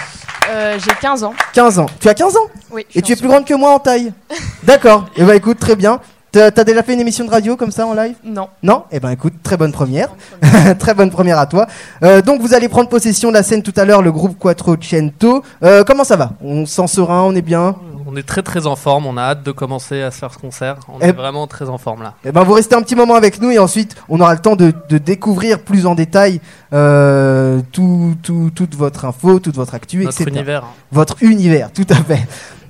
Euh, 0.49 0.75
J'ai 0.83 0.91
15 0.99 1.23
ans. 1.23 1.33
15 1.53 1.77
ans. 1.77 1.85
Tu 1.99 2.09
as 2.09 2.15
15 2.15 2.35
ans 2.35 2.47
Oui. 2.71 2.83
Et 2.95 3.03
tu 3.03 3.11
es 3.13 3.15
plus 3.15 3.27
grande 3.27 3.45
que 3.45 3.53
moi 3.53 3.75
en 3.75 3.77
taille. 3.79 4.11
D'accord. 4.63 5.05
Eh 5.15 5.23
ben, 5.23 5.33
écoute, 5.35 5.59
très 5.59 5.75
bien. 5.75 5.99
T'as 6.31 6.51
déjà 6.63 6.83
fait 6.83 6.93
une 6.93 6.99
émission 6.99 7.25
de 7.25 7.31
radio 7.31 7.55
comme 7.55 7.71
ça 7.71 7.87
en 7.87 7.93
live? 7.93 8.15
Non. 8.23 8.49
Non? 8.61 8.83
Eh 8.91 8.99
ben 8.99 9.09
écoute, 9.09 9.33
très 9.41 9.57
bonne 9.57 9.71
première. 9.71 10.09
très 10.79 10.93
bonne 10.93 11.09
première 11.09 11.39
à 11.39 11.47
toi. 11.47 11.65
Euh, 12.03 12.21
donc 12.21 12.39
vous 12.41 12.53
allez 12.53 12.69
prendre 12.69 12.87
possession 12.89 13.29
de 13.29 13.33
la 13.33 13.43
scène 13.43 13.63
tout 13.63 13.73
à 13.77 13.83
l'heure, 13.85 14.01
le 14.03 14.11
groupe 14.11 14.37
Quattrocento. 14.37 15.43
Euh, 15.63 15.83
comment 15.83 16.03
ça 16.03 16.15
va? 16.17 16.31
On 16.43 16.65
s'en 16.67 16.85
serein, 16.87 17.23
on 17.23 17.33
est 17.35 17.41
bien? 17.41 17.75
On 18.11 18.15
est 18.15 18.23
très 18.27 18.41
très 18.41 18.65
en 18.65 18.75
forme, 18.75 19.05
on 19.05 19.17
a 19.17 19.21
hâte 19.21 19.43
de 19.43 19.51
commencer 19.51 20.01
à 20.01 20.09
se 20.09 20.17
faire 20.17 20.33
ce 20.33 20.37
concert. 20.39 20.77
On 20.87 20.99
Eh- 21.01 21.07
est 21.09 21.11
vraiment 21.11 21.45
très 21.47 21.69
en 21.69 21.77
forme 21.77 22.01
là. 22.03 22.13
Eh 22.25 22.31
ben, 22.31 22.43
vous 22.43 22.53
restez 22.53 22.75
un 22.75 22.81
petit 22.81 22.95
moment 22.95 23.13
avec 23.15 23.39
nous 23.41 23.51
et 23.51 23.59
ensuite 23.59 23.95
on 24.07 24.19
aura 24.19 24.33
le 24.33 24.39
temps 24.39 24.55
de, 24.55 24.73
de 24.89 24.97
découvrir 24.97 25.59
plus 25.59 25.85
en 25.85 25.93
détail 25.95 26.41
euh, 26.73 27.59
tout, 27.71 28.15
tout- 28.23 28.51
toute 28.53 28.75
votre 28.75 29.05
info, 29.05 29.39
toute 29.39 29.55
votre 29.55 29.75
actu, 29.75 30.03
Notre 30.05 30.21
etc. 30.21 30.35
univers. 30.35 30.63
Votre 30.91 31.17
univers, 31.21 31.71
tout 31.71 31.85
à 31.89 31.95
fait. 31.95 32.21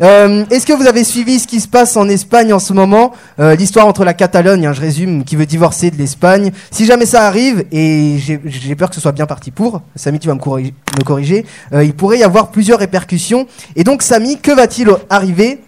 Euh, 0.01 0.45
Est-ce 0.49 0.65
que 0.65 0.73
vous 0.73 0.87
avez 0.87 1.03
suivi 1.03 1.39
ce 1.39 1.47
qui 1.47 1.59
se 1.59 1.67
passe 1.67 1.97
en 1.97 2.07
Espagne 2.07 2.53
en 2.53 2.59
ce 2.59 2.73
moment 2.73 3.11
Euh, 3.39 3.55
L'histoire 3.55 3.85
entre 3.87 4.05
la 4.05 4.13
Catalogne, 4.13 4.65
hein, 4.65 4.73
je 4.73 4.81
résume, 4.81 5.23
qui 5.23 5.35
veut 5.35 5.45
divorcer 5.45 5.91
de 5.91 5.97
l'Espagne. 5.97 6.51
Si 6.71 6.85
jamais 6.85 7.05
ça 7.05 7.27
arrive, 7.27 7.65
et 7.71 8.17
j'ai 8.17 8.75
peur 8.75 8.89
que 8.89 8.95
ce 8.95 9.01
soit 9.01 9.11
bien 9.11 9.25
parti 9.25 9.51
pour, 9.51 9.81
Samy, 9.95 10.19
tu 10.19 10.27
vas 10.27 10.35
me 10.35 11.03
corriger, 11.03 11.45
euh, 11.73 11.83
il 11.83 11.93
pourrait 11.93 12.19
y 12.19 12.23
avoir 12.23 12.49
plusieurs 12.51 12.79
répercussions. 12.79 13.47
Et 13.75 13.83
donc, 13.83 14.01
Samy, 14.01 14.39
que 14.39 14.51
va-t-il 14.51 14.89
arriver 15.09 15.59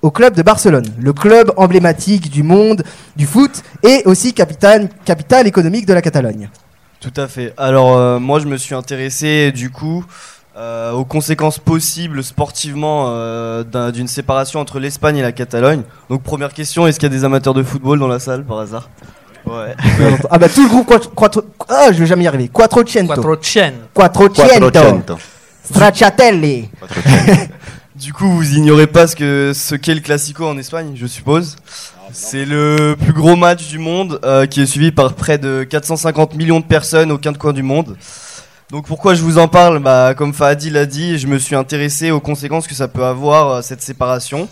au 0.00 0.10
club 0.12 0.34
de 0.34 0.42
Barcelone, 0.42 0.86
le 1.00 1.12
club 1.12 1.52
emblématique 1.56 2.30
du 2.30 2.42
monde 2.44 2.84
du 3.16 3.26
foot 3.26 3.62
et 3.82 4.02
aussi 4.04 4.32
capitale, 4.32 4.88
capitale 5.04 5.46
économique 5.48 5.86
de 5.86 5.92
la 5.92 6.00
Catalogne. 6.02 6.48
Tout 7.00 7.12
à 7.16 7.26
fait. 7.28 7.52
Alors 7.56 8.20
moi 8.20 8.38
je 8.40 8.46
me 8.46 8.56
suis 8.56 8.74
intéressé 8.76 9.50
du 9.52 9.70
coup 9.70 10.04
euh, 10.58 10.90
aux 10.92 11.04
conséquences 11.04 11.58
possibles 11.58 12.24
sportivement 12.24 13.06
euh, 13.08 13.62
d'un- 13.62 13.90
d'une 13.92 14.08
séparation 14.08 14.58
entre 14.60 14.80
l'Espagne 14.80 15.16
et 15.18 15.22
la 15.22 15.32
Catalogne. 15.32 15.82
Donc 16.10 16.22
première 16.22 16.52
question, 16.52 16.86
est-ce 16.86 16.98
qu'il 16.98 17.08
y 17.08 17.12
a 17.14 17.16
des 17.16 17.24
amateurs 17.24 17.54
de 17.54 17.62
football 17.62 17.98
dans 17.98 18.08
la 18.08 18.18
salle 18.18 18.44
par 18.44 18.58
hasard? 18.58 18.90
Ouais. 19.46 19.74
ah 20.30 20.38
bah 20.38 20.48
tout 20.48 20.62
le 20.64 20.68
groupe 20.68 20.86
Quattro, 20.86 21.10
Quattro- 21.14 21.44
ah 21.68 21.88
je 21.92 21.98
vais 22.00 22.06
jamais 22.06 22.24
y 22.24 22.26
arriver. 22.26 22.48
Quattrocento. 22.48 23.14
Quattrocento. 23.14 23.76
Quattrocento. 23.94 25.18
Stracciatelli. 25.64 26.68
Du 27.96 28.12
coup, 28.12 28.30
vous 28.30 28.54
ignorez 28.54 28.86
pas 28.86 29.08
ce 29.08 29.16
que 29.16 29.50
ce 29.52 29.74
qu'est 29.74 29.94
le 29.94 30.00
Classico 30.00 30.46
en 30.46 30.56
Espagne, 30.56 30.92
je 30.94 31.06
suppose. 31.08 31.56
C'est 32.12 32.44
le 32.44 32.94
plus 32.94 33.12
gros 33.12 33.34
match 33.34 33.66
du 33.66 33.78
monde 33.80 34.20
euh, 34.24 34.46
qui 34.46 34.60
est 34.60 34.66
suivi 34.66 34.92
par 34.92 35.14
près 35.14 35.36
de 35.36 35.64
450 35.64 36.36
millions 36.36 36.60
de 36.60 36.64
personnes 36.64 37.10
au 37.10 37.18
quin 37.18 37.32
de 37.32 37.38
coin 37.38 37.52
du 37.52 37.64
monde. 37.64 37.96
Donc 38.70 38.86
pourquoi 38.86 39.14
je 39.14 39.22
vous 39.22 39.38
en 39.38 39.48
parle 39.48 39.78
bah, 39.78 40.14
Comme 40.16 40.34
Fahadi 40.34 40.70
l'a 40.70 40.84
dit, 40.86 41.18
je 41.18 41.26
me 41.26 41.38
suis 41.38 41.54
intéressé 41.56 42.10
aux 42.10 42.20
conséquences 42.20 42.66
que 42.66 42.74
ça 42.74 42.86
peut 42.88 43.04
avoir 43.04 43.48
euh, 43.50 43.62
cette 43.62 43.80
séparation. 43.82 44.48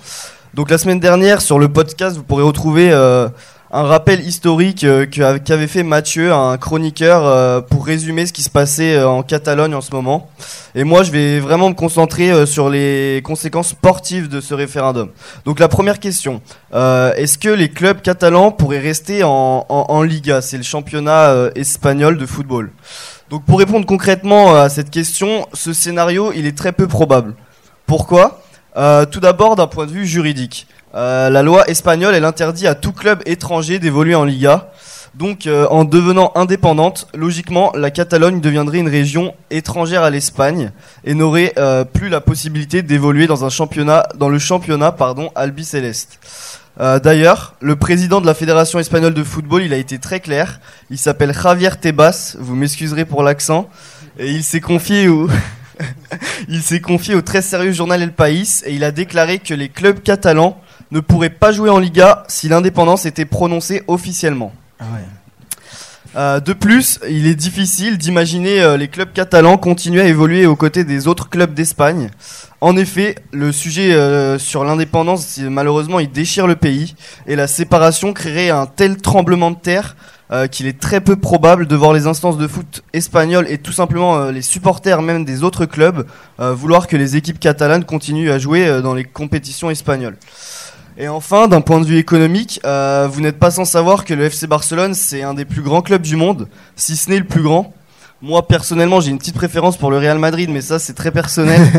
Donc 0.54 0.70
la 0.70 0.78
semaine 0.78 1.00
dernière, 1.00 1.42
sur 1.42 1.58
le 1.58 1.68
podcast, 1.68 2.16
vous 2.16 2.22
pourrez 2.22 2.42
retrouver 2.42 2.90
euh, 2.92 3.28
un 3.70 3.82
rappel 3.82 4.26
historique 4.26 4.84
euh, 4.84 5.04
qu'avait 5.04 5.66
fait 5.66 5.82
Mathieu, 5.82 6.32
un 6.32 6.56
chroniqueur, 6.56 7.26
euh, 7.26 7.60
pour 7.60 7.84
résumer 7.84 8.24
ce 8.24 8.32
qui 8.32 8.42
se 8.42 8.48
passait 8.48 8.96
euh, 8.96 9.06
en 9.06 9.22
Catalogne 9.22 9.74
en 9.74 9.82
ce 9.82 9.90
moment. 9.92 10.30
Et 10.74 10.84
moi, 10.84 11.02
je 11.02 11.10
vais 11.10 11.38
vraiment 11.38 11.68
me 11.68 11.74
concentrer 11.74 12.30
euh, 12.30 12.46
sur 12.46 12.70
les 12.70 13.20
conséquences 13.22 13.68
sportives 13.70 14.28
de 14.30 14.40
ce 14.40 14.54
référendum. 14.54 15.10
Donc 15.44 15.60
la 15.60 15.68
première 15.68 16.00
question, 16.00 16.40
euh, 16.72 17.12
est-ce 17.16 17.36
que 17.36 17.50
les 17.50 17.68
clubs 17.68 18.00
catalans 18.00 18.50
pourraient 18.50 18.78
rester 18.80 19.24
en, 19.24 19.66
en- 19.68 19.84
en 19.90 20.02
Liga? 20.02 20.40
C'est 20.40 20.56
le 20.56 20.62
championnat 20.62 21.28
euh, 21.32 21.50
espagnol 21.54 22.16
de 22.16 22.24
football. 22.24 22.70
Donc 23.28 23.44
pour 23.44 23.58
répondre 23.58 23.86
concrètement 23.86 24.54
euh, 24.54 24.62
à 24.62 24.68
cette 24.68 24.90
question, 24.90 25.48
ce 25.52 25.72
scénario, 25.72 26.32
il 26.34 26.46
est 26.46 26.56
très 26.56 26.72
peu 26.72 26.86
probable. 26.86 27.34
Pourquoi? 27.84 28.40
Euh, 28.76 29.04
Tout 29.04 29.20
d'abord 29.20 29.56
d'un 29.56 29.66
point 29.66 29.86
de 29.86 29.90
vue 29.90 30.06
juridique. 30.06 30.68
Euh, 30.94 31.28
la 31.28 31.42
loi 31.42 31.68
espagnole, 31.68 32.14
elle 32.14 32.24
interdit 32.24 32.68
à 32.68 32.76
tout 32.76 32.92
club 32.92 33.22
étranger 33.26 33.80
d'évoluer 33.80 34.14
en 34.14 34.24
Liga. 34.24 34.70
Donc, 35.14 35.48
en 35.70 35.84
devenant 35.84 36.30
indépendante, 36.34 37.08
logiquement, 37.14 37.72
la 37.74 37.90
Catalogne 37.90 38.42
deviendrait 38.42 38.80
une 38.80 38.88
région 38.88 39.32
étrangère 39.48 40.02
à 40.02 40.10
l'Espagne 40.10 40.72
et 41.06 41.14
n'aurait 41.14 41.54
plus 41.94 42.10
la 42.10 42.20
possibilité 42.20 42.82
d'évoluer 42.82 43.26
dans 43.26 43.42
un 43.42 43.48
championnat, 43.48 44.06
dans 44.16 44.28
le 44.28 44.38
championnat, 44.38 44.92
pardon, 44.92 45.30
albicéleste. 45.34 46.18
Euh, 46.78 46.98
D'ailleurs, 46.98 47.54
le 47.60 47.76
président 47.76 48.20
de 48.20 48.26
la 48.26 48.34
Fédération 48.34 48.78
espagnole 48.78 49.14
de 49.14 49.24
football, 49.24 49.62
il 49.62 49.72
a 49.72 49.76
été 49.76 49.98
très 49.98 50.20
clair. 50.20 50.60
Il 50.90 50.98
s'appelle 50.98 51.32
Javier 51.32 51.70
Tebas. 51.80 52.36
Vous 52.38 52.54
m'excuserez 52.54 53.04
pour 53.04 53.22
l'accent. 53.22 53.68
Et 54.18 54.30
il 54.30 54.42
s'est 54.42 54.60
confié 54.60 55.08
au, 55.08 55.28
il 56.48 56.62
s'est 56.62 56.80
confié 56.80 57.14
au 57.14 57.22
très 57.22 57.42
sérieux 57.42 57.72
journal 57.72 58.02
El 58.02 58.12
País 58.12 58.62
et 58.64 58.74
il 58.74 58.84
a 58.84 58.92
déclaré 58.92 59.38
que 59.38 59.54
les 59.54 59.68
clubs 59.68 60.00
catalans 60.02 60.60
ne 60.90 61.00
pourraient 61.00 61.30
pas 61.30 61.52
jouer 61.52 61.70
en 61.70 61.78
Liga 61.78 62.24
si 62.28 62.48
l'indépendance 62.48 63.06
était 63.06 63.24
prononcée 63.24 63.82
officiellement. 63.88 64.52
Euh, 66.16 66.40
de 66.40 66.52
plus, 66.54 66.98
il 67.08 67.26
est 67.26 67.34
difficile 67.34 67.98
d'imaginer 67.98 68.62
euh, 68.62 68.76
les 68.78 68.88
clubs 68.88 69.12
catalans 69.12 69.58
continuer 69.58 70.00
à 70.00 70.06
évoluer 70.06 70.46
aux 70.46 70.56
côtés 70.56 70.84
des 70.84 71.08
autres 71.08 71.28
clubs 71.28 71.52
d'Espagne. 71.52 72.10
En 72.66 72.76
effet, 72.76 73.14
le 73.30 73.52
sujet 73.52 73.92
euh, 73.94 74.40
sur 74.40 74.64
l'indépendance, 74.64 75.24
c'est- 75.24 75.48
malheureusement, 75.48 76.00
il 76.00 76.10
déchire 76.10 76.48
le 76.48 76.56
pays 76.56 76.96
et 77.28 77.36
la 77.36 77.46
séparation 77.46 78.12
créerait 78.12 78.50
un 78.50 78.66
tel 78.66 78.96
tremblement 78.96 79.52
de 79.52 79.56
terre 79.56 79.94
euh, 80.32 80.48
qu'il 80.48 80.66
est 80.66 80.80
très 80.80 81.00
peu 81.00 81.14
probable 81.14 81.68
de 81.68 81.76
voir 81.76 81.92
les 81.92 82.08
instances 82.08 82.36
de 82.38 82.48
foot 82.48 82.82
espagnoles 82.92 83.46
et 83.48 83.58
tout 83.58 83.70
simplement 83.70 84.16
euh, 84.16 84.32
les 84.32 84.42
supporters 84.42 85.00
même 85.00 85.24
des 85.24 85.44
autres 85.44 85.64
clubs 85.64 86.08
euh, 86.40 86.54
vouloir 86.54 86.88
que 86.88 86.96
les 86.96 87.14
équipes 87.14 87.38
catalanes 87.38 87.84
continuent 87.84 88.32
à 88.32 88.40
jouer 88.40 88.66
euh, 88.66 88.82
dans 88.82 88.94
les 88.94 89.04
compétitions 89.04 89.70
espagnoles. 89.70 90.16
Et 90.98 91.06
enfin, 91.06 91.46
d'un 91.46 91.60
point 91.60 91.78
de 91.80 91.86
vue 91.86 91.98
économique, 91.98 92.58
euh, 92.64 93.06
vous 93.08 93.20
n'êtes 93.20 93.38
pas 93.38 93.52
sans 93.52 93.64
savoir 93.64 94.04
que 94.04 94.12
le 94.12 94.24
FC 94.24 94.48
Barcelone, 94.48 94.94
c'est 94.94 95.22
un 95.22 95.34
des 95.34 95.44
plus 95.44 95.62
grands 95.62 95.82
clubs 95.82 96.02
du 96.02 96.16
monde, 96.16 96.48
si 96.74 96.96
ce 96.96 97.10
n'est 97.10 97.18
le 97.20 97.26
plus 97.26 97.42
grand. 97.42 97.72
Moi, 98.26 98.44
personnellement, 98.44 99.00
j'ai 99.00 99.12
une 99.12 99.18
petite 99.18 99.36
préférence 99.36 99.76
pour 99.76 99.88
le 99.88 99.98
Real 99.98 100.18
Madrid, 100.18 100.50
mais 100.50 100.60
ça, 100.60 100.80
c'est 100.80 100.94
très 100.94 101.12
personnel. 101.12 101.60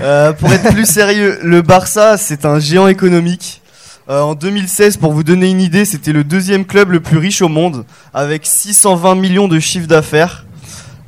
Euh, 0.00 0.32
pour 0.32 0.52
être 0.52 0.70
plus 0.72 0.86
sérieux, 0.86 1.40
le 1.42 1.60
Barça, 1.60 2.16
c'est 2.16 2.44
un 2.44 2.60
géant 2.60 2.86
économique. 2.86 3.60
Euh, 4.08 4.20
en 4.20 4.36
2016, 4.36 4.96
pour 4.96 5.12
vous 5.12 5.24
donner 5.24 5.50
une 5.50 5.60
idée, 5.60 5.84
c'était 5.84 6.12
le 6.12 6.22
deuxième 6.22 6.64
club 6.64 6.92
le 6.92 7.00
plus 7.00 7.18
riche 7.18 7.42
au 7.42 7.48
monde, 7.48 7.84
avec 8.14 8.46
620 8.46 9.16
millions 9.16 9.48
de 9.48 9.58
chiffre 9.58 9.88
d'affaires. 9.88 10.46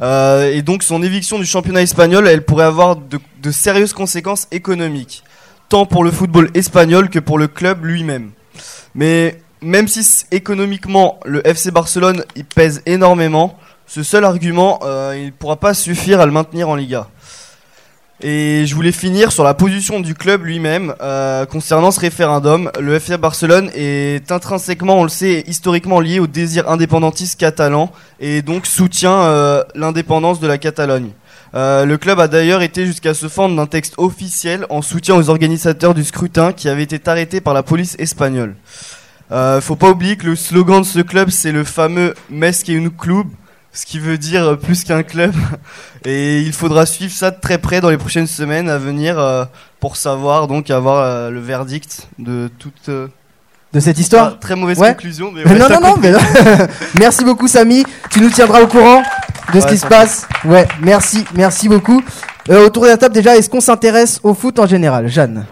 Euh, 0.02 0.52
et 0.52 0.62
donc 0.62 0.82
son 0.82 1.04
éviction 1.04 1.38
du 1.38 1.46
championnat 1.46 1.82
espagnol, 1.82 2.26
elle 2.26 2.44
pourrait 2.44 2.64
avoir 2.64 2.96
de, 2.96 3.20
de 3.40 3.50
sérieuses 3.52 3.92
conséquences 3.92 4.48
économiques, 4.50 5.22
tant 5.68 5.86
pour 5.86 6.02
le 6.02 6.10
football 6.10 6.50
espagnol 6.54 7.10
que 7.10 7.20
pour 7.20 7.38
le 7.38 7.46
club 7.46 7.84
lui-même. 7.84 8.32
Mais 8.96 9.40
même 9.62 9.86
si 9.86 10.24
économiquement 10.32 11.20
le 11.24 11.46
FC 11.46 11.70
Barcelone 11.70 12.24
il 12.34 12.44
pèse 12.44 12.82
énormément, 12.86 13.56
ce 13.92 14.04
seul 14.04 14.24
argument 14.24 14.78
euh, 14.84 15.16
il 15.18 15.26
ne 15.26 15.30
pourra 15.30 15.56
pas 15.56 15.74
suffire 15.74 16.20
à 16.20 16.26
le 16.26 16.30
maintenir 16.30 16.68
en 16.68 16.76
Liga. 16.76 17.08
Et 18.20 18.64
je 18.64 18.74
voulais 18.76 18.92
finir 18.92 19.32
sur 19.32 19.42
la 19.42 19.52
position 19.52 19.98
du 19.98 20.14
club 20.14 20.44
lui-même 20.44 20.94
euh, 21.02 21.44
concernant 21.44 21.90
ce 21.90 21.98
référendum. 21.98 22.70
Le 22.78 22.94
FC 22.94 23.16
Barcelone 23.16 23.68
est 23.74 24.30
intrinsèquement, 24.30 25.00
on 25.00 25.02
le 25.02 25.08
sait, 25.08 25.42
historiquement 25.48 25.98
lié 25.98 26.20
au 26.20 26.28
désir 26.28 26.70
indépendantiste 26.70 27.40
catalan 27.40 27.90
et 28.20 28.42
donc 28.42 28.66
soutient 28.66 29.22
euh, 29.22 29.64
l'indépendance 29.74 30.38
de 30.38 30.46
la 30.46 30.58
Catalogne. 30.58 31.10
Le 31.52 31.96
club 31.96 32.20
a 32.20 32.28
d'ailleurs 32.28 32.62
été 32.62 32.86
jusqu'à 32.86 33.12
se 33.12 33.26
fendre 33.26 33.56
d'un 33.56 33.66
texte 33.66 33.94
officiel 33.96 34.66
en 34.70 34.82
soutien 34.82 35.16
aux 35.16 35.30
organisateurs 35.30 35.94
du 35.94 36.04
scrutin 36.04 36.52
qui 36.52 36.68
avait 36.68 36.84
été 36.84 37.00
arrêté 37.10 37.40
par 37.40 37.54
la 37.54 37.64
police 37.64 37.96
espagnole. 37.98 38.54
Euh, 39.32 39.60
faut 39.60 39.76
pas 39.76 39.90
oublier 39.90 40.16
que 40.16 40.26
le 40.26 40.34
slogan 40.34 40.80
de 40.80 40.86
ce 40.86 40.98
club 40.98 41.30
c'est 41.30 41.52
le 41.52 41.62
fameux 41.62 42.14
Mes 42.30 42.50
que 42.50 42.84
un 42.84 42.90
club, 42.90 43.28
ce 43.72 43.86
qui 43.86 43.98
veut 43.98 44.18
dire 44.18 44.44
euh, 44.44 44.56
plus 44.56 44.84
qu'un 44.84 45.02
club. 45.02 45.32
Et 46.04 46.40
il 46.40 46.52
faudra 46.52 46.86
suivre 46.86 47.12
ça 47.12 47.30
de 47.30 47.40
très 47.40 47.58
près 47.58 47.80
dans 47.80 47.90
les 47.90 47.98
prochaines 47.98 48.26
semaines 48.26 48.68
à 48.68 48.78
venir 48.78 49.18
euh, 49.18 49.44
pour 49.80 49.96
savoir 49.96 50.46
donc 50.48 50.70
avoir 50.70 51.02
euh, 51.04 51.30
le 51.30 51.40
verdict 51.40 52.08
de 52.18 52.50
toute. 52.58 52.90
De 53.72 53.78
cette 53.78 53.98
histoire 54.00 54.32
Ah, 54.34 54.38
très 54.40 54.56
mauvaise 54.56 54.78
Ouais. 54.78 54.88
conclusion, 54.94 55.30
mais 55.32 55.44
ouais, 55.44 55.54
non, 55.56 55.68
non, 55.68 55.80
non, 55.80 55.92
compris. 55.94 56.10
mais 56.10 56.10
non. 56.58 56.66
Merci 56.98 57.24
beaucoup, 57.24 57.46
Samy. 57.46 57.84
Tu 58.10 58.20
nous 58.20 58.30
tiendras 58.30 58.62
au 58.62 58.66
courant 58.66 59.00
de 59.54 59.60
ce 59.60 59.66
qui 59.68 59.78
se 59.78 59.86
passe. 59.86 60.26
Ouais, 60.44 60.66
merci, 60.80 61.24
merci 61.34 61.68
beaucoup. 61.68 62.02
Euh, 62.50 62.66
autour 62.66 62.82
de 62.84 62.88
la 62.88 62.96
table, 62.96 63.14
déjà, 63.14 63.36
est-ce 63.36 63.48
qu'on 63.48 63.60
s'intéresse 63.60 64.18
au 64.24 64.34
foot 64.34 64.58
en 64.58 64.66
général 64.66 65.06
Jeanne? 65.06 65.46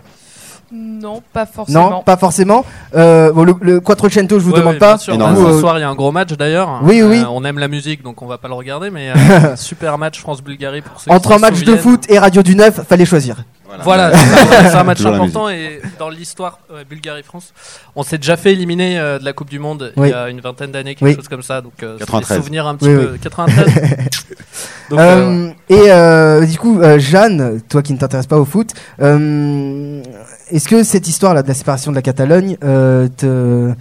Non, 0.71 1.23
pas 1.33 1.47
forcément. 1.47 1.91
Non, 1.91 2.03
pas 2.03 2.17
forcément. 2.17 2.65
Euh, 2.95 3.33
bon, 3.33 3.45
le, 3.45 3.55
le 3.61 3.81
Quattrocento, 3.81 4.39
je 4.39 4.45
vous 4.45 4.53
Ouais, 4.53 4.59
demande 4.59 4.79
pas. 4.79 4.95
bien 4.95 4.99
sûr. 4.99 5.13
Du 5.15 5.19
Bah, 5.19 5.33
ce 5.35 5.41
euh, 5.41 5.61
soir, 5.61 5.79
il 5.79 5.81
y 5.81 5.85
a 5.85 5.89
un 5.89 5.95
gros 5.95 6.13
match 6.13 6.31
d'ailleurs. 6.35 6.81
Oui, 6.83 7.03
oui. 7.03 7.21
Euh, 7.21 7.25
on 7.31 7.45
aime 7.45 7.59
la 7.59 7.69
musique, 7.69 8.03
donc 8.03 8.21
on 8.23 8.27
va 8.27 8.37
pas 8.39 8.49
le 8.49 8.55
regarder, 8.55 8.91
mais 8.91 9.11
euh, 9.17 9.57
super 9.57 9.97
match 9.99 10.21
France-Bulgarie 10.21 10.83
pour 10.83 11.01
ceux 11.01 11.11
entre 11.11 11.31
qui 11.31 11.35
un 11.35 11.39
match 11.39 11.63
de 11.65 11.77
foot 11.77 12.05
et 12.11 12.19
Radio 12.19 12.43
du 12.43 12.55
Neuf, 12.55 12.81
fallait 12.87 13.05
choisir. 13.07 13.37
Voilà, 13.85 14.17
c'est 14.17 14.57
un- 14.57 14.71
c'est 14.71 14.77
un 14.77 14.85
match 14.85 15.05
important 15.05 15.49
et 15.51 15.81
dans 15.99 16.09
l'histoire 16.09 16.59
euh, 16.73 16.85
Bulgarie-France, 16.89 17.53
on 17.97 18.03
s'est 18.03 18.17
déjà 18.17 18.39
fait 18.39 18.53
éliminer 18.53 18.99
euh, 18.99 19.19
de 19.19 19.25
la 19.27 19.35
Coupe 19.35 19.51
du 19.51 19.59
Monde 19.59 19.93
Oui. 19.99 20.09
il 20.09 20.11
y 20.11 20.15
a 20.15 20.31
une 20.31 20.41
vingtaine 20.41 20.71
d'années, 20.71 20.95
quelque 20.95 21.09
Oui. 21.11 21.15
chose 21.15 21.29
comme 21.29 21.43
ça. 21.43 21.61
Donc, 21.61 21.75
euh, 21.83 21.97
c'est 21.99 22.05
des 22.07 22.11
93. 22.11 22.39
souvenirs 22.39 22.67
un 22.67 22.77
petit 22.77 22.89
Oui, 22.89 22.95
peu. 22.97 23.11
oui. 23.13 23.19
93 23.19 23.67
Donc, 24.91 24.99
Euh, 24.99 25.01
euh, 25.01 25.51
Et 25.69 25.93
euh, 25.93 26.47
du 26.47 26.59
coup, 26.59 26.81
euh, 26.81 26.99
Jeanne, 26.99 27.61
toi 27.69 27.83
qui 27.83 27.93
ne 27.93 27.99
t'intéresses 27.99 28.27
pas 28.27 28.39
au 28.39 28.47
foot, 28.47 28.71
euh, 29.03 30.03
est-ce 30.51 30.69
que 30.69 30.83
cette 30.83 31.09
histoire-là 31.09 31.43
de 31.43 31.49
la 31.49 31.55
séparation 31.55 31.91
de 31.91 31.97
la 31.97 32.03
Catalogne 32.03 32.57
euh, 32.65 33.09
te... 33.17 33.73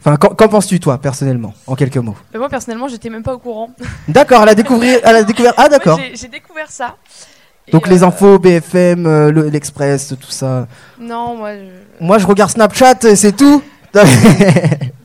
Enfin, 0.00 0.16
qu'en 0.16 0.28
qu'en 0.34 0.48
penses-tu, 0.48 0.80
toi, 0.80 0.96
personnellement, 0.98 1.52
en 1.66 1.74
quelques 1.74 1.98
mots? 1.98 2.16
Mais 2.32 2.38
moi, 2.38 2.48
personnellement, 2.48 2.88
j'étais 2.88 3.10
même 3.10 3.22
pas 3.22 3.34
au 3.34 3.38
courant. 3.38 3.70
D'accord, 4.08 4.42
elle 4.44 4.48
a 4.48 4.54
découvert, 4.54 4.98
elle 5.04 5.16
a 5.16 5.22
découvert. 5.24 5.52
Ah, 5.58 5.68
d'accord. 5.68 5.98
J'ai- 5.98 6.16
J'ai 6.16 6.28
découvert 6.28 6.70
ça. 6.70 6.96
Et, 7.68 7.72
Donc 7.72 7.86
euh, 7.86 7.90
les 7.90 8.02
infos, 8.02 8.38
BFM, 8.38 9.06
euh, 9.06 9.30
le- 9.30 9.48
l'Express, 9.50 10.14
tout 10.18 10.30
ça. 10.30 10.66
Non, 10.98 11.36
moi, 11.36 11.50
je... 11.54 12.04
Moi, 12.04 12.16
je 12.18 12.26
regarde 12.26 12.50
Snapchat, 12.50 12.94
c'est 13.14 13.36
tout. 13.36 13.62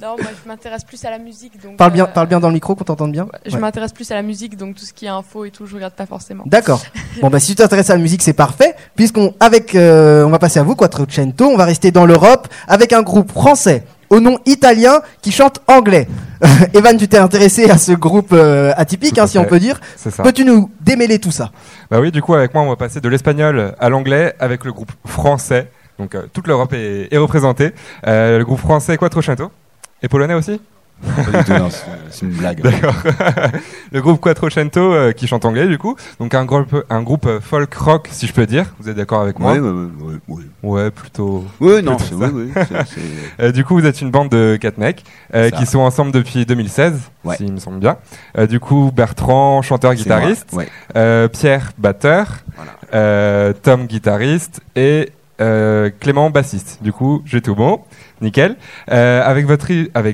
non, 0.06 0.16
moi, 0.22 0.32
je 0.44 0.48
m'intéresse 0.48 0.84
plus 0.84 1.04
à 1.06 1.10
la 1.10 1.18
musique. 1.20 1.62
Donc, 1.62 1.78
parle 1.78 1.92
bien, 1.92 2.04
euh, 2.06 2.08
parle 2.08 2.28
bien 2.28 2.40
dans 2.40 2.48
le 2.50 2.54
micro, 2.54 2.76
qu'on 2.76 2.84
t'entende 2.84 3.12
bien. 3.12 3.28
Je 3.46 3.56
Ouais. 3.56 3.60
m'intéresse 3.60 3.92
plus 3.94 4.10
à 4.12 4.16
la 4.16 4.22
musique, 4.22 4.56
donc 4.58 4.76
tout 4.76 4.86
ce 4.86 4.94
qui 4.94 5.06
est 5.06 5.10
info 5.10 5.46
et 5.46 5.52
tout, 5.52 5.66
je 5.66 5.76
regarde 5.76 5.94
pas 5.94 6.06
forcément. 6.06 6.44
D'accord. 6.46 6.82
Bon 7.22 7.30
bah 7.30 7.40
si 7.40 7.48
tu 7.52 7.56
t'intéresses 7.56 7.90
à 7.90 7.94
la 7.96 8.02
musique, 8.02 8.22
c'est 8.22 8.34
parfait, 8.34 8.76
puisqu'on 8.96 9.34
avec, 9.40 9.74
euh, 9.74 10.26
on 10.26 10.30
va 10.30 10.38
passer 10.40 10.60
à 10.60 10.64
vous, 10.64 10.76
Quattrocento. 10.76 11.46
On 11.46 11.56
va 11.58 11.64
rester 11.66 11.92
dans 11.92 12.06
l'Europe 12.06 12.48
avec 12.68 12.92
un 12.94 13.02
groupe 13.02 13.32
français 13.32 13.84
au 14.10 14.20
nom 14.20 14.38
italien 14.46 15.02
qui 15.22 15.32
chante 15.32 15.62
anglais. 15.68 16.08
Evan, 16.74 16.96
tu 16.98 17.08
t'es 17.08 17.18
intéressé 17.18 17.70
à 17.70 17.78
ce 17.78 17.94
groupe 17.94 18.34
euh, 18.34 18.74
atypique, 18.78 19.18
hein, 19.18 19.28
si 19.28 19.40
on 19.40 19.46
peut 19.46 19.60
dire. 19.60 19.80
C'est 19.96 20.12
ça. 20.12 20.22
Peux-tu 20.24 20.44
nous 20.46 20.70
démêler 20.82 21.18
tout 21.20 21.32
ça? 21.32 21.52
Bah 21.90 22.00
oui, 22.02 22.12
du 22.12 22.22
coup, 22.22 22.34
avec 22.36 22.54
moi, 22.54 22.64
on 22.64 22.70
va 22.70 22.76
passer 22.76 23.00
de 23.02 23.10
l'espagnol 23.10 23.74
à 23.80 23.90
l'anglais 23.90 24.36
avec 24.40 24.64
le 24.66 24.72
groupe 24.74 24.92
français. 25.08 25.70
Donc, 25.98 26.14
euh, 26.14 26.24
toute 26.34 26.48
l'Europe 26.48 26.74
est, 26.74 27.08
est 27.14 27.18
représentée. 27.18 27.72
Euh, 28.06 28.38
le 28.40 28.44
groupe 28.44 28.60
français 28.60 28.98
Quattrocento. 28.98 29.50
Et 30.06 30.08
polonais 30.08 30.36
aussi? 30.36 30.62
C'est- 32.12 32.22
une 32.22 32.30
blague. 32.30 32.62
D'accord. 32.64 32.94
le 33.92 34.02
groupe 34.04 34.22
Quattrocento 34.22 34.80
euh, 34.94 35.12
qui 35.14 35.26
chante 35.26 35.44
anglais, 35.44 35.68
du 35.68 35.80
coup. 35.80 35.96
Donc, 36.20 36.36
un 36.36 36.46
groupe, 36.46 36.86
un 36.92 37.02
groupe 37.02 37.26
euh, 37.26 37.40
folk 37.42 37.74
rock, 37.74 38.08
si 38.12 38.28
je 38.28 38.34
peux 38.34 38.46
dire. 38.46 38.76
Vous 38.80 38.88
êtes 38.88 38.96
d'accord 38.98 39.22
avec 39.22 39.40
moi? 39.40 39.54
Oui, 39.54 39.60
oui, 39.60 39.90
oui, 40.00 40.16
oui. 40.28 40.44
Ouais, 40.62 40.92
plutôt. 40.92 41.44
Oui, 41.60 41.82
non, 41.82 41.98
c'est- 41.98 42.14
oui, 42.14 42.52
Euh, 43.40 43.52
du 43.52 43.66
coup, 43.66 43.74
vous 43.80 43.86
êtes 43.88 44.00
une 44.00 44.12
bande 44.12 44.30
de 44.30 44.60
quatre 44.62 44.78
mecs 44.78 45.04
euh, 45.34 45.50
qui 45.50 45.66
sont 45.66 45.80
ensemble 45.80 46.12
depuis 46.12 46.46
2016, 46.46 46.94
Ouais. 47.24 47.36
s'il 47.38 47.52
me 47.52 47.58
semble 47.60 47.80
bien. 47.80 47.98
Du 48.48 48.60
coup, 48.60 48.92
Bertrand, 48.96 49.64
chanteur 49.64 49.96
guitariste, 49.96 50.54
ouais. 50.54 51.28
Pierre, 51.30 51.72
batteur, 51.80 52.28
Tom, 53.64 53.88
guitariste 53.88 54.62
et 54.76 55.12
Clément, 56.00 56.30
bassiste. 56.30 56.78
Du 56.84 56.94
coup, 56.94 57.22
j'ai 57.26 57.42
tout 57.42 57.56
bon, 57.56 57.82
nickel. 58.22 58.56
Euh, 58.92 59.24
avec 59.26 59.46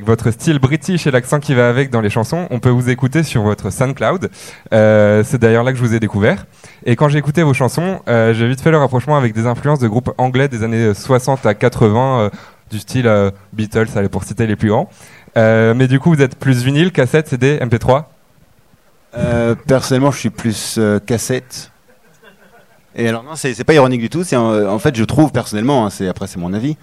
votre 0.05 0.31
style 0.31 0.59
british 0.59 1.07
et 1.07 1.11
l'accent 1.11 1.39
qui 1.39 1.53
va 1.53 1.69
avec 1.69 1.89
dans 1.89 2.01
les 2.01 2.09
chansons, 2.09 2.47
on 2.49 2.59
peut 2.59 2.69
vous 2.69 2.89
écouter 2.89 3.23
sur 3.23 3.43
votre 3.43 3.69
SoundCloud. 3.69 4.29
Euh, 4.73 5.23
c'est 5.25 5.39
d'ailleurs 5.39 5.63
là 5.63 5.71
que 5.71 5.77
je 5.77 5.83
vous 5.83 5.93
ai 5.93 5.99
découvert. 5.99 6.45
Et 6.85 6.95
quand 6.95 7.09
j'ai 7.09 7.19
écouté 7.19 7.43
vos 7.43 7.53
chansons, 7.53 8.01
euh, 8.07 8.33
j'ai 8.33 8.47
vite 8.47 8.61
fait 8.61 8.71
le 8.71 8.77
rapprochement 8.77 9.17
avec 9.17 9.33
des 9.33 9.45
influences 9.45 9.79
de 9.79 9.87
groupes 9.87 10.11
anglais 10.17 10.47
des 10.47 10.63
années 10.63 10.93
60 10.93 11.45
à 11.45 11.53
80, 11.53 12.19
euh, 12.19 12.29
du 12.69 12.79
style 12.79 13.31
Beatles, 13.51 13.87
allez, 13.95 14.07
pour 14.07 14.23
citer 14.23 14.47
les 14.47 14.55
plus 14.55 14.69
grands. 14.69 14.89
Mais 15.35 15.87
du 15.87 15.99
coup, 15.99 16.13
vous 16.13 16.21
êtes 16.21 16.37
plus 16.37 16.63
vinyle, 16.63 16.91
cassette, 16.91 17.27
CD, 17.27 17.57
MP3 17.59 18.05
Euh, 19.17 19.55
personnellement, 19.67 20.11
je 20.11 20.19
suis 20.19 20.29
plus 20.29 20.79
cassette. 21.05 21.71
Et 22.95 23.07
alors 23.07 23.23
non, 23.23 23.35
c'est 23.35 23.63
pas 23.63 23.73
ironique 23.73 24.01
du 24.01 24.09
tout. 24.09 24.23
C'est 24.23 24.37
en 24.37 24.79
fait, 24.79 24.95
je 24.95 25.03
trouve 25.03 25.31
personnellement, 25.31 25.85
hein, 25.85 25.89
après 26.09 26.27
c'est 26.27 26.39
mon 26.39 26.53
avis, 26.53 26.77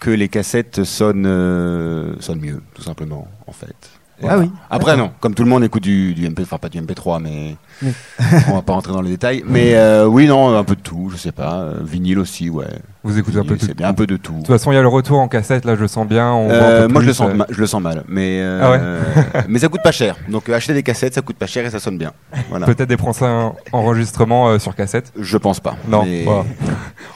que 0.00 0.10
les 0.10 0.28
cassettes 0.28 0.82
sonnent 0.84 1.26
euh, 1.26 2.14
sonnent 2.20 2.40
mieux, 2.40 2.60
tout 2.74 2.82
simplement, 2.82 3.28
en 3.46 3.52
fait. 3.52 3.76
Ah 4.22 4.36
oui. 4.38 4.50
Après 4.68 4.98
non, 4.98 5.12
comme 5.20 5.34
tout 5.34 5.42
le 5.44 5.48
monde 5.48 5.64
écoute 5.64 5.82
du, 5.82 6.12
du 6.12 6.28
MP, 6.28 6.40
enfin 6.42 6.58
pas 6.58 6.68
du 6.68 6.78
MP3, 6.78 7.22
mais 7.22 7.56
Oui. 7.82 7.90
on 8.48 8.54
va 8.54 8.60
pas 8.62 8.74
rentrer 8.74 8.92
dans 8.92 9.00
les 9.00 9.10
détails. 9.10 9.42
Mais 9.46 9.74
euh, 9.76 10.04
oui, 10.06 10.26
non, 10.26 10.54
un 10.54 10.64
peu 10.64 10.76
de 10.76 10.82
tout, 10.82 11.08
je 11.10 11.16
sais 11.16 11.32
pas. 11.32 11.60
euh, 11.60 11.78
vinyle 11.82 12.18
aussi, 12.18 12.50
ouais. 12.50 12.66
Vous 13.02 13.18
écoutez 13.18 13.38
un 13.38 13.44
peu 13.44 13.56
bien 13.74 13.88
un 13.88 13.94
peu 13.94 14.06
de 14.06 14.18
tout. 14.18 14.32
De 14.34 14.38
toute 14.38 14.46
façon, 14.48 14.72
il 14.72 14.74
y 14.74 14.78
a 14.78 14.82
le 14.82 14.88
retour 14.88 15.18
en 15.20 15.28
cassette, 15.28 15.64
là, 15.64 15.74
je 15.74 15.80
le 15.80 15.88
sens 15.88 16.06
bien. 16.06 16.32
On 16.32 16.50
Euh, 16.50 16.86
moi, 16.86 17.00
je 17.00 17.06
le 17.06 17.12
sens, 17.14 17.30
euh, 17.30 17.44
je 17.48 17.58
le 17.58 17.66
sens 17.66 17.80
mal, 17.80 18.04
mais 18.08 18.40
euh, 18.42 19.00
Ah 19.34 19.42
mais 19.48 19.58
ça 19.58 19.68
coûte 19.68 19.80
pas 19.82 19.92
cher. 19.92 20.16
Donc 20.28 20.50
acheter 20.50 20.74
des 20.74 20.82
cassettes, 20.82 21.14
ça 21.14 21.22
coûte 21.22 21.36
pas 21.36 21.46
cher 21.46 21.64
et 21.64 21.70
ça 21.70 21.78
sonne 21.80 21.96
bien. 21.96 22.12
Voilà. 22.50 22.66
Peut-être 22.66 22.90
des 22.90 22.98
prochains 22.98 23.52
enregistrements 23.72 24.50
euh, 24.50 24.58
sur 24.58 24.74
cassette 24.74 25.12
Je 25.18 25.38
pense 25.38 25.60
pas. 25.60 25.76
Non, 25.88 26.04
mais- 26.04 26.24
voilà. 26.24 26.44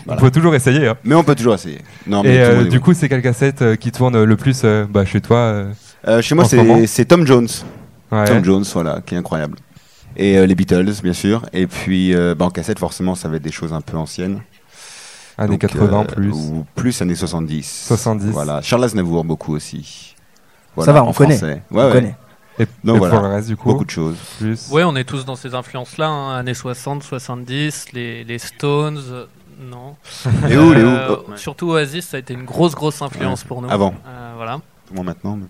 Voilà. 0.06 0.20
on 0.20 0.24
peut 0.24 0.30
toujours 0.30 0.54
essayer. 0.54 0.88
hein. 0.88 0.96
Mais 1.04 1.14
on 1.14 1.22
peut 1.24 1.34
toujours 1.34 1.54
essayer. 1.54 1.80
Non, 2.06 2.22
mais 2.22 2.36
Et 2.36 2.64
tout 2.64 2.68
du 2.68 2.80
coup, 2.80 2.92
c'est 2.94 3.08
quelle 3.08 3.22
cassette 3.22 3.76
qui 3.78 3.90
tourne 3.90 4.22
le 4.22 4.36
plus 4.36 4.64
bah, 4.90 5.04
chez 5.04 5.20
toi 5.20 5.64
chez 6.20 6.34
moi, 6.34 6.44
c'est 6.86 7.04
Tom 7.06 7.26
Jones. 7.26 7.48
Ouais. 8.12 8.24
Tom 8.26 8.44
Jones, 8.44 8.64
voilà, 8.74 9.00
qui 9.04 9.14
est 9.14 9.18
incroyable. 9.18 9.56
Et 10.16 10.46
les 10.46 10.54
Beatles, 10.54 10.92
bien 11.02 11.14
sûr. 11.14 11.46
Et 11.54 11.66
puis, 11.66 12.14
bah, 12.36 12.44
en 12.44 12.50
cassette, 12.50 12.78
forcément, 12.78 13.14
ça 13.14 13.28
va 13.28 13.36
être 13.36 13.42
des 13.42 13.50
choses 13.52 13.72
un 13.72 13.80
peu 13.80 13.96
anciennes. 13.96 14.40
Années 15.36 15.52
Donc, 15.58 15.60
80 15.62 16.00
euh, 16.00 16.04
plus. 16.04 16.32
Ou 16.32 16.66
plus 16.74 17.02
années 17.02 17.14
70. 17.14 17.86
70. 17.88 18.26
Voilà. 18.30 18.62
Charles 18.62 18.84
Aznavour, 18.84 19.24
beaucoup 19.24 19.54
aussi. 19.54 20.14
Ça 20.78 20.92
va, 20.92 21.04
on 21.04 21.08
en 21.08 21.12
connaît. 21.12 21.36
français. 21.36 21.62
On 21.70 21.76
Ouais, 21.76 21.92
connaît. 21.92 22.16
Et, 22.58 22.66
Donc 22.84 22.96
et 22.96 22.98
voilà. 22.98 23.14
pour 23.16 23.26
le 23.26 23.34
reste, 23.34 23.48
du 23.48 23.56
coup 23.56 23.68
Beaucoup 23.68 23.84
de 23.84 23.90
choses. 23.90 24.16
Plus. 24.38 24.68
Ouais, 24.70 24.84
on 24.84 24.94
est 24.94 25.04
tous 25.04 25.24
dans 25.24 25.34
ces 25.36 25.54
influences-là, 25.54 26.06
hein, 26.08 26.36
années 26.38 26.54
60, 26.54 27.02
70, 27.02 27.92
les, 27.92 28.22
les 28.22 28.38
Stones, 28.38 29.00
euh, 29.10 29.26
non. 29.60 29.96
Les 30.48 30.56
Who, 30.56 30.72
les 30.72 30.82
Who. 30.84 30.88
Euh, 30.88 31.16
Oh. 31.28 31.36
Surtout 31.36 31.70
Oasis, 31.70 32.06
ça 32.08 32.16
a 32.16 32.20
été 32.20 32.32
une 32.34 32.44
grosse, 32.44 32.74
grosse 32.76 33.02
influence 33.02 33.42
Ouais. 33.42 33.48
pour 33.48 33.60
nous. 33.62 33.70
Avant. 33.70 33.94
Euh, 34.06 34.32
voilà. 34.36 34.60
Moi 34.92 35.02
maintenant. 35.04 35.36
mais- 35.36 35.46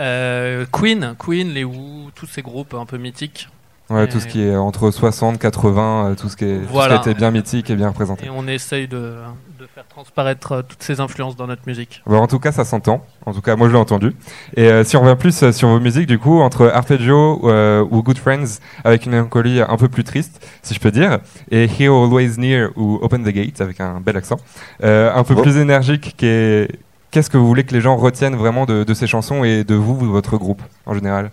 Euh, 0.00 0.66
Queen, 0.72 1.14
Queen, 1.18 1.48
les 1.52 1.64
Who, 1.64 2.10
tous 2.14 2.26
ces 2.26 2.42
groupes 2.42 2.74
un 2.74 2.84
peu 2.86 2.98
mythiques. 2.98 3.48
Ouais, 3.88 4.04
Et- 4.04 4.08
tout 4.08 4.18
ce 4.18 4.26
qui 4.26 4.42
est 4.42 4.56
entre 4.56 4.90
60, 4.90 5.38
80, 5.38 6.06
euh, 6.10 6.14
tout 6.16 6.28
ce 6.28 6.36
qui, 6.36 6.44
est, 6.44 6.54
tout 6.56 6.62
ce 6.62 6.66
qui 6.66 6.72
Voilà. 6.72 6.96
a 6.96 7.00
été 7.00 7.14
bien 7.14 7.30
mythique 7.30 7.70
et 7.70 7.76
bien 7.76 7.88
représenté. 7.88 8.26
Et 8.26 8.30
on 8.30 8.48
essaye 8.48 8.88
de, 8.88 9.14
de 9.60 9.66
faire 9.72 9.86
transparaître 9.86 10.52
euh, 10.52 10.62
toutes 10.68 10.82
ces 10.82 10.98
influences 10.98 11.36
dans 11.36 11.46
notre 11.46 11.62
musique. 11.68 12.02
Bon, 12.04 12.18
en 12.18 12.26
tout 12.26 12.40
cas, 12.40 12.50
ça 12.50 12.64
s'entend. 12.64 13.04
En 13.26 13.32
tout 13.32 13.42
cas, 13.42 13.54
moi, 13.54 13.68
je 13.68 13.72
l'ai 13.74 13.78
entendu. 13.78 14.12
Et 14.56 14.68
euh, 14.68 14.82
si 14.82 14.96
on 14.96 15.02
revient 15.02 15.14
plus 15.16 15.52
sur 15.52 15.68
vos 15.68 15.78
musiques, 15.78 16.06
du 16.08 16.18
coup, 16.18 16.40
entre 16.40 16.66
Arpeggio 16.66 17.48
euh, 17.48 17.86
ou 17.88 18.02
Good 18.02 18.18
Friends, 18.18 18.58
avec 18.82 19.06
une 19.06 19.12
mélancolie 19.12 19.60
un 19.60 19.76
peu 19.76 19.88
plus 19.88 20.02
triste, 20.02 20.44
si 20.62 20.74
je 20.74 20.80
peux 20.80 20.90
dire, 20.90 21.20
et 21.52 21.66
Here 21.78 21.94
Always 21.94 22.38
Near 22.38 22.70
ou 22.74 22.98
Open 23.02 23.22
the 23.22 23.28
Gate, 23.28 23.60
avec 23.60 23.80
un 23.80 24.00
bel 24.00 24.16
accent, 24.16 24.38
euh, 24.82 25.12
un 25.14 25.22
peu 25.22 25.34
Oh. 25.38 25.42
plus 25.42 25.58
énergique, 25.58 26.16
qu'est-ce 26.18 27.30
que 27.30 27.36
vous 27.36 27.46
voulez 27.46 27.62
que 27.62 27.72
les 27.72 27.80
gens 27.80 27.96
retiennent 27.96 28.34
vraiment 28.36 28.66
de, 28.66 28.82
de 28.82 28.94
ces 28.94 29.06
chansons 29.06 29.44
et 29.44 29.62
de 29.62 29.74
vous, 29.76 29.94
votre 29.96 30.36
groupe, 30.38 30.62
en 30.86 30.94
général? 30.94 31.30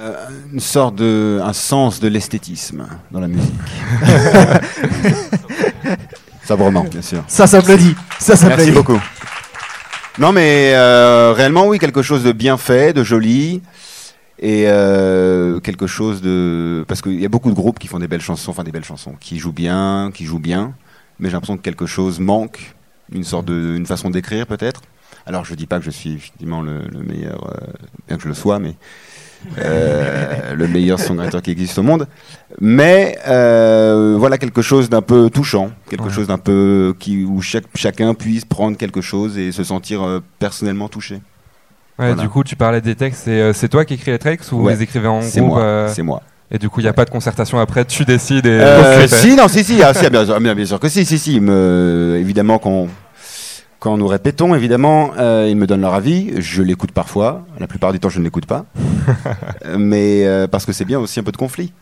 Euh, 0.00 0.14
une 0.50 0.60
sorte 0.60 0.94
de, 0.94 1.40
un 1.42 1.52
sens 1.52 2.00
de 2.00 2.08
l'esthétisme 2.08 2.86
dans 3.10 3.20
la 3.20 3.28
musique. 3.28 3.52
Sabrement, 6.42 6.84
bien 6.84 7.02
sûr. 7.02 7.22
Ça 7.28 7.46
s'applaudit. 7.46 7.94
Ça 8.18 8.34
s'applaudit. 8.34 8.62
Merci 8.62 8.72
beaucoup. 8.72 8.98
Non, 10.18 10.32
mais 10.32 10.72
euh, 10.74 11.34
réellement, 11.36 11.66
oui, 11.66 11.78
quelque 11.78 12.00
chose 12.00 12.24
de 12.24 12.32
bien 12.32 12.56
fait, 12.56 12.94
de 12.94 13.04
joli. 13.04 13.60
Et 14.38 14.64
euh, 14.68 15.60
quelque 15.60 15.86
chose 15.86 16.22
de. 16.22 16.82
Parce 16.88 17.02
qu'il 17.02 17.20
y 17.20 17.26
a 17.26 17.28
beaucoup 17.28 17.50
de 17.50 17.54
groupes 17.54 17.78
qui 17.78 17.86
font 17.86 17.98
des 17.98 18.08
belles 18.08 18.22
chansons, 18.22 18.52
enfin 18.52 18.64
des 18.64 18.72
belles 18.72 18.84
chansons, 18.84 19.14
qui 19.20 19.38
jouent 19.38 19.52
bien, 19.52 20.10
qui 20.14 20.24
jouent 20.24 20.38
bien. 20.38 20.72
Mais 21.18 21.28
j'ai 21.28 21.34
l'impression 21.34 21.58
que 21.58 21.62
quelque 21.62 21.84
chose 21.84 22.20
manque 22.20 22.74
une 23.12 23.24
sorte 23.24 23.44
de, 23.44 23.76
une 23.76 23.84
façon 23.84 24.08
d'écrire 24.08 24.46
peut-être. 24.46 24.80
Alors 25.26 25.44
je 25.44 25.54
dis 25.54 25.66
pas 25.66 25.78
que 25.78 25.84
je 25.84 25.90
suis 25.90 26.14
effectivement 26.14 26.62
le, 26.62 26.80
le 26.88 27.00
meilleur, 27.00 27.48
euh, 27.48 27.66
bien 28.08 28.16
que 28.16 28.22
je 28.22 28.28
le 28.28 28.34
sois, 28.34 28.58
mais 28.58 28.76
euh, 29.58 30.54
le 30.54 30.68
meilleur 30.68 30.98
songwriter 30.98 31.40
qui 31.42 31.50
existe 31.50 31.78
au 31.78 31.82
monde. 31.82 32.06
Mais 32.60 33.18
euh, 33.28 34.16
voilà 34.18 34.38
quelque 34.38 34.62
chose 34.62 34.88
d'un 34.90 35.02
peu 35.02 35.30
touchant, 35.30 35.70
quelque 35.88 36.04
Ouais. 36.04 36.10
chose 36.10 36.26
d'un 36.26 36.38
peu 36.38 36.94
qui 36.98 37.24
où 37.24 37.40
chaque, 37.40 37.64
chacun 37.74 38.14
puisse 38.14 38.44
prendre 38.44 38.76
quelque 38.76 39.00
chose 39.00 39.38
et 39.38 39.52
se 39.52 39.64
sentir 39.64 40.02
euh, 40.02 40.20
personnellement 40.38 40.88
touché. 40.88 41.14
Ouais, 41.98 42.06
Voilà. 42.08 42.14
Du 42.22 42.28
coup, 42.28 42.42
tu 42.44 42.56
parlais 42.56 42.80
des 42.80 42.94
textes. 42.94 43.28
C'est 43.52 43.68
toi 43.68 43.84
qui 43.84 43.94
écris 43.94 44.10
les 44.12 44.18
textes 44.18 44.52
ou 44.52 44.58
vous 44.58 44.64
Ouais, 44.66 44.74
les 44.74 44.82
écrivez 44.82 45.08
en 45.08 45.22
c'est 45.22 45.40
groupe 45.40 45.52
moi, 45.54 45.86
c'est 45.88 46.02
moi. 46.02 46.22
Et 46.52 46.58
du 46.58 46.68
coup, 46.68 46.80
il 46.80 46.84
n'y 46.84 46.88
a 46.88 46.92
pas 46.92 47.04
de 47.04 47.10
concertation 47.10 47.60
après, 47.60 47.84
tu 47.84 48.04
décides 48.04 48.46
et. 48.46 49.06
Si, 49.06 49.36
non, 49.36 49.46
si, 49.46 49.62
si, 49.62 49.80
ah, 49.82 49.94
si, 49.94 50.06
ah, 50.06 50.10
bien, 50.10 50.24
sûr, 50.24 50.40
bien, 50.40 50.54
bien 50.54 50.64
sûr 50.66 50.80
que 50.80 50.88
si, 50.88 51.04
si, 51.04 51.18
si. 51.18 51.38
me- 51.40 52.16
évidemment, 52.18 52.58
quand, 52.58 52.88
quand 53.80 53.96
nous 53.96 54.06
répétons, 54.06 54.54
évidemment, 54.54 55.10
euh, 55.18 55.46
ils 55.48 55.56
me 55.56 55.66
donnent 55.66 55.80
leur 55.80 55.94
avis. 55.94 56.40
Je 56.40 56.62
l'écoute 56.62 56.92
parfois. 56.92 57.44
La 57.58 57.66
plupart 57.66 57.92
du 57.92 57.98
temps, 57.98 58.08
je 58.10 58.18
ne 58.20 58.24
l'écoute 58.24 58.46
pas. 58.46 58.64
Euh, 59.66 59.76
mais 59.78 60.24
euh, 60.26 60.46
parce 60.46 60.64
que 60.64 60.72
c'est 60.72 60.84
bien 60.84 61.00
aussi 61.00 61.18
un 61.18 61.22
peu 61.24 61.32
de 61.32 61.36
conflit. 61.36 61.72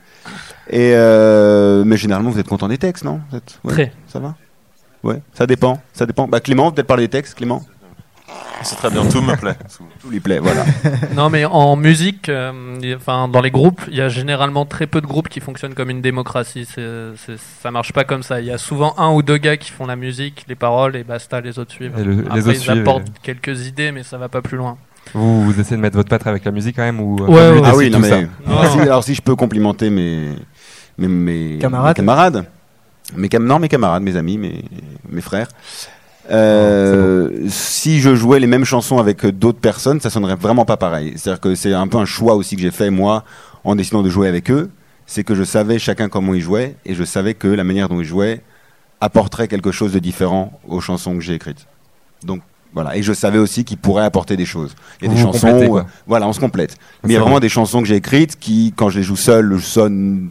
Et 0.70 0.92
euh, 0.94 1.84
mais 1.84 1.96
généralement, 1.98 2.30
vous 2.30 2.38
êtes 2.38 2.48
content 2.48 2.68
des 2.68 2.78
textes, 2.78 3.04
non? 3.04 3.20
Vous 3.30 3.36
êtes- 3.36 3.58
ouais, 3.64 3.72
Très. 3.72 3.92
Ça 4.06 4.18
va? 4.18 4.34
Ouais, 5.02 5.20
ça 5.34 5.46
dépend. 5.46 5.80
Ça 5.92 6.06
dépend. 6.06 6.26
Bah, 6.26 6.40
Clément, 6.40 6.72
peut-être 6.72 6.86
parler 6.86 7.04
des 7.04 7.10
textes, 7.10 7.34
Clément? 7.34 7.62
C'est 8.62 8.76
très 8.76 8.90
bien, 8.90 9.04
tout 9.06 9.22
me 9.22 9.36
plaît. 9.36 9.54
Tout 10.02 10.10
lui 10.10 10.20
plaît, 10.20 10.38
voilà. 10.40 10.64
Non, 11.16 11.30
mais 11.30 11.44
en 11.44 11.76
musique, 11.76 12.28
euh, 12.28 12.52
enfin 12.96 13.28
dans 13.28 13.40
les 13.40 13.50
groupes, 13.50 13.80
il 13.88 13.96
y 13.96 14.00
a 14.00 14.08
généralement 14.08 14.64
très 14.66 14.86
peu 14.86 15.00
de 15.00 15.06
groupes 15.06 15.28
qui 15.28 15.40
fonctionnent 15.40 15.74
comme 15.74 15.90
une 15.90 16.00
démocratie. 16.02 16.66
Ça 17.62 17.70
marche 17.70 17.92
pas 17.92 18.04
comme 18.04 18.22
ça. 18.22 18.40
Il 18.40 18.46
y 18.46 18.50
a 18.50 18.58
souvent 18.58 18.94
un 18.98 19.12
ou 19.12 19.22
deux 19.22 19.38
gars 19.38 19.56
qui 19.56 19.70
font 19.70 19.86
la 19.86 19.96
musique, 19.96 20.44
les 20.48 20.54
paroles 20.56 20.96
et 20.96 21.04
basta, 21.04 21.40
les 21.40 21.58
autres 21.58 21.72
suivent. 21.72 21.94
Et 21.98 22.02
le- 22.04 22.12
les 22.14 22.26
Après, 22.26 22.38
autres 22.40 22.50
ils 22.52 22.58
suivent, 22.58 22.80
apportent 22.80 23.08
et- 23.08 23.20
quelques 23.22 23.66
idées, 23.66 23.92
mais 23.92 24.02
ça 24.02 24.18
va 24.18 24.28
pas 24.28 24.42
plus 24.42 24.56
loin. 24.56 24.76
Vous, 25.14 25.44
vous 25.44 25.58
essayez 25.60 25.76
de 25.76 25.80
mettre 25.82 25.96
votre 25.96 26.08
patte 26.10 26.26
avec 26.26 26.44
la 26.44 26.50
musique 26.50 26.76
quand 26.76 26.82
même 26.82 27.00
ou 27.00 27.16
Ouais, 27.16 27.52
lui 27.52 27.60
ouais. 27.60 27.66
Ah 27.66 27.76
oui, 27.76 27.90
non, 27.90 27.98
mais. 28.00 28.28
Si, 28.72 28.80
alors, 28.80 29.04
si 29.04 29.14
je 29.14 29.22
peux 29.22 29.36
complimenter 29.36 29.88
mes, 29.90 30.30
mes, 30.98 31.08
mes 31.08 31.58
Camarades. 31.58 31.88
mes 31.96 32.02
camarades. 32.02 32.44
Mes 33.16 33.28
cam- 33.28 33.44
non, 33.46 33.58
mes 33.58 33.68
camarades, 33.68 34.02
mes 34.02 34.16
amis, 34.16 34.36
mes, 34.36 34.64
mes 35.08 35.20
frères. 35.22 35.48
Euh, 36.30 37.30
si 37.48 38.00
je 38.00 38.14
jouais 38.14 38.38
les 38.38 38.46
mêmes 38.46 38.64
chansons 38.64 38.98
avec 38.98 39.24
d'autres 39.26 39.60
personnes, 39.60 40.00
ça 40.00 40.10
sonnerait 40.10 40.36
vraiment 40.36 40.64
pas 40.64 40.76
pareil. 40.76 41.14
C'est-à-dire 41.16 41.40
que 41.40 41.54
c'est 41.54 41.72
un 41.72 41.88
peu 41.88 41.98
un 41.98 42.04
choix 42.04 42.34
aussi 42.34 42.56
que 42.56 42.62
j'ai 42.62 42.70
fait 42.70 42.90
moi 42.90 43.24
en 43.64 43.74
décidant 43.76 44.02
de 44.02 44.10
jouer 44.10 44.28
avec 44.28 44.50
eux. 44.50 44.70
C'est 45.06 45.24
que 45.24 45.34
je 45.34 45.42
savais 45.42 45.78
chacun 45.78 46.08
comment 46.08 46.34
ils 46.34 46.42
jouaient 46.42 46.76
et 46.84 46.94
je 46.94 47.04
savais 47.04 47.34
que 47.34 47.48
la 47.48 47.64
manière 47.64 47.88
dont 47.88 48.00
ils 48.00 48.06
jouaient 48.06 48.42
apporterait 49.00 49.48
quelque 49.48 49.72
chose 49.72 49.92
de 49.92 49.98
différent 49.98 50.58
aux 50.68 50.80
chansons 50.80 51.14
que 51.14 51.20
j'ai 51.22 51.34
écrites. 51.34 51.66
Donc 52.24 52.42
voilà, 52.74 52.96
et 52.96 53.02
je 53.02 53.14
savais 53.14 53.38
aussi 53.38 53.64
qu'ils 53.64 53.78
pourraient 53.78 54.04
apporter 54.04 54.36
des 54.36 54.44
choses. 54.44 54.74
Il 55.00 55.04
y 55.04 55.06
a 55.06 55.10
Vous 55.10 55.16
des 55.16 55.22
vous 55.22 55.32
chansons, 55.32 55.84
voilà, 56.06 56.28
on 56.28 56.32
se 56.34 56.40
complète. 56.40 56.76
Mais 57.02 57.10
il 57.10 57.12
y 57.14 57.16
a 57.16 57.20
vraiment 57.20 57.40
des 57.40 57.48
chansons 57.48 57.80
que 57.80 57.88
j'ai 57.88 57.96
écrites 57.96 58.38
qui, 58.38 58.74
quand 58.76 58.90
je 58.90 58.98
les 58.98 59.02
joue 59.04 59.16
seul, 59.16 59.56
je 59.56 59.64
sonne 59.64 60.30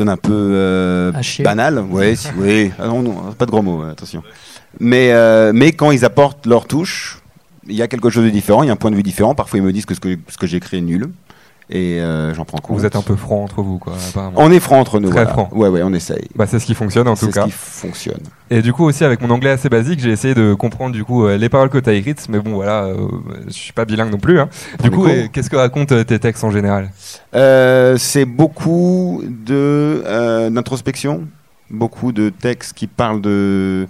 un 0.00 0.16
peu 0.16 0.32
euh, 0.32 1.12
banal. 1.40 1.80
Ouais, 1.80 2.16
si, 2.16 2.28
oui. 2.38 2.72
Ah 2.78 2.86
non, 2.86 3.02
non, 3.02 3.32
pas 3.32 3.44
de 3.44 3.50
gros 3.50 3.62
mots, 3.62 3.82
attention. 3.82 4.22
Mais, 4.80 5.12
euh, 5.12 5.52
mais 5.54 5.72
quand 5.72 5.90
ils 5.90 6.04
apportent 6.04 6.46
leur 6.46 6.66
touche, 6.66 7.20
il 7.66 7.74
y 7.74 7.82
a 7.82 7.88
quelque 7.88 8.10
chose 8.10 8.24
de 8.24 8.30
différent, 8.30 8.62
il 8.62 8.66
y 8.66 8.70
a 8.70 8.72
un 8.72 8.76
point 8.76 8.90
de 8.90 8.96
vue 8.96 9.02
différent. 9.02 9.34
Parfois, 9.34 9.58
ils 9.58 9.62
me 9.64 9.72
disent 9.72 9.86
que 9.86 9.94
ce 9.94 10.00
que, 10.00 10.18
ce 10.28 10.36
que 10.36 10.46
j'ai 10.46 10.56
écrit 10.58 10.78
est 10.78 10.82
nul. 10.82 11.10
Et 11.70 11.98
euh, 11.98 12.34
j'en 12.34 12.44
prends 12.44 12.58
compte. 12.58 12.76
Vous 12.76 12.84
êtes 12.84 12.94
un 12.94 13.00
peu 13.00 13.16
franc 13.16 13.42
entre 13.42 13.62
vous, 13.62 13.78
quoi, 13.78 13.94
apparemment. 14.10 14.36
On 14.36 14.50
est 14.52 14.60
franc 14.60 14.78
entre 14.80 15.00
nous. 15.00 15.08
Très 15.08 15.24
voilà. 15.24 15.30
franc. 15.30 15.48
Ouais, 15.52 15.68
ouais, 15.70 15.80
on 15.82 15.94
essaye. 15.94 16.28
Bah, 16.36 16.46
c'est 16.46 16.58
ce 16.58 16.66
qui 16.66 16.74
fonctionne 16.74 17.08
en 17.08 17.14
tout 17.14 17.20
C'est 17.24 17.30
ce 17.30 17.36
cas. 17.36 17.44
qui 17.46 17.52
fonctionne. 17.52 18.20
Et 18.50 18.60
du 18.60 18.74
coup 18.74 18.84
aussi 18.84 19.02
avec 19.02 19.22
mon 19.22 19.30
anglais 19.30 19.48
assez 19.48 19.70
basique, 19.70 19.98
j'ai 20.00 20.10
essayé 20.10 20.34
de 20.34 20.52
comprendre 20.52 20.92
du 20.94 21.04
coup 21.04 21.24
euh, 21.24 21.38
les 21.38 21.48
paroles 21.48 21.70
que 21.70 21.78
tu 21.78 21.88
as 21.88 21.94
écrites, 21.94 22.26
mais 22.28 22.38
bon 22.38 22.52
voilà, 22.52 22.84
euh, 22.84 22.96
je 23.46 23.52
suis 23.52 23.72
pas 23.72 23.86
bilingue 23.86 24.10
non 24.12 24.18
plus. 24.18 24.38
hein. 24.40 24.50
Du 24.82 24.90
coup, 24.90 25.06
qu'est-ce 25.32 25.48
que 25.48 25.56
racontent 25.56 26.04
tes 26.04 26.18
textes 26.18 26.44
en 26.44 26.50
général? 26.50 26.90
Euh, 27.34 27.96
c'est 27.96 28.26
beaucoup 28.26 29.22
de 29.26 30.02
d'introspection, 30.50 31.22
beaucoup 31.70 32.12
de 32.12 32.28
textes 32.28 32.74
qui 32.74 32.86
parlent 32.88 33.22
de 33.22 33.88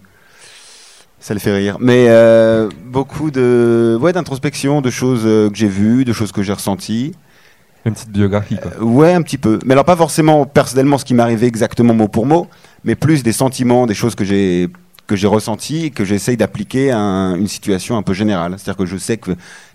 ça 1.25 1.33
le 1.33 1.41
fait 1.41 1.55
rire, 1.57 1.79
mais 1.81 2.09
euh, 2.11 2.69
beaucoup 2.85 3.31
de 3.31 3.97
ouais 3.99 4.13
d'introspection, 4.13 4.83
de 4.83 4.91
choses 4.91 5.23
euh, 5.25 5.49
que 5.49 5.57
j'ai 5.57 5.69
vues, 5.69 6.05
de 6.05 6.13
choses 6.13 6.33
que 6.33 6.43
j'ai 6.43 6.53
ressenties. 6.53 7.15
Une 7.87 7.95
petite 7.95 8.11
biographie 8.11 8.59
quoi. 8.61 8.73
Euh, 8.79 8.85
ouais, 8.85 9.15
un 9.15 9.23
petit 9.23 9.39
peu. 9.39 9.59
Mais 9.65 9.73
alors 9.73 9.87
pas 9.87 9.97
forcément 9.97 10.45
personnellement 10.45 10.99
ce 10.99 11.05
qui 11.07 11.15
m'est 11.15 11.23
arrivé 11.23 11.47
exactement 11.47 11.95
mot 11.95 12.09
pour 12.09 12.27
mot, 12.27 12.47
mais 12.85 12.95
plus 12.95 13.23
des 13.23 13.33
sentiments, 13.33 13.87
des 13.87 13.95
choses 13.95 14.15
que 14.15 14.23
j'ai 14.23 14.69
que 15.07 15.17
j'ai 15.17 15.27
ressenties 15.27 15.87
et 15.87 15.91
que 15.91 16.05
j'essaye 16.05 16.37
d'appliquer 16.37 16.91
à 16.91 16.99
un- 16.99 17.37
une 17.37 17.49
situation 17.49 17.97
un 17.97 18.03
peu 18.03 18.13
générale. 18.13 18.57
C'est-à-dire 18.59 18.77
que 18.77 18.85
je 18.85 18.99
sais 18.99 19.17
que 19.17 19.31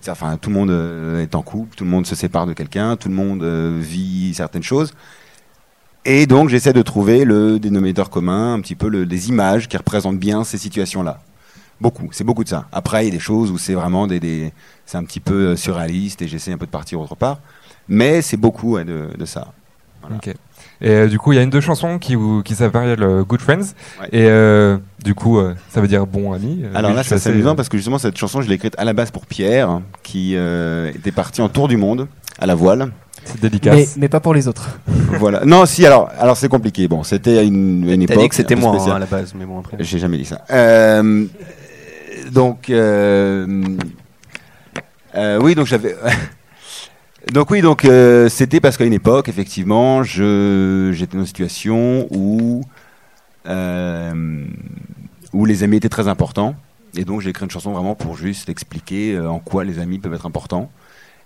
enfin 0.08 0.38
tout 0.40 0.52
le 0.52 0.56
monde 0.56 0.72
est 1.20 1.34
en 1.34 1.42
couple, 1.42 1.76
tout 1.76 1.84
le 1.84 1.90
monde 1.90 2.06
se 2.06 2.14
sépare 2.14 2.46
de 2.46 2.54
quelqu'un, 2.54 2.96
tout 2.96 3.10
le 3.10 3.16
monde 3.16 3.44
vit 3.80 4.36
certaines 4.36 4.62
choses. 4.62 4.94
Et 6.06 6.28
donc 6.28 6.50
j'essaie 6.50 6.74
de 6.74 6.84
trouver 6.84 7.26
le 7.26 7.58
dénominateur 7.58 8.12
commun, 8.12 8.54
un 8.54 8.60
petit 8.62 8.76
peu 8.76 8.88
le- 8.88 9.08
des 9.08 9.30
images 9.30 9.68
qui 9.68 9.78
représentent 9.78 10.20
bien 10.20 10.44
ces 10.44 10.60
situations-là. 10.60 11.22
Beaucoup, 11.82 12.10
c'est 12.12 12.24
beaucoup 12.24 12.44
de 12.44 12.50
ça. 12.50 12.66
Après, 12.72 13.04
il 13.04 13.06
y 13.06 13.12
a 13.12 13.14
des 13.14 13.20
choses 13.20 13.52
où 13.52 13.58
c'est 13.58 13.74
vraiment 13.74 14.06
des, 14.08 14.20
des- 14.20 14.52
c'est 14.86 14.98
un 14.98 15.04
petit 15.06 15.20
peu 15.22 15.34
euh, 15.52 15.56
surréaliste 15.56 16.22
et 16.22 16.28
j'essaie 16.28 16.52
un 16.52 16.58
peu 16.58 16.66
de 16.66 16.72
partir 16.72 17.00
autre 17.00 17.16
part. 17.16 17.40
Mais 17.88 18.22
c'est 18.22 18.38
beaucoup 18.38 18.74
ouais, 18.76 18.84
de, 18.86 19.10
de 19.18 19.26
ça. 19.26 19.48
Ok. 20.14 20.28
Et 20.82 20.90
euh, 20.90 21.08
du 21.08 21.20
coup, 21.20 21.34
il 21.34 21.36
y 21.36 21.40
a 21.40 21.42
une 21.42 21.50
deux 21.50 21.60
chansons 21.62 22.00
qui, 22.00 22.16
vous- 22.16 22.42
qui 22.44 22.56
s'appellent 22.56 23.02
euh, 23.04 23.24
Good 23.24 23.42
Friends. 23.42 23.74
Ouais. 24.02 24.08
Et 24.12 24.26
euh, 24.28 24.78
du 25.04 25.14
coup, 25.16 25.38
euh, 25.40 25.54
ça 25.70 25.82
veut 25.82 25.88
dire 25.88 26.06
bon 26.08 26.34
ami. 26.34 26.62
Euh, 26.64 26.72
Alors 26.74 26.94
là, 26.94 27.04
c'est 27.04 27.16
assez- 27.16 27.30
amusant 27.30 27.56
parce 27.56 27.70
que 27.70 27.78
justement, 27.78 27.98
cette 27.98 28.18
chanson, 28.18 28.42
je 28.42 28.48
l'ai 28.50 28.56
écrite 28.56 28.76
à 28.78 28.86
la 28.86 28.94
base 28.94 29.12
pour 29.12 29.26
Pierre, 29.26 29.82
qui 30.04 30.34
euh, 30.36 30.90
était 30.94 31.12
parti 31.12 31.42
en 31.42 31.50
tour 31.50 31.68
du 31.68 31.78
monde 31.78 32.08
à 32.40 32.46
la 32.46 32.56
voile. 32.56 32.92
C'est 33.26 33.42
dédicace. 33.42 33.76
Mais, 33.76 33.88
mais 33.98 34.10
pas 34.10 34.22
pour 34.22 34.34
les 34.34 34.48
autres. 34.48 34.80
voilà. 35.20 35.44
Non, 35.46 35.66
si, 35.66 35.86
alors, 35.86 36.10
alors 36.18 36.38
c'est 36.38 36.48
compliqué. 36.50 36.88
Bon, 36.88 37.04
c'était 37.04 37.38
à 37.38 37.44
une, 37.44 38.02
époque. 38.02 38.34
c'était 38.34 38.56
moi, 38.56 38.76
hein, 38.80 38.92
à 38.96 39.00
la 39.00 39.06
base, 39.06 39.34
mais 39.38 39.46
bon, 39.46 39.60
après. 39.60 39.78
J'ai 39.82 40.00
jamais 40.00 40.18
dit 40.18 40.26
ça. 40.26 40.42
Euh, 42.30 42.34
donc, 42.34 42.70
euh, 42.70 43.78
euh, 45.16 45.40
oui, 45.42 45.56
donc 45.56 45.66
j'avais. 45.68 45.96
donc 47.34 47.50
oui, 47.52 47.62
donc 47.62 47.86
euh, 47.86 48.30
c'était 48.30 48.60
parce 48.60 48.78
qu'à 48.78 48.86
une 48.86 48.94
époque, 48.94 49.30
effectivement, 49.30 50.04
je 50.04 50.92
j'étais 50.94 51.14
dans 51.18 51.22
une 51.24 51.28
situation 51.28 52.08
où 52.12 52.62
euh, 53.48 54.46
où 55.34 55.46
les 55.46 55.64
amis 55.64 55.78
étaient 55.78 55.90
très 55.90 56.08
importants, 56.08 56.56
et 56.96 57.06
donc 57.06 57.22
j'ai 57.22 57.30
écrit 57.32 57.46
une 57.46 57.52
chanson 57.52 57.72
vraiment 57.72 57.96
pour 57.96 58.18
juste 58.18 58.50
expliquer 58.50 59.16
euh, 59.16 59.30
en 59.30 59.40
quoi 59.40 59.64
les 59.64 59.80
amis 59.80 60.00
peuvent 60.00 60.14
être 60.14 60.26
importants. 60.26 60.70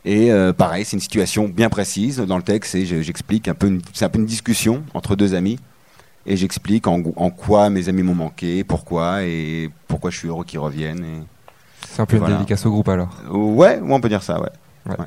Et 0.06 0.32
euh, 0.32 0.54
pareil, 0.54 0.86
c'est 0.86 0.98
une 0.98 1.02
situation 1.02 1.50
bien 1.50 1.70
précise 1.70 2.18
dans 2.20 2.38
le 2.38 2.44
texte, 2.44 2.76
et 2.76 2.86
je- 2.86 3.02
j'explique 3.02 3.48
un 3.48 3.56
peu, 3.56 3.80
c'est 3.94 4.06
un 4.06 4.10
peu 4.10 4.20
une 4.20 4.26
discussion 4.26 4.84
entre 4.94 5.16
deux 5.16 5.36
amis, 5.36 5.60
et 6.26 6.38
j'explique 6.38 6.88
en, 6.88 7.02
en 7.16 7.30
quoi 7.30 7.70
mes 7.70 7.90
amis 7.90 8.04
m'ont 8.04 8.16
manqué, 8.16 8.64
pourquoi, 8.64 9.24
et 9.24 9.70
pourquoi 9.88 10.10
je 10.10 10.18
suis 10.18 10.28
heureux 10.28 10.46
qu'ils 10.46 10.60
reviennent. 10.60 11.04
Et, 11.04 11.24
C'est 11.88 12.02
un 12.02 12.06
peu 12.06 12.16
et 12.16 12.18
une 12.20 12.24
voilà. 12.24 12.38
dédicace 12.38 12.66
au 12.66 12.72
groupe 12.72 12.90
alors. 12.90 13.10
Ouais, 13.32 13.80
on 13.84 14.00
peut 14.00 14.10
dire 14.10 14.24
ça, 14.24 14.40
ouais. 14.40 14.50
Ouais. 14.88 14.96
Ouais. 14.98 15.06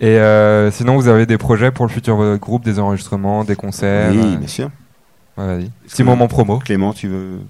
Et 0.00 0.18
euh, 0.18 0.70
sinon, 0.70 0.96
vous 0.96 1.08
avez 1.08 1.26
des 1.26 1.38
projets 1.38 1.70
pour 1.70 1.86
le 1.86 1.90
futur 1.90 2.20
euh, 2.20 2.36
groupe, 2.36 2.64
des 2.64 2.78
enregistrements, 2.78 3.44
des 3.44 3.56
concerts 3.56 4.12
Oui, 4.12 4.20
euh, 4.20 4.36
bien 4.36 4.48
sûr. 4.48 4.70
Ouais, 5.36 5.46
vas-y. 5.46 5.70
Petit 5.86 6.02
moment 6.02 6.28
promo. 6.28 6.58
Clément, 6.58 6.92
tu 6.92 7.08
veux 7.08 7.40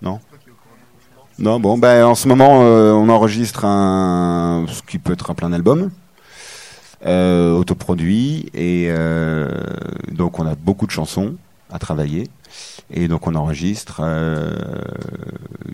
Non? 0.00 0.20
Non, 1.38 1.58
bon, 1.58 1.78
ben 1.78 2.04
en 2.04 2.14
ce 2.14 2.28
moment, 2.28 2.60
euh, 2.62 2.92
on 2.92 3.08
enregistre 3.08 3.64
un, 3.64 4.66
ce 4.68 4.82
qui 4.82 4.98
peut 4.98 5.12
être 5.14 5.30
un 5.30 5.34
plein 5.34 5.52
album, 5.52 5.90
autoproduit, 7.04 8.48
et 8.54 8.92
donc 10.12 10.38
on 10.38 10.46
a 10.46 10.54
beaucoup 10.54 10.86
de 10.86 10.92
chansons 10.92 11.34
à 11.72 11.78
travailler, 11.78 12.28
et 12.90 13.08
donc 13.08 13.26
on 13.26 13.34
enregistre. 13.34 14.00
euh, 14.04 14.54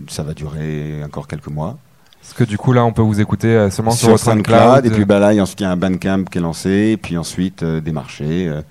ça 0.08 0.22
va 0.22 0.34
durer 0.34 1.02
encore 1.04 1.26
quelques 1.26 1.48
mois. 1.48 1.76
Parce 2.20 2.34
que 2.34 2.44
du 2.44 2.58
coup, 2.58 2.72
là, 2.72 2.84
on 2.84 2.92
peut 2.92 3.02
vous 3.02 3.20
écouter 3.20 3.48
euh, 3.48 3.70
seulement 3.70 3.90
sur, 3.92 4.00
sur 4.00 4.10
votre 4.10 4.24
SoundCloud, 4.24 4.58
SoundCloud. 4.58 4.86
et 4.86 4.90
puis 4.90 5.04
bah 5.04 5.18
là, 5.18 5.32
il 5.32 5.36
y 5.36 5.64
a 5.64 5.70
un 5.70 5.76
Bandcamp 5.76 6.24
qui 6.24 6.38
est 6.38 6.40
lancé, 6.42 6.70
et 6.92 6.96
puis 6.96 7.16
ensuite 7.16 7.62
euh, 7.62 7.80
des 7.80 7.92
marchés. 7.92 8.48
euh. 8.48 8.62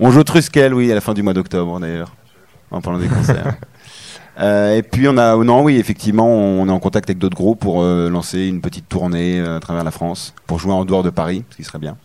On 0.00 0.10
joue 0.10 0.22
Truskel, 0.24 0.74
oui, 0.74 0.90
à 0.90 0.94
la 0.94 1.00
fin 1.00 1.14
du 1.14 1.22
mois 1.22 1.32
d'octobre 1.34 1.78
d'ailleurs, 1.80 2.12
en 2.70 2.80
parlant 2.80 2.98
des 2.98 3.08
concerts. 3.08 3.54
Euh, 4.40 4.76
et 4.78 4.82
puis 4.82 5.06
on 5.08 5.18
a, 5.18 5.36
non, 5.36 5.62
oui, 5.62 5.76
effectivement, 5.76 6.26
on 6.26 6.66
est 6.66 6.70
en 6.70 6.78
contact 6.80 7.10
avec 7.10 7.18
d'autres 7.18 7.36
groupes 7.36 7.60
pour 7.60 7.82
euh, 7.82 8.08
lancer 8.08 8.46
une 8.46 8.62
petite 8.62 8.88
tournée 8.88 9.38
euh, 9.38 9.58
à 9.58 9.60
travers 9.60 9.84
la 9.84 9.90
France, 9.90 10.32
pour 10.46 10.58
jouer 10.58 10.72
en 10.72 10.86
dehors 10.86 11.02
de 11.02 11.10
Paris, 11.10 11.44
ce 11.50 11.56
qui 11.56 11.64
serait 11.64 11.78
bien. 11.78 11.98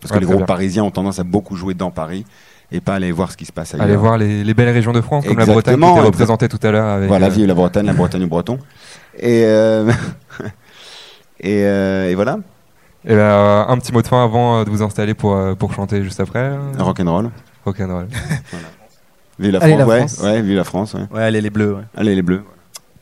Parce 0.00 0.12
que 0.12 0.18
les 0.18 0.26
groupes 0.26 0.38
bien. 0.38 0.46
parisiens 0.46 0.82
ont 0.82 0.90
tendance 0.90 1.20
à 1.20 1.22
beaucoup 1.22 1.54
jouer 1.54 1.74
dans 1.74 1.92
Paris 1.92 2.24
et 2.70 2.80
pas 2.80 2.94
aller 2.96 3.10
voir 3.12 3.30
ce 3.32 3.36
qui 3.36 3.44
se 3.46 3.52
passe 3.52 3.74
ailleurs. 3.74 3.86
Allez 3.86 3.96
voir 3.96 4.18
les, 4.18 4.44
les 4.44 4.54
belles 4.54 4.68
régions 4.70 4.92
de 4.92 5.00
France, 5.00 5.26
comme 5.26 5.38
la 5.38 5.46
Bretagne 5.46 5.80
qui 5.80 5.88
était 5.90 6.00
représentée 6.00 6.48
tout 6.48 6.58
à 6.62 6.70
l'heure. 6.70 6.86
avec, 6.88 7.08
Voilà, 7.08 7.26
euh, 7.26 7.30
vive 7.30 7.46
la 7.46 7.54
Bretagne, 7.54 7.86
la 7.86 7.92
Bretagne 7.94 8.24
au 8.24 8.28
breton. 8.28 8.58
Et, 9.18 9.44
euh, 9.44 9.90
et, 11.40 11.64
euh, 11.64 12.10
et 12.10 12.14
voilà. 12.14 12.38
Et 13.04 13.12
euh, 13.12 13.64
un 13.66 13.78
petit 13.78 13.92
mot 13.92 14.02
de 14.02 14.06
fin 14.06 14.22
avant 14.22 14.64
de 14.64 14.70
vous 14.70 14.82
installer 14.82 15.14
pour, 15.14 15.38
pour 15.56 15.72
chanter 15.72 16.02
juste 16.02 16.20
après. 16.20 16.50
Rock'n'roll. 16.78 17.30
Rock'n'roll. 17.64 18.08
Vive 19.38 19.52
la 19.52 19.60
Allez, 19.62 19.74
France, 19.74 19.78
la 19.78 19.86
ouais, 19.86 19.98
France. 19.98 20.20
ouais, 20.24 20.42
vive 20.42 20.56
la 20.56 20.64
France, 20.64 20.94
ouais. 20.94 21.06
Ouais, 21.12 21.22
allez 21.22 21.40
les 21.40 21.50
bleus, 21.50 21.74
ouais. 21.74 21.82
Allez 21.96 22.16
les 22.16 22.22
bleus. 22.22 22.42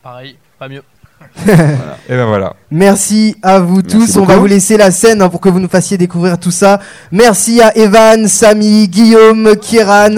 Pareil, 0.03 0.37
pas 0.59 0.69
mieux. 0.69 0.83
Et 2.09 2.15
ben 2.15 2.25
voilà. 2.25 2.53
Merci 2.71 3.35
à 3.41 3.59
vous 3.59 3.81
tous. 3.81 4.17
On 4.17 4.23
va 4.23 4.37
vous 4.37 4.45
laisser 4.45 4.77
la 4.77 4.91
scène 4.91 5.21
hein, 5.21 5.29
pour 5.29 5.41
que 5.41 5.49
vous 5.49 5.59
nous 5.59 5.67
fassiez 5.67 5.97
découvrir 5.97 6.39
tout 6.39 6.51
ça. 6.51 6.79
Merci 7.11 7.61
à 7.61 7.75
Evan, 7.77 8.27
Samy, 8.27 8.87
Guillaume, 8.87 9.55
Kieran, 9.57 10.15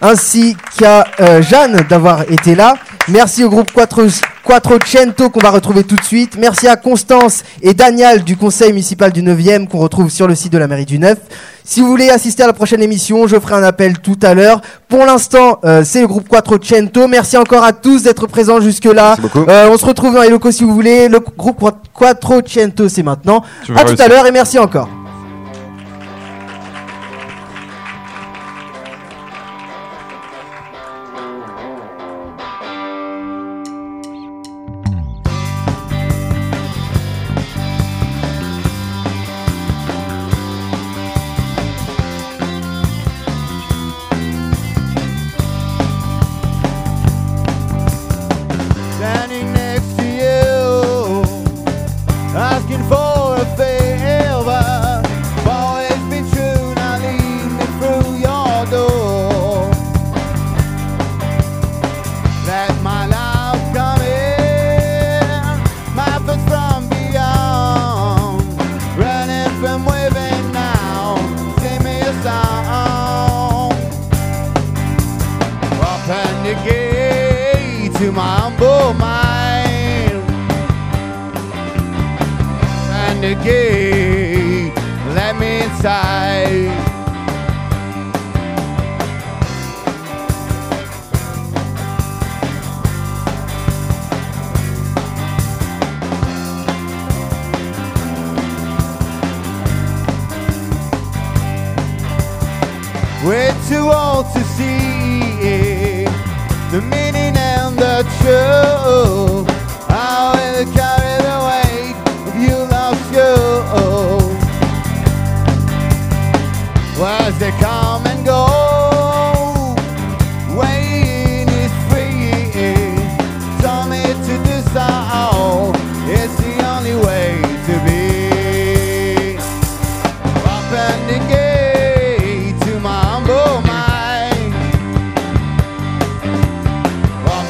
ainsi 0.00 0.56
qu'à 0.76 1.04
euh, 1.20 1.42
Jeanne 1.42 1.82
d'avoir 1.88 2.22
été 2.22 2.54
là. 2.54 2.74
Merci 3.08 3.44
au 3.44 3.50
groupe 3.50 3.72
Quattro, 3.72 4.02
Quattrocento 4.48 5.28
qu'on 5.28 5.40
va 5.40 5.50
retrouver 5.50 5.84
tout 5.84 5.96
de 5.96 6.02
suite. 6.02 6.38
Merci 6.38 6.68
à 6.68 6.76
Constance 6.76 7.44
et 7.60 7.74
Daniel 7.74 8.24
du 8.24 8.34
conseil 8.34 8.72
municipal 8.72 9.12
du 9.12 9.22
9e 9.22 9.68
qu'on 9.68 9.76
retrouve 9.76 10.08
sur 10.08 10.26
le 10.26 10.34
site 10.34 10.50
de 10.50 10.56
la 10.56 10.66
mairie 10.66 10.86
du 10.86 10.98
9. 10.98 11.18
Si 11.64 11.82
vous 11.82 11.88
voulez 11.88 12.08
assister 12.08 12.44
à 12.44 12.46
la 12.46 12.54
prochaine 12.54 12.82
émission, 12.82 13.26
je 13.26 13.38
ferai 13.38 13.56
un 13.56 13.62
appel 13.62 13.98
tout 13.98 14.16
à 14.22 14.32
l'heure. 14.32 14.62
Pour 14.88 15.04
l'instant, 15.04 15.58
euh, 15.66 15.82
c'est 15.84 16.00
le 16.00 16.06
groupe 16.06 16.30
Quattrocento. 16.30 17.08
Merci 17.08 17.36
encore 17.36 17.62
à 17.62 17.74
tous 17.74 18.04
d'être 18.04 18.26
présents 18.26 18.58
jusque-là. 18.58 19.16
Euh, 19.36 19.68
on 19.70 19.76
se 19.76 19.84
retrouve 19.84 20.14
dans 20.14 20.22
les 20.22 20.30
locaux 20.30 20.50
si 20.50 20.64
vous 20.64 20.72
voulez. 20.72 21.08
Le 21.08 21.20
groupe 21.20 21.62
Quattrocento, 21.92 22.88
c'est 22.88 23.02
maintenant. 23.02 23.44
À 23.76 23.84
tout 23.84 24.00
à 24.00 24.08
l'heure 24.08 24.26
et 24.26 24.32
merci 24.32 24.58
encore. 24.58 24.88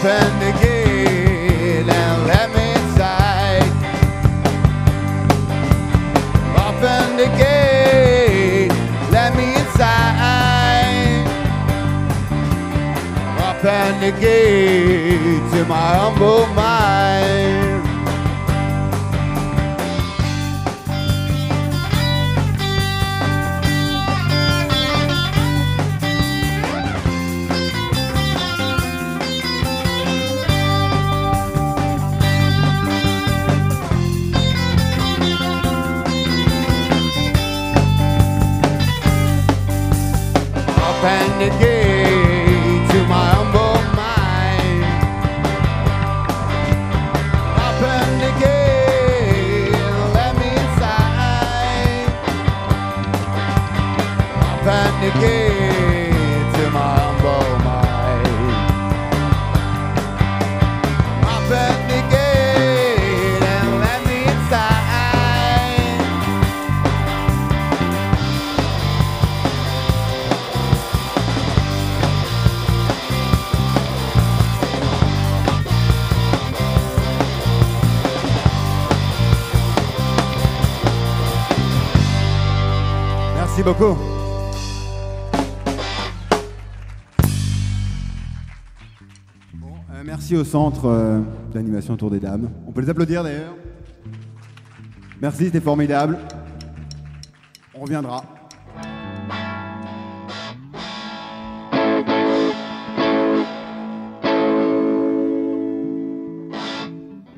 Open 0.01 0.38
the 0.38 0.53
gate 0.61 1.88
and 1.88 2.26
let 2.28 2.55
me 2.55 2.70
inside. 2.70 3.64
Open 6.55 7.16
the 7.16 7.26
gate, 7.36 8.70
let 9.11 9.34
me 9.36 9.57
inside. 9.57 11.26
Open 13.49 14.01
the 14.01 14.12
gate 14.20 15.51
to 15.51 15.64
my 15.64 15.94
humble 15.99 16.46
mind. 16.55 17.67
Open 41.41 41.78
Merci 83.79 83.95
beaucoup. 83.95 84.03
Euh, 89.93 90.03
merci 90.05 90.37
au 90.37 90.43
centre 90.43 90.87
euh, 90.87 91.20
d'animation 91.53 91.95
autour 91.95 92.11
des 92.11 92.18
dames. 92.18 92.51
On 92.66 92.72
peut 92.72 92.81
les 92.81 92.91
applaudir 92.91 93.22
d'ailleurs. 93.22 93.55
Merci, 95.22 95.45
c'était 95.45 95.61
formidable. 95.61 96.18
On 97.72 97.83
reviendra. 97.83 98.24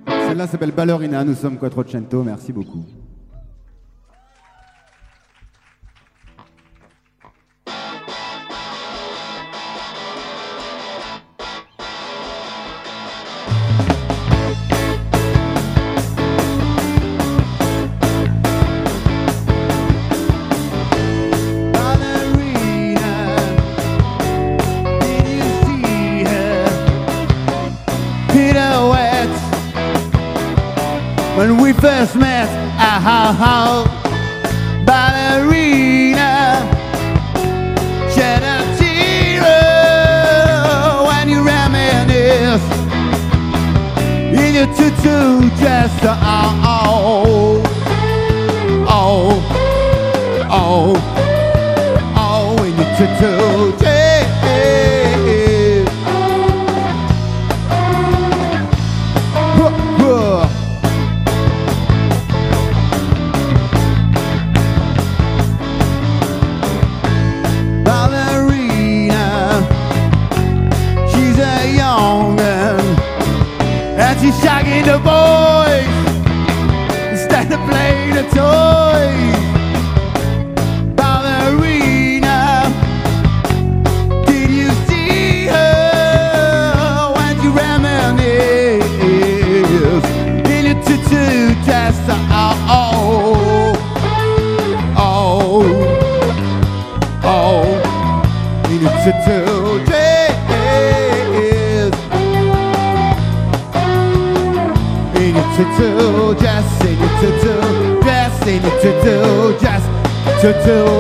Celle-là 0.07 0.47
s'appelle 0.47 0.73
Ballerina, 0.73 1.23
nous 1.23 1.35
sommes 1.35 1.59
Quattrocento, 1.59 2.23
merci 2.23 2.51
beaucoup. 2.53 2.87
till 110.65 111.00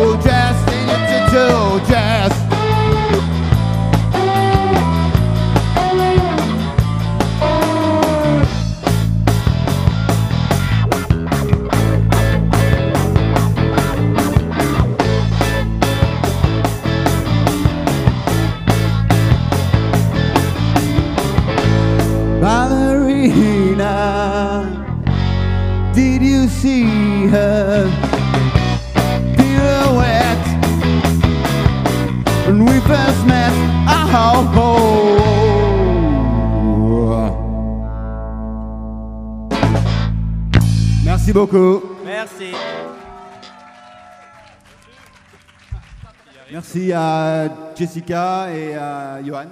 Jessica 47.80 48.54
et 48.54 48.74
à 48.74 49.22
Johan. 49.24 49.46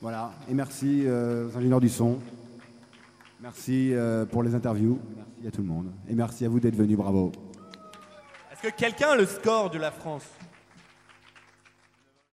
Voilà, 0.00 0.30
et 0.48 0.54
merci 0.54 1.02
euh, 1.04 1.48
aux 1.48 1.56
ingénieurs 1.58 1.80
du 1.80 1.88
son. 1.88 2.20
Merci 3.40 3.92
euh, 3.92 4.24
pour 4.24 4.44
les 4.44 4.54
interviews. 4.54 5.00
Merci 5.16 5.48
à 5.48 5.50
tout 5.50 5.62
le 5.62 5.66
monde. 5.66 5.90
Et 6.08 6.14
merci 6.14 6.44
à 6.44 6.48
vous 6.48 6.60
d'être 6.60 6.76
venus, 6.76 6.96
bravo. 6.96 7.32
Est-ce 8.52 8.70
que 8.70 8.76
quelqu'un 8.76 9.08
a 9.08 9.16
le 9.16 9.26
score 9.26 9.70
de 9.70 9.78
la 9.78 9.90
France? 9.90 10.22